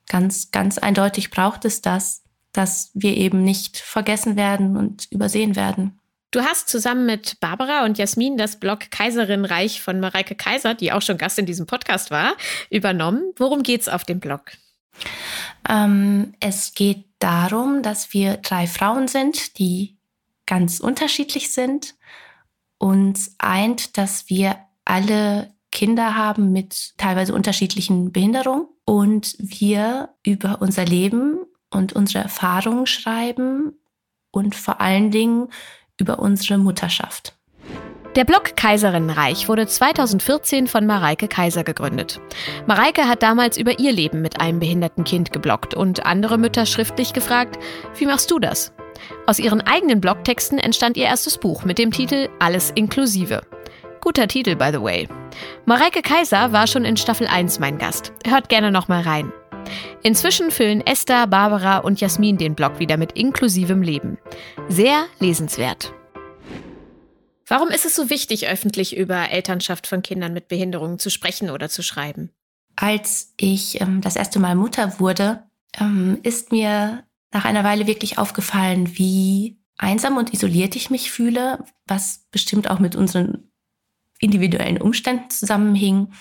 Ganz, 0.07 0.51
ganz 0.51 0.77
eindeutig 0.77 1.31
braucht 1.31 1.65
es 1.65 1.81
das, 1.81 2.23
dass 2.51 2.91
wir 2.93 3.17
eben 3.17 3.43
nicht 3.43 3.77
vergessen 3.77 4.35
werden 4.35 4.77
und 4.77 5.07
übersehen 5.11 5.55
werden. 5.55 5.99
Du 6.33 6.41
hast 6.41 6.67
zusammen 6.67 7.05
mit 7.05 7.39
Barbara 7.41 7.85
und 7.85 7.99
Jasmin 7.99 8.37
das 8.37 8.59
Blog 8.59 8.89
Kaiserinreich 8.89 9.83
von 9.83 9.99
Mareike 9.99 10.33
Kaiser, 10.33 10.73
die 10.73 10.91
auch 10.91 11.03
schon 11.03 11.19
Gast 11.19 11.37
in 11.37 11.45
diesem 11.45 11.67
Podcast 11.67 12.09
war, 12.09 12.33
übernommen. 12.71 13.33
Worum 13.35 13.61
geht 13.61 13.81
es 13.81 13.87
auf 13.87 14.03
dem 14.03 14.19
Blog? 14.19 14.41
Ähm, 15.69 16.33
es 16.39 16.73
geht 16.73 17.05
darum, 17.19 17.83
dass 17.83 18.13
wir 18.13 18.37
drei 18.37 18.65
Frauen 18.65 19.07
sind, 19.07 19.59
die 19.59 19.95
ganz 20.47 20.79
unterschiedlich 20.79 21.51
sind. 21.51 21.93
Uns 22.79 23.35
eint, 23.37 23.99
dass 23.99 24.27
wir 24.27 24.57
alle 24.85 25.53
Kinder 25.71 26.15
haben 26.15 26.51
mit 26.51 26.97
teilweise 26.97 27.35
unterschiedlichen 27.35 28.11
Behinderungen 28.11 28.65
und 28.85 29.35
wir 29.37 30.09
über 30.25 30.63
unser 30.63 30.85
Leben 30.85 31.45
und 31.69 31.93
unsere 31.93 32.23
Erfahrungen 32.23 32.87
schreiben 32.87 33.73
und 34.31 34.55
vor 34.55 34.81
allen 34.81 35.11
Dingen 35.11 35.49
über 35.99 36.19
unsere 36.19 36.57
Mutterschaft. 36.57 37.35
Der 38.15 38.25
Blog 38.25 38.55
Kaiserinnenreich 38.55 39.49
wurde 39.49 39.65
2014 39.65 40.67
von 40.67 40.85
Mareike 40.85 41.27
Kaiser 41.27 41.63
gegründet. 41.63 42.21
Mareike 42.67 43.07
hat 43.07 43.23
damals 43.23 43.57
über 43.57 43.79
ihr 43.79 43.91
Leben 43.91 44.21
mit 44.21 44.39
einem 44.39 44.59
behinderten 44.59 45.03
Kind 45.03 45.33
gebloggt 45.33 45.73
und 45.73 46.05
andere 46.05 46.37
Mütter 46.37 46.67
schriftlich 46.67 47.13
gefragt, 47.13 47.57
wie 47.95 48.05
machst 48.05 48.29
du 48.29 48.37
das? 48.37 48.71
Aus 49.25 49.39
ihren 49.39 49.61
eigenen 49.61 49.99
Blogtexten 49.99 50.59
entstand 50.59 50.95
ihr 50.95 51.05
erstes 51.05 51.39
Buch 51.39 51.65
mit 51.65 51.79
dem 51.79 51.89
Titel 51.89 52.29
Alles 52.37 52.71
inklusive. 52.75 53.41
Guter 53.99 54.27
Titel, 54.27 54.55
by 54.55 54.69
the 54.71 54.81
way. 54.81 55.07
Mareike 55.65 56.03
Kaiser 56.03 56.51
war 56.51 56.67
schon 56.67 56.85
in 56.85 56.97
Staffel 56.97 57.25
1 57.25 57.59
mein 57.59 57.79
Gast. 57.79 58.13
Hört 58.27 58.47
gerne 58.47 58.71
nochmal 58.71 59.01
rein. 59.01 59.31
Inzwischen 60.03 60.51
füllen 60.51 60.85
Esther, 60.85 61.27
Barbara 61.27 61.79
und 61.79 62.01
Jasmin 62.01 62.37
den 62.37 62.55
Blog 62.55 62.79
wieder 62.79 62.97
mit 62.97 63.13
inklusivem 63.13 63.81
Leben. 63.81 64.17
Sehr 64.69 65.05
lesenswert. 65.19 65.93
Warum 67.47 67.69
ist 67.69 67.85
es 67.85 67.95
so 67.95 68.09
wichtig, 68.09 68.47
öffentlich 68.47 68.95
über 68.95 69.29
Elternschaft 69.29 69.87
von 69.87 70.01
Kindern 70.01 70.33
mit 70.33 70.47
Behinderungen 70.47 70.99
zu 70.99 71.09
sprechen 71.09 71.49
oder 71.49 71.69
zu 71.69 71.83
schreiben? 71.83 72.31
Als 72.75 73.33
ich 73.37 73.79
ähm, 73.81 74.01
das 74.01 74.15
erste 74.15 74.39
Mal 74.39 74.55
Mutter 74.55 74.99
wurde, 74.99 75.43
ähm, 75.79 76.19
ist 76.23 76.51
mir 76.51 77.03
nach 77.31 77.45
einer 77.45 77.63
Weile 77.63 77.87
wirklich 77.87 78.17
aufgefallen, 78.17 78.97
wie 78.97 79.59
einsam 79.77 80.17
und 80.17 80.33
isoliert 80.33 80.75
ich 80.75 80.89
mich 80.89 81.11
fühle, 81.11 81.63
was 81.85 82.25
bestimmt 82.31 82.69
auch 82.69 82.79
mit 82.79 82.95
unseren 82.95 83.51
individuellen 84.19 84.81
Umständen 84.81 85.29
zusammenhing. 85.29 86.13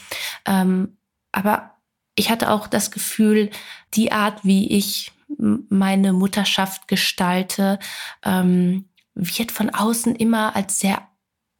Ähm, 0.46 0.96
aber 1.30 1.71
ich 2.14 2.30
hatte 2.30 2.50
auch 2.50 2.66
das 2.66 2.90
Gefühl, 2.90 3.50
die 3.94 4.12
Art, 4.12 4.44
wie 4.44 4.70
ich 4.70 5.12
meine 5.38 6.12
Mutterschaft 6.12 6.88
gestalte, 6.88 7.78
ähm, 8.24 8.88
wird 9.14 9.52
von 9.52 9.70
außen 9.70 10.14
immer 10.14 10.56
als 10.56 10.78
sehr 10.78 11.08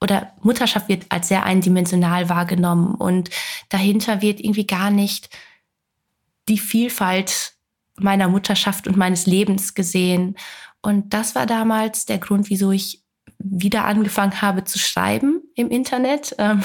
oder 0.01 0.33
Mutterschaft 0.43 0.89
wird 0.89 1.07
als 1.11 1.29
sehr 1.29 1.45
eindimensional 1.45 2.29
wahrgenommen 2.29 2.97
und 2.97 3.31
dahinter 3.69 4.21
wird 4.21 4.41
irgendwie 4.41 4.67
gar 4.67 4.91
nicht 4.91 5.31
die 6.49 6.59
Vielfalt 6.59 7.53
meiner 7.97 8.29
Mutterschaft 8.29 8.89
und 8.89 8.97
meines 8.97 9.27
Lebens 9.27 9.75
gesehen. 9.75 10.37
Und 10.81 11.15
das 11.15 11.37
war 11.37 11.47
damals 11.47 12.05
der 12.05 12.19
Grund, 12.19 12.51
wieso 12.51 12.73
ich 12.73 13.05
wieder 13.39 13.85
angefangen 13.85 14.43
habe 14.43 14.65
zu 14.65 14.81
schreiben 14.81 15.43
im 15.55 15.69
Internet. 15.71 16.35
Ähm, 16.39 16.63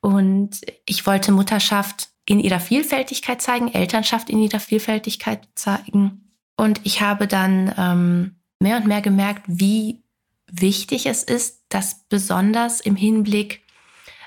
und 0.00 0.60
ich 0.84 1.06
wollte 1.06 1.32
Mutterschaft 1.32 2.10
in 2.26 2.40
ihrer 2.40 2.60
Vielfältigkeit 2.60 3.42
zeigen, 3.42 3.72
Elternschaft 3.72 4.30
in 4.30 4.40
ihrer 4.40 4.60
Vielfältigkeit 4.60 5.46
zeigen. 5.54 6.32
Und 6.56 6.80
ich 6.84 7.00
habe 7.00 7.26
dann 7.26 7.74
ähm, 7.76 8.36
mehr 8.60 8.76
und 8.76 8.86
mehr 8.86 9.02
gemerkt, 9.02 9.42
wie 9.46 10.02
wichtig 10.50 11.06
es 11.06 11.22
ist, 11.22 11.64
das 11.68 12.04
besonders 12.08 12.80
im 12.80 12.96
Hinblick 12.96 13.62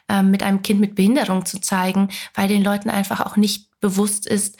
ähm, 0.09 0.31
mit 0.31 0.43
einem 0.43 0.61
Kind 0.61 0.79
mit 0.79 0.95
Behinderung 0.95 1.45
zu 1.45 1.59
zeigen, 1.59 2.09
weil 2.33 2.47
den 2.47 2.63
Leuten 2.63 2.89
einfach 2.89 3.25
auch 3.25 3.37
nicht 3.37 3.69
bewusst 3.79 4.27
ist, 4.27 4.57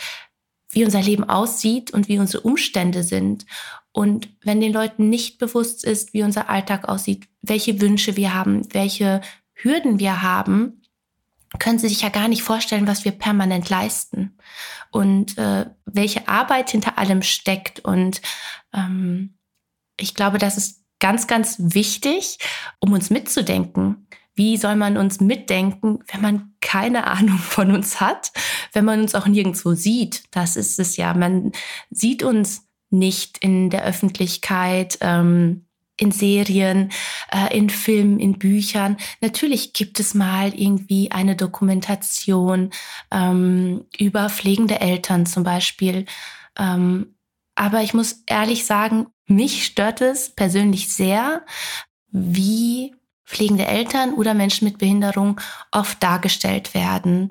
wie 0.72 0.84
unser 0.84 1.02
Leben 1.02 1.24
aussieht 1.24 1.92
und 1.92 2.08
wie 2.08 2.20
unsere 2.20 2.44
Umstände 2.44 3.04
sind. 3.04 3.46
Und 3.92 4.30
wenn 4.44 4.62
den 4.62 4.74
Leuten 4.74 5.10
nicht 5.10 5.38
bewusst 5.40 5.84
ist, 5.84 6.14
wie 6.14 6.24
unser 6.24 6.50
Alltag 6.50 6.88
aussieht, 6.88 7.28
welche 7.42 7.82
Wünsche 7.82 8.16
wir 8.16 8.34
haben, 8.34 8.72
welche 8.74 9.22
Hürden 9.54 10.00
wir 10.00 10.22
haben, 10.22 10.82
können 11.60 11.80
Sie 11.80 11.90
sich 11.90 12.02
ja 12.02 12.10
gar 12.10 12.28
nicht 12.28 12.44
vorstellen, 12.44 12.88
was 12.88 13.06
wir 13.06 13.12
permanent 13.12 13.70
leisten 13.70 14.38
und 14.92 15.38
äh, 15.38 15.66
welche 15.86 16.28
Arbeit 16.28 16.70
hinter 16.70 16.98
allem 16.98 17.22
steckt. 17.22 17.80
Und 17.80 18.22
ähm, 18.74 19.38
ich 20.00 20.14
glaube, 20.14 20.38
das 20.38 20.58
ist 20.58 20.84
ganz, 21.00 21.28
ganz 21.28 21.56
wichtig, 21.60 22.40
um 22.80 22.94
uns 22.94 23.10
mitzudenken. 23.10 24.08
Wie 24.34 24.58
soll 24.58 24.76
man 24.76 24.98
uns 24.98 25.20
mitdenken, 25.20 26.00
wenn 26.12 26.22
man 26.22 26.54
keine 26.62 27.08
Ahnung 27.08 27.38
von 27.38 27.72
uns 27.72 28.00
hat, 28.00 28.32
wenn 28.74 28.86
man 28.86 29.02
uns 29.02 29.16
auch 29.16 29.28
nirgendwo 29.28 29.74
sieht? 29.74 30.24
Das 30.32 30.56
ist 30.56 30.80
es 30.80 30.98
ja. 30.98 31.14
Man 31.14 31.52
sieht 31.90 32.24
uns 32.24 32.68
nicht 32.90 33.38
in 33.40 33.70
der 33.70 33.84
Öffentlichkeit. 33.84 34.98
Ähm, 35.02 35.67
in 35.98 36.12
Serien, 36.12 36.92
äh, 37.32 37.58
in 37.58 37.70
Filmen, 37.70 38.20
in 38.20 38.38
Büchern. 38.38 38.98
Natürlich 39.20 39.74
gibt 39.74 40.00
es 40.00 40.14
mal 40.14 40.54
irgendwie 40.54 41.12
eine 41.12 41.36
Dokumentation 41.36 42.72
ähm, 43.12 43.86
über 43.98 44.30
pflegende 44.30 44.80
Eltern 44.80 45.26
zum 45.26 45.44
Beispiel. 45.44 46.06
Ähm, 46.58 47.16
aber 47.56 47.82
ich 47.82 47.94
muss 47.94 48.24
ehrlich 48.28 48.66
sagen, 48.66 49.08
mich 49.26 49.66
stört 49.66 50.02
es 50.02 50.30
persönlich 50.30 50.94
sehr, 50.94 51.44
wie 52.10 52.96
pflegende 53.26 53.66
Eltern 53.66 54.14
oder 54.14 54.34
Menschen 54.34 54.66
mit 54.66 54.78
Behinderung 54.78 55.42
oft 55.72 56.02
dargestellt 56.02 56.74
werden. 56.74 57.30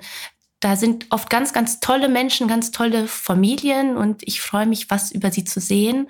da 0.59 0.75
sind 0.75 1.05
oft 1.11 1.29
ganz, 1.29 1.53
ganz 1.53 1.79
tolle 1.79 2.09
Menschen, 2.09 2.47
ganz 2.47 2.71
tolle 2.71 3.07
Familien 3.07 3.95
und 3.95 4.23
ich 4.23 4.41
freue 4.41 4.65
mich, 4.65 4.89
was 4.89 5.11
über 5.11 5.31
sie 5.31 5.43
zu 5.43 5.59
sehen. 5.59 6.07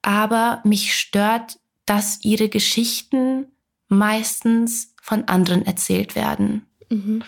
Aber 0.00 0.62
mich 0.64 0.94
stört, 0.96 1.58
dass 1.86 2.18
ihre 2.22 2.48
Geschichten 2.48 3.46
meistens 3.88 4.94
von 5.02 5.24
anderen 5.28 5.66
erzählt 5.66 6.14
werden. 6.14 6.66
Mhm. 6.88 7.22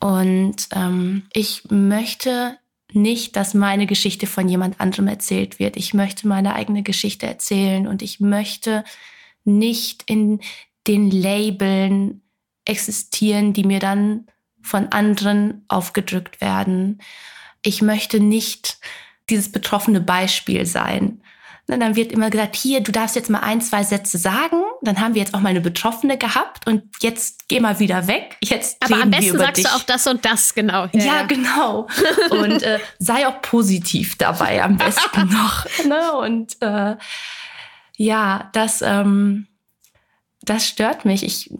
Und 0.00 0.68
ähm, 0.72 1.24
ich 1.32 1.64
möchte 1.70 2.58
nicht, 2.92 3.36
dass 3.36 3.54
meine 3.54 3.86
Geschichte 3.86 4.26
von 4.26 4.48
jemand 4.48 4.80
anderem 4.80 5.08
erzählt 5.08 5.58
wird. 5.58 5.76
Ich 5.76 5.92
möchte 5.92 6.28
meine 6.28 6.54
eigene 6.54 6.82
Geschichte 6.82 7.26
erzählen 7.26 7.86
und 7.86 8.02
ich 8.02 8.20
möchte 8.20 8.84
nicht 9.44 10.04
in 10.06 10.40
den 10.86 11.10
Labeln 11.10 12.22
existieren, 12.64 13.52
die 13.52 13.64
mir 13.64 13.80
dann 13.80 14.26
von 14.62 14.88
anderen 14.88 15.64
aufgedrückt 15.68 16.40
werden. 16.40 17.00
Ich 17.62 17.82
möchte 17.82 18.20
nicht 18.20 18.78
dieses 19.28 19.50
betroffene 19.50 20.00
Beispiel 20.00 20.66
sein. 20.66 21.22
Und 21.68 21.80
dann 21.80 21.96
wird 21.96 22.12
immer 22.12 22.30
gesagt, 22.30 22.54
hier, 22.54 22.80
du 22.80 22.92
darfst 22.92 23.16
jetzt 23.16 23.28
mal 23.28 23.40
ein, 23.40 23.60
zwei 23.60 23.82
Sätze 23.82 24.18
sagen. 24.18 24.62
Dann 24.82 25.00
haben 25.00 25.14
wir 25.14 25.22
jetzt 25.22 25.34
auch 25.34 25.40
mal 25.40 25.48
eine 25.48 25.60
Betroffene 25.60 26.16
gehabt 26.16 26.66
und 26.66 26.84
jetzt 27.00 27.48
geh 27.48 27.58
mal 27.58 27.80
wieder 27.80 28.06
weg. 28.06 28.36
Jetzt 28.40 28.76
Aber 28.84 29.02
am 29.02 29.10
besten 29.10 29.36
sagst 29.36 29.56
dich. 29.56 29.66
du 29.66 29.74
auch 29.74 29.82
das 29.82 30.06
und 30.06 30.24
das, 30.24 30.54
genau. 30.54 30.86
Ja, 30.92 31.04
ja 31.04 31.22
genau. 31.24 31.88
und 32.30 32.62
äh, 32.62 32.78
sei 33.00 33.26
auch 33.26 33.42
positiv 33.42 34.16
dabei 34.16 34.62
am 34.62 34.76
besten 34.76 35.28
noch. 35.32 35.66
Ne? 35.84 36.12
Und 36.18 36.62
äh, 36.62 36.96
ja, 37.96 38.48
das, 38.52 38.80
ähm, 38.82 39.48
das 40.42 40.68
stört 40.68 41.04
mich. 41.04 41.24
Ich 41.24 41.50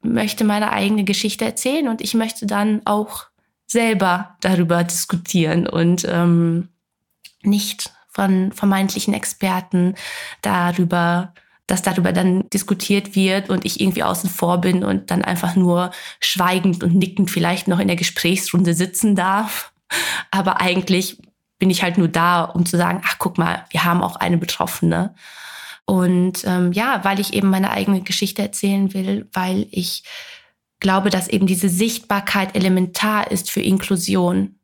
möchte 0.00 0.44
meine 0.44 0.70
eigene 0.70 1.02
Geschichte 1.02 1.44
erzählen 1.44 1.88
und 1.88 2.00
ich 2.00 2.14
möchte 2.14 2.46
dann 2.46 2.82
auch 2.84 3.24
selber 3.66 4.36
darüber 4.42 4.84
diskutieren 4.84 5.66
und 5.66 6.06
ähm, 6.08 6.68
nicht 7.42 7.95
von 8.16 8.50
vermeintlichen 8.50 9.12
Experten 9.12 9.94
darüber, 10.40 11.34
dass 11.66 11.82
darüber 11.82 12.12
dann 12.12 12.48
diskutiert 12.48 13.14
wird 13.14 13.50
und 13.50 13.66
ich 13.66 13.78
irgendwie 13.78 14.04
außen 14.04 14.30
vor 14.30 14.58
bin 14.62 14.82
und 14.82 15.10
dann 15.10 15.22
einfach 15.22 15.54
nur 15.54 15.90
schweigend 16.18 16.82
und 16.82 16.94
nickend 16.94 17.30
vielleicht 17.30 17.68
noch 17.68 17.78
in 17.78 17.88
der 17.88 17.96
Gesprächsrunde 17.96 18.72
sitzen 18.72 19.16
darf. 19.16 19.70
Aber 20.30 20.62
eigentlich 20.62 21.20
bin 21.58 21.68
ich 21.68 21.82
halt 21.82 21.98
nur 21.98 22.08
da, 22.08 22.44
um 22.44 22.64
zu 22.64 22.78
sagen, 22.78 23.02
ach 23.04 23.16
guck 23.18 23.36
mal, 23.36 23.66
wir 23.68 23.84
haben 23.84 24.02
auch 24.02 24.16
eine 24.16 24.38
Betroffene. 24.38 25.14
Und 25.84 26.42
ähm, 26.46 26.72
ja, 26.72 27.04
weil 27.04 27.20
ich 27.20 27.34
eben 27.34 27.50
meine 27.50 27.70
eigene 27.70 28.00
Geschichte 28.00 28.40
erzählen 28.40 28.94
will, 28.94 29.28
weil 29.34 29.66
ich 29.70 30.04
glaube, 30.80 31.10
dass 31.10 31.28
eben 31.28 31.46
diese 31.46 31.68
Sichtbarkeit 31.68 32.56
elementar 32.56 33.30
ist 33.30 33.50
für 33.50 33.60
Inklusion, 33.60 34.58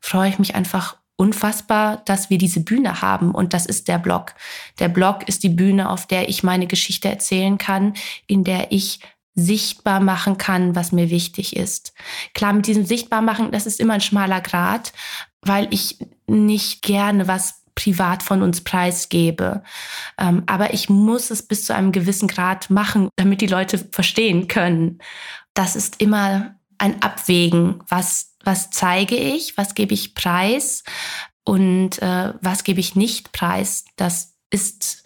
freue 0.00 0.30
ich 0.30 0.38
mich 0.38 0.54
einfach 0.54 0.96
unfassbar, 1.16 2.02
dass 2.04 2.30
wir 2.30 2.38
diese 2.38 2.60
Bühne 2.60 3.02
haben. 3.02 3.32
Und 3.32 3.54
das 3.54 3.66
ist 3.66 3.88
der 3.88 3.98
Blog. 3.98 4.34
Der 4.78 4.88
Blog 4.88 5.26
ist 5.28 5.42
die 5.42 5.48
Bühne, 5.48 5.90
auf 5.90 6.06
der 6.06 6.28
ich 6.28 6.42
meine 6.42 6.66
Geschichte 6.66 7.08
erzählen 7.08 7.58
kann, 7.58 7.94
in 8.26 8.44
der 8.44 8.72
ich 8.72 9.00
sichtbar 9.34 10.00
machen 10.00 10.38
kann, 10.38 10.74
was 10.74 10.92
mir 10.92 11.10
wichtig 11.10 11.56
ist. 11.56 11.92
Klar, 12.34 12.54
mit 12.54 12.66
diesem 12.66 12.86
Sichtbarmachen, 12.86 13.50
das 13.50 13.66
ist 13.66 13.80
immer 13.80 13.94
ein 13.94 14.00
schmaler 14.00 14.40
Grad, 14.40 14.92
weil 15.42 15.68
ich 15.70 15.98
nicht 16.26 16.82
gerne 16.82 17.28
was 17.28 17.62
privat 17.74 18.22
von 18.22 18.42
uns 18.42 18.62
preisgebe. 18.62 19.62
Ähm, 20.18 20.42
aber 20.46 20.72
ich 20.72 20.88
muss 20.88 21.30
es 21.30 21.42
bis 21.42 21.66
zu 21.66 21.74
einem 21.74 21.92
gewissen 21.92 22.26
Grad 22.26 22.70
machen, 22.70 23.10
damit 23.16 23.42
die 23.42 23.46
Leute 23.46 23.78
verstehen 23.78 24.48
können. 24.48 24.98
Das 25.54 25.76
ist 25.76 26.00
immer 26.00 26.56
ein 26.78 27.02
Abwägen, 27.02 27.82
was 27.88 28.35
was 28.46 28.70
zeige 28.70 29.16
ich, 29.16 29.56
was 29.56 29.74
gebe 29.74 29.94
ich 29.94 30.14
preis 30.14 30.84
und 31.44 32.00
äh, 32.00 32.32
was 32.40 32.64
gebe 32.64 32.80
ich 32.80 32.94
nicht 32.94 33.32
preis. 33.32 33.84
Das 33.96 34.34
ist 34.50 35.04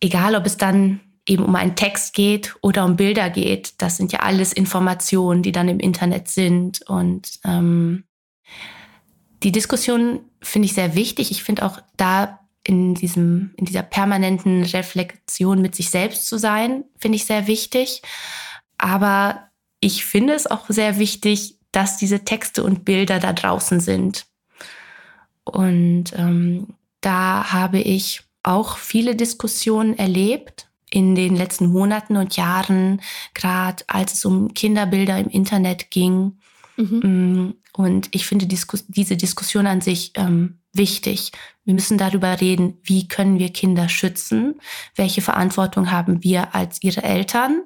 egal, 0.00 0.34
ob 0.34 0.46
es 0.46 0.56
dann 0.56 1.00
eben 1.26 1.44
um 1.44 1.56
einen 1.56 1.74
Text 1.74 2.14
geht 2.14 2.54
oder 2.62 2.84
um 2.84 2.96
Bilder 2.96 3.30
geht. 3.30 3.74
Das 3.78 3.96
sind 3.96 4.12
ja 4.12 4.20
alles 4.20 4.52
Informationen, 4.52 5.42
die 5.42 5.52
dann 5.52 5.68
im 5.68 5.80
Internet 5.80 6.28
sind. 6.28 6.82
Und 6.88 7.40
ähm, 7.44 8.04
die 9.42 9.52
Diskussion 9.52 10.20
finde 10.40 10.66
ich 10.66 10.74
sehr 10.74 10.94
wichtig. 10.94 11.30
Ich 11.30 11.42
finde 11.42 11.64
auch 11.64 11.80
da 11.96 12.40
in 12.62 12.94
diesem, 12.94 13.52
in 13.56 13.64
dieser 13.64 13.82
permanenten 13.82 14.64
Reflexion 14.64 15.62
mit 15.62 15.74
sich 15.74 15.90
selbst 15.90 16.26
zu 16.26 16.38
sein, 16.38 16.84
finde 16.96 17.16
ich 17.16 17.24
sehr 17.24 17.46
wichtig. 17.46 18.02
Aber 18.78 19.50
ich 19.80 20.04
finde 20.04 20.34
es 20.34 20.46
auch 20.46 20.66
sehr 20.68 20.98
wichtig, 20.98 21.55
dass 21.76 21.98
diese 21.98 22.24
Texte 22.24 22.64
und 22.64 22.86
Bilder 22.86 23.20
da 23.20 23.34
draußen 23.34 23.80
sind. 23.80 24.24
Und 25.44 26.04
ähm, 26.16 26.68
da 27.02 27.52
habe 27.52 27.80
ich 27.80 28.22
auch 28.42 28.78
viele 28.78 29.14
Diskussionen 29.14 29.98
erlebt 29.98 30.70
in 30.90 31.14
den 31.14 31.36
letzten 31.36 31.66
Monaten 31.66 32.16
und 32.16 32.34
Jahren, 32.38 33.02
gerade 33.34 33.84
als 33.88 34.14
es 34.14 34.24
um 34.24 34.54
Kinderbilder 34.54 35.18
im 35.18 35.28
Internet 35.28 35.90
ging. 35.90 36.38
Mhm. 36.78 37.00
Mm, 37.02 37.54
und 37.74 38.08
ich 38.12 38.24
finde 38.24 38.46
Diskus 38.46 38.86
diese 38.88 39.18
Diskussion 39.18 39.66
an 39.66 39.82
sich 39.82 40.12
ähm, 40.14 40.60
wichtig. 40.72 41.32
Wir 41.66 41.74
müssen 41.74 41.98
darüber 41.98 42.40
reden, 42.40 42.78
wie 42.84 43.06
können 43.06 43.38
wir 43.38 43.52
Kinder 43.52 43.90
schützen, 43.90 44.54
welche 44.94 45.20
Verantwortung 45.20 45.90
haben 45.90 46.24
wir 46.24 46.54
als 46.54 46.82
ihre 46.82 47.02
Eltern 47.02 47.64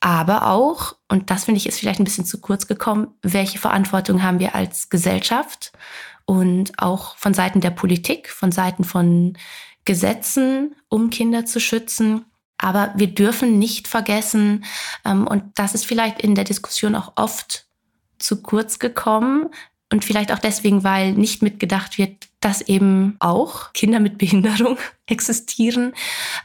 aber 0.00 0.48
auch, 0.48 0.96
und 1.08 1.30
das 1.30 1.44
finde 1.44 1.58
ich 1.58 1.66
ist 1.66 1.78
vielleicht 1.78 2.00
ein 2.00 2.04
bisschen 2.04 2.24
zu 2.26 2.40
kurz 2.40 2.66
gekommen, 2.66 3.08
welche 3.22 3.58
Verantwortung 3.58 4.22
haben 4.22 4.38
wir 4.38 4.54
als 4.54 4.90
Gesellschaft 4.90 5.72
und 6.26 6.78
auch 6.78 7.16
von 7.16 7.34
Seiten 7.34 7.60
der 7.60 7.70
Politik, 7.70 8.30
von 8.30 8.52
Seiten 8.52 8.84
von 8.84 9.36
Gesetzen, 9.84 10.74
um 10.88 11.10
Kinder 11.10 11.44
zu 11.44 11.60
schützen. 11.60 12.24
Aber 12.58 12.92
wir 12.96 13.08
dürfen 13.08 13.58
nicht 13.58 13.88
vergessen, 13.88 14.64
ähm, 15.04 15.26
und 15.26 15.44
das 15.54 15.74
ist 15.74 15.84
vielleicht 15.86 16.22
in 16.22 16.34
der 16.34 16.44
Diskussion 16.44 16.94
auch 16.94 17.12
oft 17.16 17.66
zu 18.18 18.42
kurz 18.42 18.78
gekommen, 18.78 19.50
und 19.94 20.04
vielleicht 20.04 20.32
auch 20.32 20.40
deswegen, 20.40 20.82
weil 20.82 21.12
nicht 21.12 21.40
mitgedacht 21.40 21.98
wird, 21.98 22.26
dass 22.40 22.62
eben 22.62 23.14
auch 23.20 23.72
Kinder 23.74 24.00
mit 24.00 24.18
Behinderung 24.18 24.76
existieren, 25.06 25.94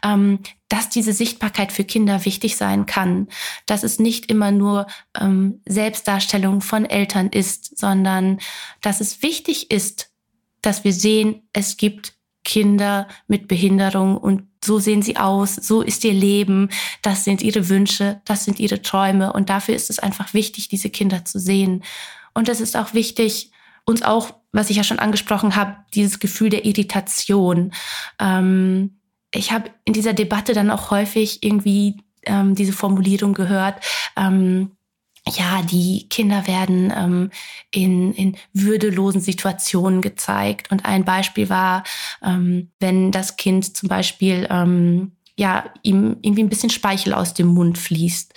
ähm, 0.05 0.37
dass 0.67 0.89
diese 0.89 1.13
Sichtbarkeit 1.13 1.71
für 1.71 1.83
Kinder 1.83 2.25
wichtig 2.25 2.57
sein 2.57 2.85
kann, 2.85 3.27
dass 3.65 3.81
es 3.81 3.97
nicht 3.97 4.29
immer 4.29 4.51
nur 4.51 4.85
ähm, 5.19 5.61
Selbstdarstellung 5.65 6.61
von 6.61 6.85
Eltern 6.85 7.29
ist, 7.29 7.75
sondern 7.79 8.37
dass 8.81 9.01
es 9.01 9.23
wichtig 9.23 9.71
ist, 9.71 10.11
dass 10.61 10.83
wir 10.83 10.93
sehen, 10.93 11.41
es 11.51 11.75
gibt 11.77 12.13
Kinder 12.43 13.07
mit 13.27 13.47
Behinderung 13.47 14.15
und 14.17 14.43
so 14.63 14.77
sehen 14.77 15.01
sie 15.01 15.17
aus, 15.17 15.55
so 15.55 15.81
ist 15.81 16.03
ihr 16.03 16.13
Leben, 16.13 16.69
das 17.01 17.23
sind 17.23 17.41
ihre 17.41 17.67
Wünsche, 17.67 18.21
das 18.25 18.45
sind 18.45 18.59
ihre 18.59 18.83
Träume 18.83 19.33
und 19.33 19.49
dafür 19.49 19.75
ist 19.75 19.89
es 19.89 19.97
einfach 19.97 20.35
wichtig, 20.35 20.67
diese 20.67 20.91
Kinder 20.91 21.25
zu 21.25 21.39
sehen. 21.39 21.83
Und 22.39 22.47
es 22.47 22.61
ist 22.61 22.77
auch 22.77 22.93
wichtig, 22.93 23.51
uns 23.83 24.01
auch, 24.01 24.33
was 24.53 24.69
ich 24.69 24.77
ja 24.77 24.85
schon 24.85 24.97
angesprochen 24.97 25.57
habe, 25.57 25.75
dieses 25.93 26.19
Gefühl 26.19 26.49
der 26.49 26.63
Irritation. 26.63 27.73
Ähm, 28.17 29.01
ich 29.33 29.51
habe 29.51 29.69
in 29.83 29.91
dieser 29.91 30.13
Debatte 30.13 30.53
dann 30.53 30.71
auch 30.71 30.89
häufig 30.89 31.43
irgendwie 31.43 31.97
ähm, 32.25 32.55
diese 32.55 32.71
Formulierung 32.71 33.33
gehört. 33.33 33.83
Ähm, 34.15 34.71
ja, 35.27 35.61
die 35.63 36.07
Kinder 36.07 36.47
werden 36.47 36.93
ähm, 36.95 37.29
in, 37.71 38.13
in 38.13 38.37
würdelosen 38.53 39.19
Situationen 39.19 40.01
gezeigt. 40.01 40.71
Und 40.71 40.85
ein 40.85 41.03
Beispiel 41.03 41.49
war, 41.49 41.83
ähm, 42.23 42.71
wenn 42.79 43.11
das 43.11 43.35
Kind 43.35 43.75
zum 43.75 43.89
Beispiel 43.89 44.47
ähm, 44.49 45.11
ja 45.35 45.65
ihm 45.83 46.15
irgendwie 46.21 46.43
ein 46.43 46.49
bisschen 46.49 46.69
Speichel 46.69 47.13
aus 47.13 47.33
dem 47.33 47.47
Mund 47.47 47.77
fließt. 47.77 48.33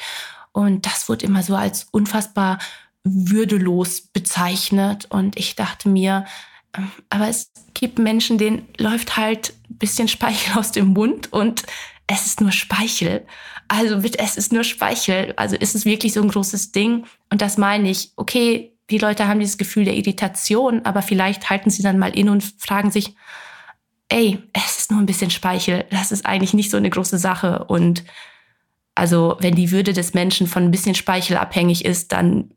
Und 0.50 0.86
das 0.86 1.08
wurde 1.08 1.24
immer 1.24 1.44
so 1.44 1.54
als 1.54 1.86
unfassbar 1.92 2.58
würdelos 3.04 4.00
bezeichnet. 4.00 5.06
Und 5.10 5.38
ich 5.38 5.56
dachte 5.56 5.88
mir, 5.88 6.24
ähm, 6.76 6.90
aber 7.10 7.28
es 7.28 7.50
gibt 7.74 7.98
Menschen, 7.98 8.38
denen 8.38 8.68
läuft 8.78 9.16
halt 9.16 9.54
ein 9.70 9.78
bisschen 9.78 10.08
Speichel 10.08 10.54
aus 10.58 10.72
dem 10.72 10.88
Mund 10.88 11.32
und 11.32 11.62
es 12.06 12.26
ist 12.26 12.40
nur 12.40 12.52
Speichel. 12.52 13.26
Also 13.68 13.96
es 14.18 14.36
ist 14.36 14.52
nur 14.52 14.64
Speichel. 14.64 15.32
Also 15.36 15.56
ist 15.56 15.74
es 15.74 15.84
wirklich 15.84 16.12
so 16.12 16.20
ein 16.20 16.28
großes 16.28 16.72
Ding. 16.72 17.06
Und 17.30 17.40
das 17.40 17.56
meine 17.56 17.90
ich, 17.90 18.12
okay, 18.16 18.72
die 18.90 18.98
Leute 18.98 19.28
haben 19.28 19.40
dieses 19.40 19.56
Gefühl 19.56 19.84
der 19.84 19.94
Irritation, 19.94 20.82
aber 20.84 21.00
vielleicht 21.00 21.48
halten 21.48 21.70
sie 21.70 21.82
dann 21.82 21.98
mal 21.98 22.14
in 22.16 22.28
und 22.28 22.42
fragen 22.58 22.90
sich, 22.90 23.14
ey, 24.10 24.38
es 24.52 24.78
ist 24.78 24.90
nur 24.90 25.00
ein 25.00 25.06
bisschen 25.06 25.30
Speichel. 25.30 25.86
Das 25.90 26.12
ist 26.12 26.26
eigentlich 26.26 26.52
nicht 26.52 26.70
so 26.70 26.76
eine 26.76 26.90
große 26.90 27.16
Sache. 27.16 27.64
Und 27.64 28.04
also 28.94 29.36
wenn 29.40 29.54
die 29.54 29.70
Würde 29.70 29.94
des 29.94 30.12
Menschen 30.12 30.46
von 30.46 30.64
ein 30.64 30.70
bisschen 30.70 30.94
Speichel 30.94 31.38
abhängig 31.38 31.84
ist, 31.86 32.12
dann 32.12 32.50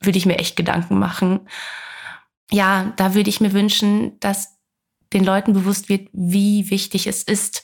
würde 0.00 0.18
ich 0.18 0.26
mir 0.26 0.38
echt 0.38 0.56
Gedanken 0.56 0.98
machen. 0.98 1.40
Ja, 2.50 2.92
da 2.96 3.14
würde 3.14 3.30
ich 3.30 3.40
mir 3.40 3.52
wünschen, 3.52 4.18
dass 4.20 4.56
den 5.12 5.24
Leuten 5.24 5.52
bewusst 5.52 5.88
wird, 5.88 6.08
wie 6.12 6.70
wichtig 6.70 7.06
es 7.06 7.22
ist, 7.22 7.62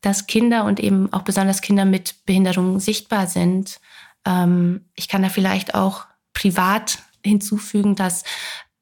dass 0.00 0.26
Kinder 0.26 0.64
und 0.64 0.80
eben 0.80 1.12
auch 1.12 1.22
besonders 1.22 1.60
Kinder 1.60 1.84
mit 1.84 2.24
Behinderungen 2.26 2.80
sichtbar 2.80 3.26
sind. 3.26 3.80
Ähm, 4.24 4.86
ich 4.94 5.08
kann 5.08 5.22
da 5.22 5.28
vielleicht 5.28 5.74
auch 5.74 6.06
privat 6.32 6.98
hinzufügen, 7.24 7.96
dass 7.96 8.22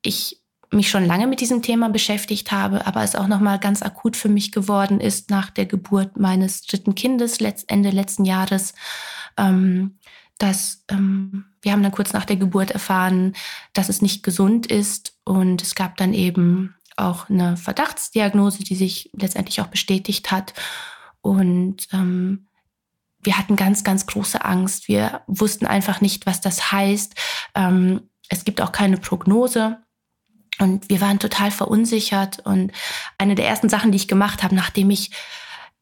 ich 0.03 0.41
mich 0.71 0.91
schon 0.91 1.07
lange 1.07 1.27
mit 1.27 1.41
diesem 1.41 1.63
Thema 1.63 1.89
beschäftigt 1.89 2.53
habe, 2.53 2.87
aber 2.87 3.03
es 3.03 3.15
auch 3.15 3.29
noch 3.29 3.41
mal 3.41 3.59
ganz 3.59 3.81
akut 3.81 4.17
für 4.17 4.29
mich 4.29 4.53
geworden 4.53 5.01
ist 5.01 5.31
nach 5.31 5.51
der 5.51 5.67
Geburt 5.67 6.19
meines 6.19 6.63
dritten 6.63 6.95
Kindes 6.95 7.39
Ende 7.69 7.91
letzten 7.91 8.25
Jahres, 8.25 8.75
ähm, 9.37 9.99
dass 10.39 10.85
ähm, 10.91 11.45
wir 11.65 11.73
haben 11.73 11.83
dann 11.83 11.93
kurz 11.93 12.13
nach 12.13 12.25
der 12.25 12.37
Geburt 12.37 12.71
erfahren, 12.71 13.35
dass 13.73 13.89
es 13.89 14.03
nicht 14.03 14.23
gesund 14.23 14.67
ist 14.67 15.17
und 15.25 15.63
es 15.63 15.75
gab 15.75 15.97
dann 15.97 16.13
eben 16.15 16.75
auch 16.97 17.29
eine 17.29 17.57
Verdachtsdiagnose, 17.57 18.63
die 18.63 18.77
sich 18.77 19.11
letztendlich 19.15 19.61
auch 19.61 19.67
bestätigt 19.67 20.31
hat 20.31 20.55
und 21.21 21.89
ähm, 21.93 22.47
wir 23.25 23.39
hatten 23.39 23.57
ganz, 23.57 23.83
ganz 23.83 24.07
große 24.07 24.45
Angst. 24.45 24.87
Wir 24.89 25.23
wussten 25.27 25.67
einfach 25.67 26.01
nicht, 26.01 26.27
was 26.27 26.43
das 26.43 26.71
heißt. 26.71 27.15
Ähm, 27.55 28.03
es 28.29 28.45
gibt 28.45 28.61
auch 28.61 28.73
keine 28.73 28.99
Prognose. 28.99 29.79
Und 30.59 30.89
wir 30.89 31.01
waren 31.01 31.19
total 31.19 31.51
verunsichert. 31.51 32.41
Und 32.41 32.73
eine 33.19 33.35
der 33.35 33.49
ersten 33.49 33.71
Sachen, 33.71 33.91
die 33.91 33.97
ich 33.97 34.09
gemacht 34.09 34.43
habe, 34.43 34.55
nachdem 34.55 34.91
ich 34.91 35.11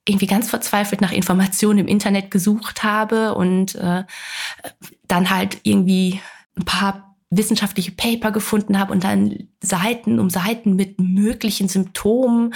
irgendwie 0.07 0.27
ganz 0.27 0.51
verzweifelt 0.51 1.01
nach 1.01 1.13
Informationen 1.13 1.81
im 1.81 1.89
Internet 1.89 2.31
gesucht 2.31 2.83
habe 2.83 3.35
und 3.35 3.75
äh, 3.77 4.05
dann 5.07 5.31
halt 5.31 5.59
irgendwie 5.63 6.21
ein 6.57 6.65
paar 6.65 7.17
wissenschaftliche 7.31 7.93
Paper 7.93 8.31
gefunden 8.31 8.79
habe 8.79 8.93
und 8.93 9.05
dann 9.05 9.49
Seiten 9.63 10.19
um 10.19 10.29
Seiten 10.29 10.77
mit 10.77 11.01
möglichen 11.01 11.67
Symptomen, 11.67 12.55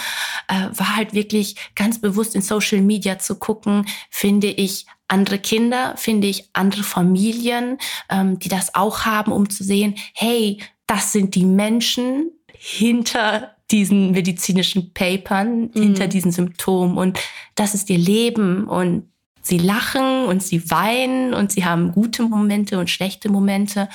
äh, 0.49 0.69
war 0.77 0.97
halt 0.97 1.15
wirklich 1.15 1.57
ganz 1.75 2.01
bewusst 2.01 2.35
in 2.35 2.43
Social 2.43 2.83
Media 2.83 3.19
zu 3.19 3.37
gucken, 3.37 3.87
finde 4.11 4.49
ich 4.49 4.87
andere 5.09 5.39
Kinder, 5.39 5.95
finde 5.97 6.27
ich 6.27 6.51
andere 6.53 6.83
Familien, 6.83 7.79
ähm, 8.11 8.39
die 8.39 8.49
das 8.49 8.75
auch 8.75 9.07
haben, 9.07 9.33
um 9.33 9.49
zu 9.49 9.65
sehen, 9.65 9.95
hey, 10.15 10.59
das 10.87 11.13
sind 11.13 11.35
die 11.35 11.47
Menschen 11.47 12.31
hinter 12.53 13.56
diesen 13.71 14.13
medizinischen 14.13 14.93
Papern, 14.93 15.63
mhm. 15.63 15.83
hinter 15.83 16.07
diesen 16.09 16.33
Symptomen 16.33 16.97
und 16.97 17.19
das 17.55 17.75
ist 17.75 17.91
ihr 17.91 17.99
Leben 17.99 18.69
und 18.69 19.09
sie 19.43 19.59
lachen 19.59 20.27
und 20.27 20.43
sie 20.43 20.71
weinen 20.71 21.35
und 21.35 21.53
sie 21.53 21.65
haben 21.65 21.93
gute 21.93 22.23
Momente 22.23 22.79
und 22.79 22.91
schlechte 22.91 23.31
Momente 23.31 23.89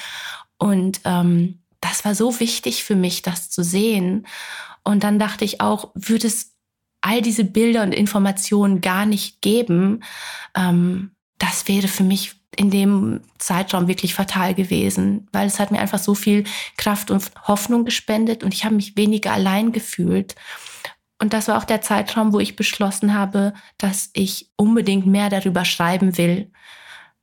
und 0.58 1.02
ähm, 1.06 1.62
das 1.82 2.06
war 2.06 2.16
so 2.16 2.40
wichtig 2.40 2.84
für 2.84 2.96
mich, 2.96 3.24
das 3.24 3.50
zu 3.50 3.64
sehen. 3.64 4.28
Und 4.84 5.04
dann 5.04 5.20
dachte 5.20 5.44
ich 5.44 5.60
auch, 5.60 5.90
würde 5.96 6.28
es 6.28 6.54
all 7.02 7.22
diese 7.22 7.44
Bilder 7.44 7.82
und 7.82 7.94
Informationen 7.94 8.80
gar 8.80 9.06
nicht 9.06 9.42
geben, 9.42 10.04
ähm, 10.56 11.12
das 11.40 11.68
wäre 11.68 11.88
für 11.88 12.04
mich 12.04 12.36
in 12.56 12.70
dem 12.70 13.22
Zeitraum 13.38 13.88
wirklich 13.88 14.14
fatal 14.14 14.54
gewesen, 14.54 15.28
weil 15.32 15.48
es 15.48 15.60
hat 15.60 15.72
mir 15.72 15.80
einfach 15.80 16.00
so 16.00 16.16
viel 16.16 16.44
Kraft 16.78 17.10
und 17.10 17.32
Hoffnung 17.48 17.86
gespendet 17.86 18.44
und 18.44 18.54
ich 18.54 18.66
habe 18.66 18.76
mich 18.76 18.98
weniger 18.98 19.32
allein 19.32 19.72
gefühlt. 19.72 20.36
Und 21.20 21.34
das 21.34 21.48
war 21.48 21.58
auch 21.58 21.64
der 21.64 21.82
Zeitraum, 21.82 22.34
wo 22.34 22.40
ich 22.40 22.56
beschlossen 22.56 23.14
habe, 23.14 23.54
dass 23.78 24.10
ich 24.14 24.50
unbedingt 24.56 25.06
mehr 25.06 25.30
darüber 25.30 25.66
schreiben 25.66 26.18
will, 26.18 26.52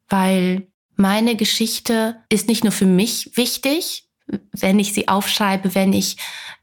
weil 0.08 0.68
meine 0.96 1.36
Geschichte 1.36 2.16
ist 2.28 2.48
nicht 2.48 2.64
nur 2.64 2.72
für 2.72 2.86
mich 2.86 3.36
wichtig, 3.36 4.08
wenn 4.52 4.78
ich 4.78 4.92
sie 4.94 5.08
aufschreibe, 5.08 5.74
wenn 5.74 5.92
ich 5.92 6.16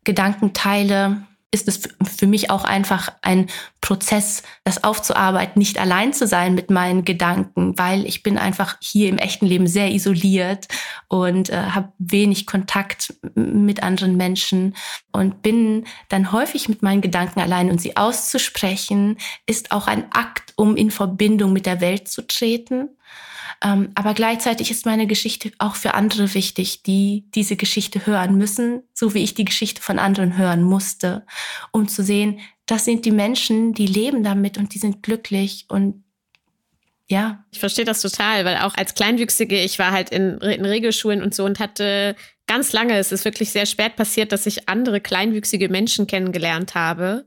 Gedanken 0.03 0.53
teile, 0.53 1.25
ist 1.51 1.67
es 1.67 1.89
für 2.17 2.27
mich 2.27 2.49
auch 2.49 2.63
einfach 2.65 3.13
ein 3.21 3.47
Prozess, 3.79 4.43
das 4.63 4.83
aufzuarbeiten, 4.83 5.59
nicht 5.59 5.79
allein 5.79 6.11
zu 6.11 6.27
sein 6.27 6.55
mit 6.55 6.69
meinen 6.69 7.05
Gedanken, 7.05 7.77
weil 7.77 8.05
ich 8.05 8.23
bin 8.23 8.37
einfach 8.37 8.77
hier 8.81 9.09
im 9.09 9.17
echten 9.17 9.45
Leben 9.45 9.67
sehr 9.67 9.91
isoliert 9.91 10.67
und 11.07 11.49
äh, 11.49 11.55
habe 11.55 11.93
wenig 11.97 12.45
Kontakt 12.45 13.13
mit 13.35 13.83
anderen 13.83 14.17
Menschen 14.17 14.75
und 15.11 15.41
bin 15.41 15.85
dann 16.09 16.31
häufig 16.31 16.67
mit 16.67 16.81
meinen 16.81 17.01
Gedanken 17.01 17.39
allein 17.39 17.69
und 17.69 17.79
sie 17.79 17.95
auszusprechen, 17.95 19.17
ist 19.45 19.71
auch 19.71 19.87
ein 19.87 20.11
Akt, 20.11 20.53
um 20.55 20.75
in 20.75 20.91
Verbindung 20.91 21.53
mit 21.53 21.65
der 21.65 21.79
Welt 21.79 22.07
zu 22.07 22.27
treten. 22.27 22.94
Ähm, 23.63 23.89
aber 23.95 24.13
gleichzeitig 24.13 24.71
ist 24.71 24.85
meine 24.85 25.07
Geschichte 25.07 25.51
auch 25.57 25.75
für 25.75 25.93
andere 25.93 26.33
wichtig, 26.33 26.83
die 26.83 27.25
diese 27.35 27.55
Geschichte 27.55 28.05
hören 28.05 28.37
müssen, 28.37 28.83
so 28.93 29.13
wie 29.13 29.23
ich 29.23 29.33
die 29.33 29.45
Geschichte 29.45 29.81
von 29.81 29.99
anderen 29.99 30.37
hören 30.37 30.63
musste, 30.63 31.25
um 31.71 31.87
zu 31.87 32.03
sehen, 32.03 32.39
das 32.65 32.85
sind 32.85 33.05
die 33.05 33.11
Menschen, 33.11 33.73
die 33.73 33.85
leben 33.85 34.23
damit 34.23 34.57
und 34.57 34.73
die 34.73 34.79
sind 34.79 35.03
glücklich 35.03 35.65
und 35.69 36.04
ja. 37.07 37.43
Ich 37.51 37.59
verstehe 37.59 37.85
das 37.85 38.01
total, 38.01 38.45
weil 38.45 38.57
auch 38.57 38.75
als 38.75 38.95
Kleinwüchsige, 38.95 39.61
ich 39.61 39.77
war 39.77 39.91
halt 39.91 40.09
in, 40.09 40.39
in 40.39 40.65
Regelschulen 40.65 41.21
und 41.21 41.35
so 41.35 41.45
und 41.45 41.59
hatte 41.59 42.15
ganz 42.47 42.73
lange, 42.73 42.97
es 42.97 43.11
ist 43.11 43.25
wirklich 43.25 43.51
sehr 43.51 43.65
spät 43.65 43.95
passiert, 43.95 44.31
dass 44.31 44.45
ich 44.45 44.69
andere 44.69 45.01
kleinwüchsige 45.01 45.69
Menschen 45.69 46.07
kennengelernt 46.07 46.75
habe 46.75 47.25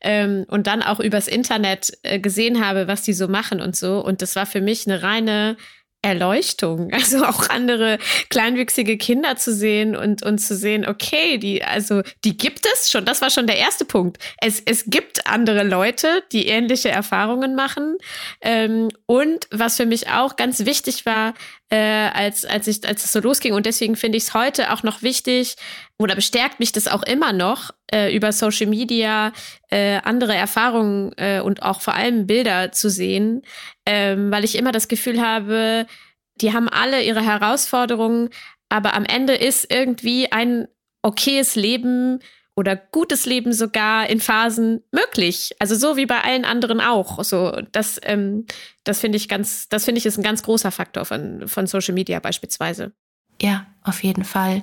ähm, 0.00 0.44
und 0.48 0.66
dann 0.66 0.82
auch 0.82 1.00
übers 1.00 1.28
Internet 1.28 1.92
äh, 2.02 2.18
gesehen 2.20 2.64
habe, 2.64 2.88
was 2.88 3.02
die 3.02 3.12
so 3.12 3.28
machen 3.28 3.60
und 3.60 3.76
so. 3.76 4.04
Und 4.04 4.22
das 4.22 4.36
war 4.36 4.46
für 4.46 4.60
mich 4.60 4.86
eine 4.86 5.02
reine 5.02 5.56
Erleuchtung, 6.02 6.90
also 6.92 7.24
auch 7.24 7.48
andere 7.48 7.98
kleinwüchsige 8.28 8.96
Kinder 8.96 9.36
zu 9.36 9.54
sehen 9.54 9.96
und, 9.96 10.22
und 10.22 10.38
zu 10.38 10.56
sehen, 10.56 10.86
okay, 10.86 11.38
die, 11.38 11.62
also 11.62 12.02
die 12.24 12.36
gibt 12.36 12.66
es 12.66 12.90
schon, 12.90 13.04
das 13.04 13.20
war 13.20 13.30
schon 13.30 13.46
der 13.46 13.58
erste 13.58 13.84
Punkt. 13.84 14.18
Es, 14.40 14.60
es 14.64 14.84
gibt 14.86 15.26
andere 15.26 15.62
Leute, 15.62 16.22
die 16.32 16.46
ähnliche 16.46 16.90
Erfahrungen 16.90 17.54
machen. 17.54 17.96
Ähm, 18.40 18.88
und 19.06 19.46
was 19.50 19.76
für 19.76 19.86
mich 19.86 20.08
auch 20.08 20.36
ganz 20.36 20.64
wichtig 20.64 21.06
war, 21.06 21.34
äh, 21.70 21.76
als, 21.76 22.44
als, 22.44 22.66
ich, 22.66 22.86
als 22.86 23.04
es 23.04 23.12
so 23.12 23.20
losging, 23.20 23.54
und 23.54 23.66
deswegen 23.66 23.96
finde 23.96 24.18
ich 24.18 24.24
es 24.24 24.34
heute 24.34 24.72
auch 24.72 24.82
noch 24.82 25.02
wichtig, 25.02 25.56
oder 25.98 26.14
bestärkt 26.14 26.60
mich 26.60 26.72
das 26.72 26.88
auch 26.88 27.02
immer 27.02 27.32
noch, 27.32 27.70
äh, 27.92 28.14
über 28.14 28.32
Social 28.32 28.66
Media 28.66 29.32
äh, 29.70 29.98
andere 30.02 30.34
Erfahrungen 30.34 31.12
äh, 31.16 31.40
und 31.40 31.62
auch 31.62 31.80
vor 31.80 31.94
allem 31.94 32.26
Bilder 32.26 32.72
zu 32.72 32.90
sehen, 32.90 33.42
ähm, 33.86 34.30
weil 34.30 34.44
ich 34.44 34.56
immer 34.56 34.72
das 34.72 34.88
Gefühl 34.88 35.20
habe, 35.20 35.86
die 36.40 36.52
haben 36.52 36.68
alle 36.68 37.02
ihre 37.02 37.22
Herausforderungen, 37.22 38.30
aber 38.68 38.94
am 38.94 39.04
Ende 39.04 39.34
ist 39.34 39.72
irgendwie 39.72 40.32
ein 40.32 40.68
okayes 41.02 41.56
Leben 41.56 42.20
oder 42.56 42.76
gutes 42.76 43.26
Leben 43.26 43.52
sogar 43.52 44.08
in 44.08 44.20
Phasen 44.20 44.82
möglich. 44.92 45.54
Also 45.58 45.74
so 45.74 45.96
wie 45.96 46.06
bei 46.06 46.20
allen 46.22 46.44
anderen 46.44 46.80
auch. 46.80 47.22
So, 47.24 47.58
das, 47.72 47.98
ähm, 48.02 48.46
das 48.84 49.00
finde 49.00 49.16
ich 49.16 49.28
ganz, 49.28 49.68
das 49.68 49.84
finde 49.84 49.98
ich 49.98 50.06
ist 50.06 50.18
ein 50.18 50.22
ganz 50.22 50.42
großer 50.42 50.70
Faktor 50.70 51.04
von, 51.04 51.48
von 51.48 51.66
Social 51.66 51.94
Media 51.94 52.20
beispielsweise. 52.20 52.92
Ja, 53.40 53.66
auf 53.82 54.02
jeden 54.02 54.24
Fall. 54.24 54.62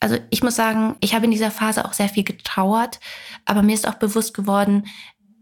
Also 0.00 0.18
ich 0.30 0.42
muss 0.42 0.56
sagen, 0.56 0.96
ich 1.00 1.14
habe 1.14 1.24
in 1.24 1.30
dieser 1.30 1.50
Phase 1.50 1.84
auch 1.84 1.92
sehr 1.92 2.08
viel 2.08 2.24
getrauert, 2.24 3.00
aber 3.44 3.62
mir 3.62 3.74
ist 3.74 3.88
auch 3.88 3.94
bewusst 3.94 4.34
geworden, 4.34 4.86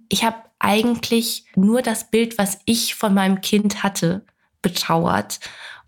ich 0.09 0.25
habe 0.25 0.37
eigentlich 0.59 1.47
nur 1.57 1.83
das 1.83 2.11
Bild, 2.11 2.39
was 2.39 2.61
ich 2.67 2.95
von 2.95 3.15
meinem 3.15 3.41
Kind 3.41 3.83
hatte, 3.83 4.25
betrauert. 4.61 5.41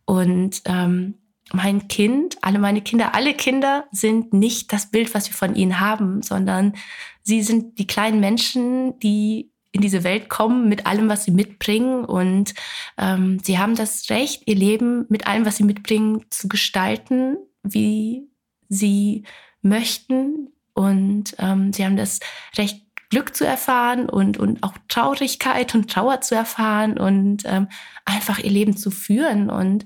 Und 0.04 0.62
ähm, 0.64 1.14
mein 1.52 1.88
Kind, 1.88 2.38
alle 2.42 2.58
meine 2.58 2.80
Kinder, 2.80 3.14
alle 3.14 3.34
Kinder 3.34 3.86
sind 3.92 4.32
nicht 4.32 4.72
das 4.72 4.90
Bild, 4.90 5.14
was 5.14 5.28
wir 5.28 5.34
von 5.34 5.54
ihnen 5.54 5.78
haben, 5.78 6.22
sondern 6.22 6.74
sie 7.22 7.42
sind 7.42 7.78
die 7.78 7.86
kleinen 7.86 8.18
Menschen, 8.18 8.98
die 8.98 9.50
in 9.70 9.80
diese 9.80 10.04
Welt 10.04 10.28
kommen 10.28 10.68
mit 10.68 10.86
allem, 10.86 11.08
was 11.08 11.24
sie 11.24 11.32
mitbringen. 11.32 12.04
Und 12.04 12.54
ähm, 12.96 13.38
sie 13.42 13.58
haben 13.58 13.74
das 13.74 14.08
Recht, 14.08 14.42
ihr 14.46 14.54
Leben 14.54 15.04
mit 15.08 15.26
allem, 15.26 15.44
was 15.46 15.56
sie 15.56 15.64
mitbringen, 15.64 16.24
zu 16.30 16.48
gestalten, 16.48 17.36
wie 17.62 18.28
sie 18.74 19.24
möchten. 19.62 20.50
Und 20.74 21.36
ähm, 21.38 21.72
sie 21.72 21.84
haben 21.84 21.96
das 21.96 22.20
Recht, 22.56 22.84
Glück 23.10 23.36
zu 23.36 23.46
erfahren 23.46 24.08
und, 24.08 24.38
und 24.38 24.62
auch 24.64 24.74
Traurigkeit 24.88 25.72
und 25.76 25.88
Trauer 25.88 26.20
zu 26.20 26.34
erfahren 26.34 26.98
und 26.98 27.44
ähm, 27.44 27.68
einfach 28.04 28.40
ihr 28.40 28.50
Leben 28.50 28.76
zu 28.76 28.90
führen. 28.90 29.50
Und 29.50 29.84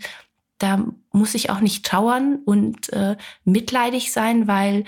da 0.56 0.82
muss 1.12 1.34
ich 1.34 1.50
auch 1.50 1.60
nicht 1.60 1.84
trauern 1.84 2.36
und 2.44 2.90
äh, 2.92 3.16
mitleidig 3.44 4.12
sein, 4.12 4.48
weil 4.48 4.84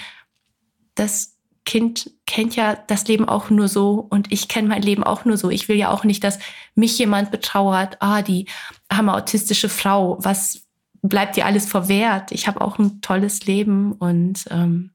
das 0.94 1.36
Kind 1.66 2.10
kennt 2.26 2.56
ja 2.56 2.74
das 2.74 3.06
Leben 3.06 3.28
auch 3.28 3.50
nur 3.50 3.68
so 3.68 4.06
und 4.08 4.32
ich 4.32 4.48
kenne 4.48 4.68
mein 4.68 4.82
Leben 4.82 5.04
auch 5.04 5.24
nur 5.24 5.36
so. 5.36 5.50
Ich 5.50 5.68
will 5.68 5.76
ja 5.76 5.90
auch 5.90 6.04
nicht, 6.04 6.24
dass 6.24 6.38
mich 6.74 6.98
jemand 6.98 7.30
betrauert, 7.30 7.98
ah, 8.00 8.22
die 8.22 8.46
arme 8.88 9.12
autistische 9.12 9.68
Frau, 9.68 10.16
was 10.20 10.62
bleibt 11.02 11.36
dir 11.36 11.46
alles 11.46 11.66
verwehrt. 11.66 12.32
Ich 12.32 12.46
habe 12.46 12.60
auch 12.60 12.78
ein 12.78 13.00
tolles 13.00 13.46
Leben 13.46 13.92
und 13.92 14.44
ähm, 14.50 14.90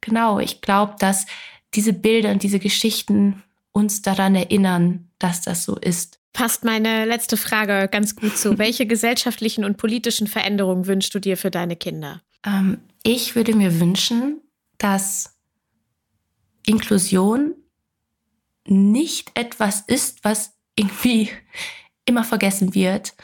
genau, 0.00 0.38
ich 0.38 0.60
glaube, 0.60 0.96
dass 0.98 1.26
diese 1.74 1.92
Bilder 1.92 2.30
und 2.30 2.42
diese 2.42 2.58
Geschichten 2.58 3.42
uns 3.72 4.02
daran 4.02 4.34
erinnern, 4.34 5.08
dass 5.18 5.42
das 5.42 5.64
so 5.64 5.76
ist. 5.76 6.18
Passt 6.32 6.64
meine 6.64 7.04
letzte 7.04 7.36
Frage 7.36 7.88
ganz 7.90 8.16
gut 8.16 8.36
zu. 8.36 8.58
Welche 8.58 8.86
gesellschaftlichen 8.86 9.64
und 9.64 9.76
politischen 9.76 10.26
Veränderungen 10.26 10.86
wünschst 10.86 11.14
du 11.14 11.18
dir 11.18 11.36
für 11.36 11.50
deine 11.50 11.76
Kinder? 11.76 12.22
Ähm, 12.44 12.78
ich 13.02 13.34
würde 13.36 13.54
mir 13.54 13.80
wünschen, 13.80 14.40
dass 14.78 15.36
Inklusion 16.66 17.54
nicht 18.66 19.30
etwas 19.34 19.80
ist, 19.80 20.24
was 20.24 20.52
irgendwie 20.74 21.30
immer 22.04 22.24
vergessen 22.24 22.74
wird. 22.74 23.14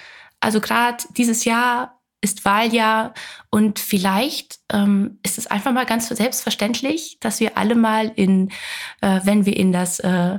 Also 0.41 0.61
gerade 0.61 1.05
dieses 1.16 1.45
Jahr 1.45 2.01
ist 2.20 2.45
Wahljahr 2.45 3.14
und 3.51 3.78
vielleicht 3.78 4.59
ähm, 4.72 5.18
ist 5.22 5.39
es 5.39 5.47
einfach 5.47 5.72
mal 5.72 5.87
ganz 5.87 6.09
selbstverständlich, 6.09 7.18
dass 7.20 7.41
wir 7.41 7.57
alle 7.57 7.74
mal 7.74 8.11
in, 8.16 8.51
äh, 9.01 9.20
wenn 9.24 9.47
wir 9.47 9.57
in 9.57 9.72
das 9.72 10.01
äh, 10.01 10.39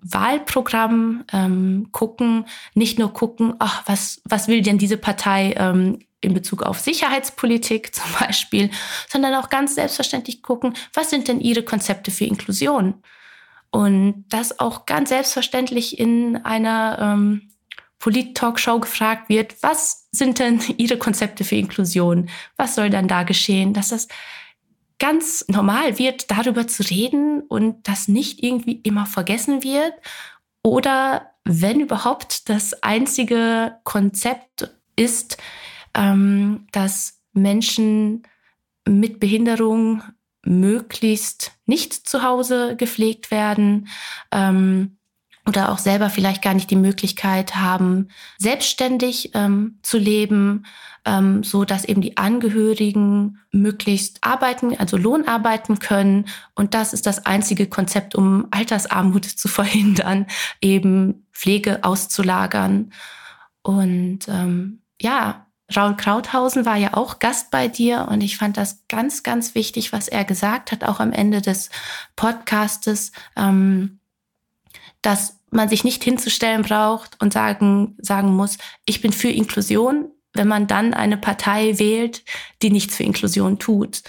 Wahlprogramm 0.00 1.24
ähm, 1.32 1.88
gucken, 1.92 2.46
nicht 2.74 2.98
nur 2.98 3.12
gucken, 3.12 3.54
ach, 3.58 3.82
was, 3.86 4.20
was 4.24 4.48
will 4.48 4.62
denn 4.62 4.78
diese 4.78 4.98
Partei 4.98 5.54
ähm, 5.56 5.98
in 6.20 6.34
Bezug 6.34 6.62
auf 6.62 6.78
Sicherheitspolitik 6.78 7.94
zum 7.94 8.10
Beispiel, 8.20 8.70
sondern 9.08 9.34
auch 9.34 9.48
ganz 9.48 9.74
selbstverständlich 9.74 10.42
gucken, 10.42 10.74
was 10.92 11.10
sind 11.10 11.28
denn 11.28 11.40
ihre 11.40 11.62
Konzepte 11.62 12.10
für 12.10 12.24
Inklusion? 12.24 13.02
Und 13.70 14.26
das 14.28 14.60
auch 14.60 14.86
ganz 14.86 15.08
selbstverständlich 15.08 15.98
in 15.98 16.36
einer 16.44 16.98
ähm, 17.00 17.50
Polit-Talkshow 18.04 18.80
gefragt 18.80 19.30
wird, 19.30 19.62
was 19.62 20.08
sind 20.12 20.38
denn 20.38 20.60
Ihre 20.76 20.98
Konzepte 20.98 21.42
für 21.42 21.56
Inklusion? 21.56 22.28
Was 22.58 22.74
soll 22.74 22.90
dann 22.90 23.08
da 23.08 23.22
geschehen? 23.22 23.72
Dass 23.72 23.88
das 23.88 24.08
ganz 24.98 25.46
normal 25.48 25.98
wird, 25.98 26.30
darüber 26.30 26.66
zu 26.66 26.82
reden 26.82 27.40
und 27.40 27.88
das 27.88 28.06
nicht 28.06 28.42
irgendwie 28.42 28.78
immer 28.82 29.06
vergessen 29.06 29.64
wird. 29.64 29.94
Oder 30.62 31.30
wenn 31.44 31.80
überhaupt 31.80 32.50
das 32.50 32.82
einzige 32.82 33.78
Konzept 33.84 34.70
ist, 34.96 35.38
ähm, 35.94 36.66
dass 36.72 37.22
Menschen 37.32 38.24
mit 38.86 39.18
Behinderung 39.18 40.02
möglichst 40.44 41.52
nicht 41.64 42.06
zu 42.06 42.22
Hause 42.22 42.76
gepflegt 42.76 43.30
werden, 43.30 43.88
ähm, 44.30 44.98
oder 45.46 45.70
auch 45.70 45.78
selber 45.78 46.10
vielleicht 46.10 46.42
gar 46.42 46.54
nicht 46.54 46.70
die 46.70 46.76
Möglichkeit 46.76 47.56
haben, 47.56 48.08
selbstständig 48.38 49.32
ähm, 49.34 49.78
zu 49.82 49.98
leben, 49.98 50.64
ähm, 51.04 51.42
so 51.42 51.64
dass 51.64 51.84
eben 51.84 52.00
die 52.00 52.16
Angehörigen 52.16 53.38
möglichst 53.52 54.18
arbeiten, 54.22 54.76
also 54.78 54.96
Lohn 54.96 55.28
arbeiten 55.28 55.78
können. 55.78 56.26
Und 56.54 56.72
das 56.72 56.94
ist 56.94 57.06
das 57.06 57.26
einzige 57.26 57.66
Konzept, 57.66 58.14
um 58.14 58.48
Altersarmut 58.50 59.26
zu 59.26 59.48
verhindern, 59.48 60.26
eben 60.60 61.26
Pflege 61.32 61.84
auszulagern. 61.84 62.92
Und 63.62 64.20
ähm, 64.28 64.80
ja, 65.00 65.46
Raul 65.74 65.96
Krauthausen 65.96 66.66
war 66.66 66.76
ja 66.76 66.94
auch 66.94 67.18
Gast 67.18 67.50
bei 67.50 67.68
dir 67.68 68.06
und 68.10 68.22
ich 68.22 68.36
fand 68.36 68.56
das 68.56 68.84
ganz, 68.88 69.22
ganz 69.22 69.54
wichtig, 69.54 69.92
was 69.92 70.08
er 70.08 70.24
gesagt 70.24 70.72
hat, 70.72 70.84
auch 70.84 71.00
am 71.00 71.12
Ende 71.12 71.40
des 71.40 71.70
Podcastes. 72.16 73.12
Ähm, 73.34 73.98
dass 75.04 75.38
man 75.50 75.68
sich 75.68 75.84
nicht 75.84 76.02
hinzustellen 76.02 76.62
braucht 76.62 77.20
und 77.22 77.32
sagen, 77.32 77.96
sagen 78.00 78.34
muss, 78.34 78.58
ich 78.86 79.00
bin 79.00 79.12
für 79.12 79.28
Inklusion, 79.28 80.10
wenn 80.32 80.48
man 80.48 80.66
dann 80.66 80.94
eine 80.94 81.16
Partei 81.16 81.78
wählt, 81.78 82.24
die 82.62 82.70
nichts 82.70 82.96
für 82.96 83.04
Inklusion 83.04 83.58
tut. 83.58 84.02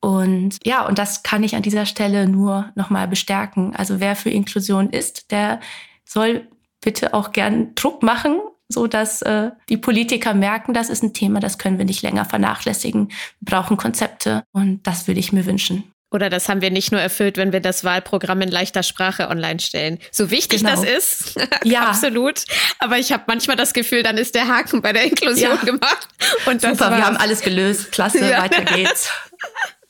Und 0.00 0.58
ja, 0.64 0.86
und 0.86 0.98
das 0.98 1.22
kann 1.22 1.42
ich 1.42 1.56
an 1.56 1.62
dieser 1.62 1.84
Stelle 1.84 2.28
nur 2.28 2.70
nochmal 2.76 3.08
bestärken. 3.08 3.74
Also 3.74 4.00
wer 4.00 4.16
für 4.16 4.30
Inklusion 4.30 4.90
ist, 4.90 5.30
der 5.30 5.60
soll 6.04 6.48
bitte 6.80 7.12
auch 7.12 7.32
gern 7.32 7.74
Druck 7.74 8.02
machen, 8.02 8.38
so 8.68 8.86
dass 8.86 9.22
äh, 9.22 9.50
die 9.68 9.76
Politiker 9.76 10.34
merken, 10.34 10.74
das 10.74 10.90
ist 10.90 11.02
ein 11.02 11.12
Thema, 11.12 11.40
das 11.40 11.58
können 11.58 11.78
wir 11.78 11.84
nicht 11.84 12.02
länger 12.02 12.24
vernachlässigen. 12.24 13.08
Wir 13.40 13.56
brauchen 13.56 13.76
Konzepte 13.76 14.44
und 14.52 14.86
das 14.86 15.08
würde 15.08 15.20
ich 15.20 15.32
mir 15.32 15.46
wünschen. 15.46 15.92
Oder 16.16 16.30
das 16.30 16.48
haben 16.48 16.62
wir 16.62 16.70
nicht 16.70 16.92
nur 16.92 17.00
erfüllt, 17.00 17.36
wenn 17.36 17.52
wir 17.52 17.60
das 17.60 17.84
Wahlprogramm 17.84 18.40
in 18.40 18.50
leichter 18.50 18.82
Sprache 18.82 19.28
online 19.28 19.60
stellen. 19.60 19.98
So 20.10 20.30
wichtig 20.30 20.64
genau. 20.64 20.70
das 20.70 20.82
ist, 20.82 21.34
ja. 21.62 21.82
absolut. 21.82 22.44
Aber 22.78 22.96
ich 22.96 23.12
habe 23.12 23.24
manchmal 23.26 23.54
das 23.54 23.74
Gefühl, 23.74 24.02
dann 24.02 24.16
ist 24.16 24.34
der 24.34 24.48
Haken 24.48 24.80
bei 24.80 24.94
der 24.94 25.04
Inklusion 25.04 25.58
ja. 25.58 25.62
gemacht. 25.62 26.08
Und 26.46 26.64
das 26.64 26.78
Super, 26.78 26.96
wir 26.96 27.04
haben 27.04 27.18
alles 27.18 27.42
gelöst. 27.42 27.92
Klasse, 27.92 28.30
ja. 28.30 28.42
weiter 28.42 28.62
geht's. 28.74 29.10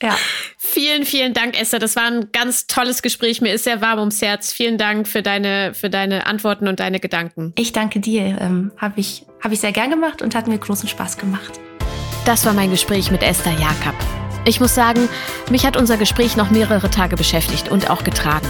Ja. 0.02 0.18
Vielen, 0.58 1.04
vielen 1.04 1.32
Dank, 1.32 1.58
Esther. 1.60 1.78
Das 1.78 1.94
war 1.94 2.06
ein 2.06 2.32
ganz 2.32 2.66
tolles 2.66 3.02
Gespräch. 3.02 3.40
Mir 3.40 3.54
ist 3.54 3.62
sehr 3.62 3.80
warm 3.80 4.00
ums 4.00 4.20
Herz. 4.20 4.52
Vielen 4.52 4.78
Dank 4.78 5.06
für 5.06 5.22
deine, 5.22 5.74
für 5.74 5.90
deine 5.90 6.26
Antworten 6.26 6.66
und 6.66 6.80
deine 6.80 6.98
Gedanken. 6.98 7.52
Ich 7.56 7.72
danke 7.72 8.00
dir. 8.00 8.36
Ähm, 8.40 8.72
Habe 8.78 8.98
ich, 8.98 9.24
hab 9.40 9.52
ich 9.52 9.60
sehr 9.60 9.70
gern 9.70 9.90
gemacht 9.90 10.22
und 10.22 10.34
hat 10.34 10.48
mir 10.48 10.58
großen 10.58 10.88
Spaß 10.88 11.18
gemacht. 11.18 11.60
Das 12.24 12.44
war 12.44 12.52
mein 12.52 12.72
Gespräch 12.72 13.12
mit 13.12 13.22
Esther 13.22 13.52
Jakob. 13.52 13.94
Ich 14.46 14.60
muss 14.60 14.76
sagen, 14.76 15.08
mich 15.50 15.66
hat 15.66 15.76
unser 15.76 15.96
Gespräch 15.96 16.36
noch 16.36 16.50
mehrere 16.50 16.88
Tage 16.88 17.16
beschäftigt 17.16 17.68
und 17.68 17.90
auch 17.90 18.04
getragen. 18.04 18.46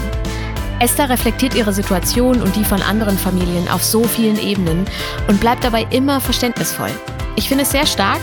Esther 0.79 1.09
reflektiert 1.09 1.55
ihre 1.55 1.73
Situation 1.73 2.43
und 2.43 2.55
die 2.55 2.65
von 2.65 2.83
anderen 2.83 3.17
Familien 3.17 3.67
auf 3.69 3.83
so 3.83 4.05
vielen 4.05 4.39
Ebenen 4.39 4.85
und 5.27 5.41
bleibt 5.41 5.65
dabei 5.65 5.87
immer 5.89 6.21
verständnisvoll. 6.21 6.91
Ich 7.37 7.49
finde 7.49 7.65
es 7.65 7.71
sehr 7.71 7.87
stark, 7.87 8.21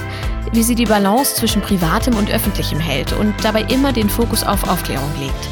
wie 0.51 0.61
sie 0.61 0.75
die 0.75 0.85
Balance 0.85 1.33
zwischen 1.33 1.63
Privatem 1.63 2.15
und 2.15 2.29
Öffentlichem 2.29 2.79
hält 2.79 3.11
und 3.13 3.33
dabei 3.43 3.63
immer 3.63 3.91
den 3.91 4.07
Fokus 4.07 4.43
auf 4.43 4.69
Aufklärung 4.69 5.09
legt. 5.19 5.49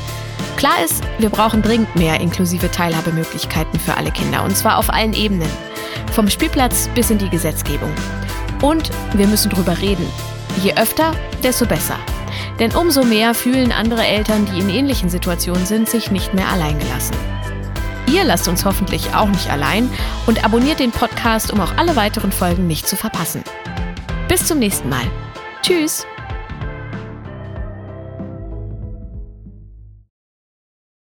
Klar 0.57 0.83
ist, 0.85 1.03
wir 1.17 1.29
brauchen 1.31 1.63
dringend 1.63 1.95
mehr 1.95 2.19
inklusive 2.19 2.69
Teilhabemöglichkeiten 2.69 3.79
für 3.79 3.97
alle 3.97 4.11
Kinder, 4.11 4.43
und 4.43 4.55
zwar 4.55 4.77
auf 4.77 4.93
allen 4.93 5.13
Ebenen. 5.13 5.49
Vom 6.11 6.29
Spielplatz 6.29 6.87
bis 6.93 7.09
in 7.09 7.17
die 7.17 7.29
Gesetzgebung. 7.29 7.91
Und 8.61 8.91
wir 9.13 9.25
müssen 9.25 9.49
drüber 9.49 9.79
reden, 9.79 10.05
Je 10.61 10.75
öfter, 10.75 11.11
desto 11.43 11.65
besser. 11.65 11.97
Denn 12.59 12.75
umso 12.75 13.03
mehr 13.03 13.33
fühlen 13.33 13.71
andere 13.71 14.05
Eltern, 14.05 14.45
die 14.45 14.59
in 14.59 14.69
ähnlichen 14.69 15.09
Situationen 15.09 15.65
sind, 15.65 15.89
sich 15.89 16.11
nicht 16.11 16.33
mehr 16.33 16.49
alleingelassen. 16.49 17.15
Ihr 18.11 18.23
lasst 18.23 18.47
uns 18.47 18.65
hoffentlich 18.65 19.13
auch 19.15 19.29
nicht 19.29 19.49
allein 19.49 19.89
und 20.27 20.43
abonniert 20.43 20.79
den 20.79 20.91
Podcast, 20.91 21.51
um 21.51 21.61
auch 21.61 21.77
alle 21.77 21.95
weiteren 21.95 22.31
Folgen 22.31 22.67
nicht 22.67 22.87
zu 22.87 22.95
verpassen. 22.95 23.43
Bis 24.27 24.45
zum 24.45 24.59
nächsten 24.59 24.89
Mal. 24.89 25.05
Tschüss! 25.61 26.05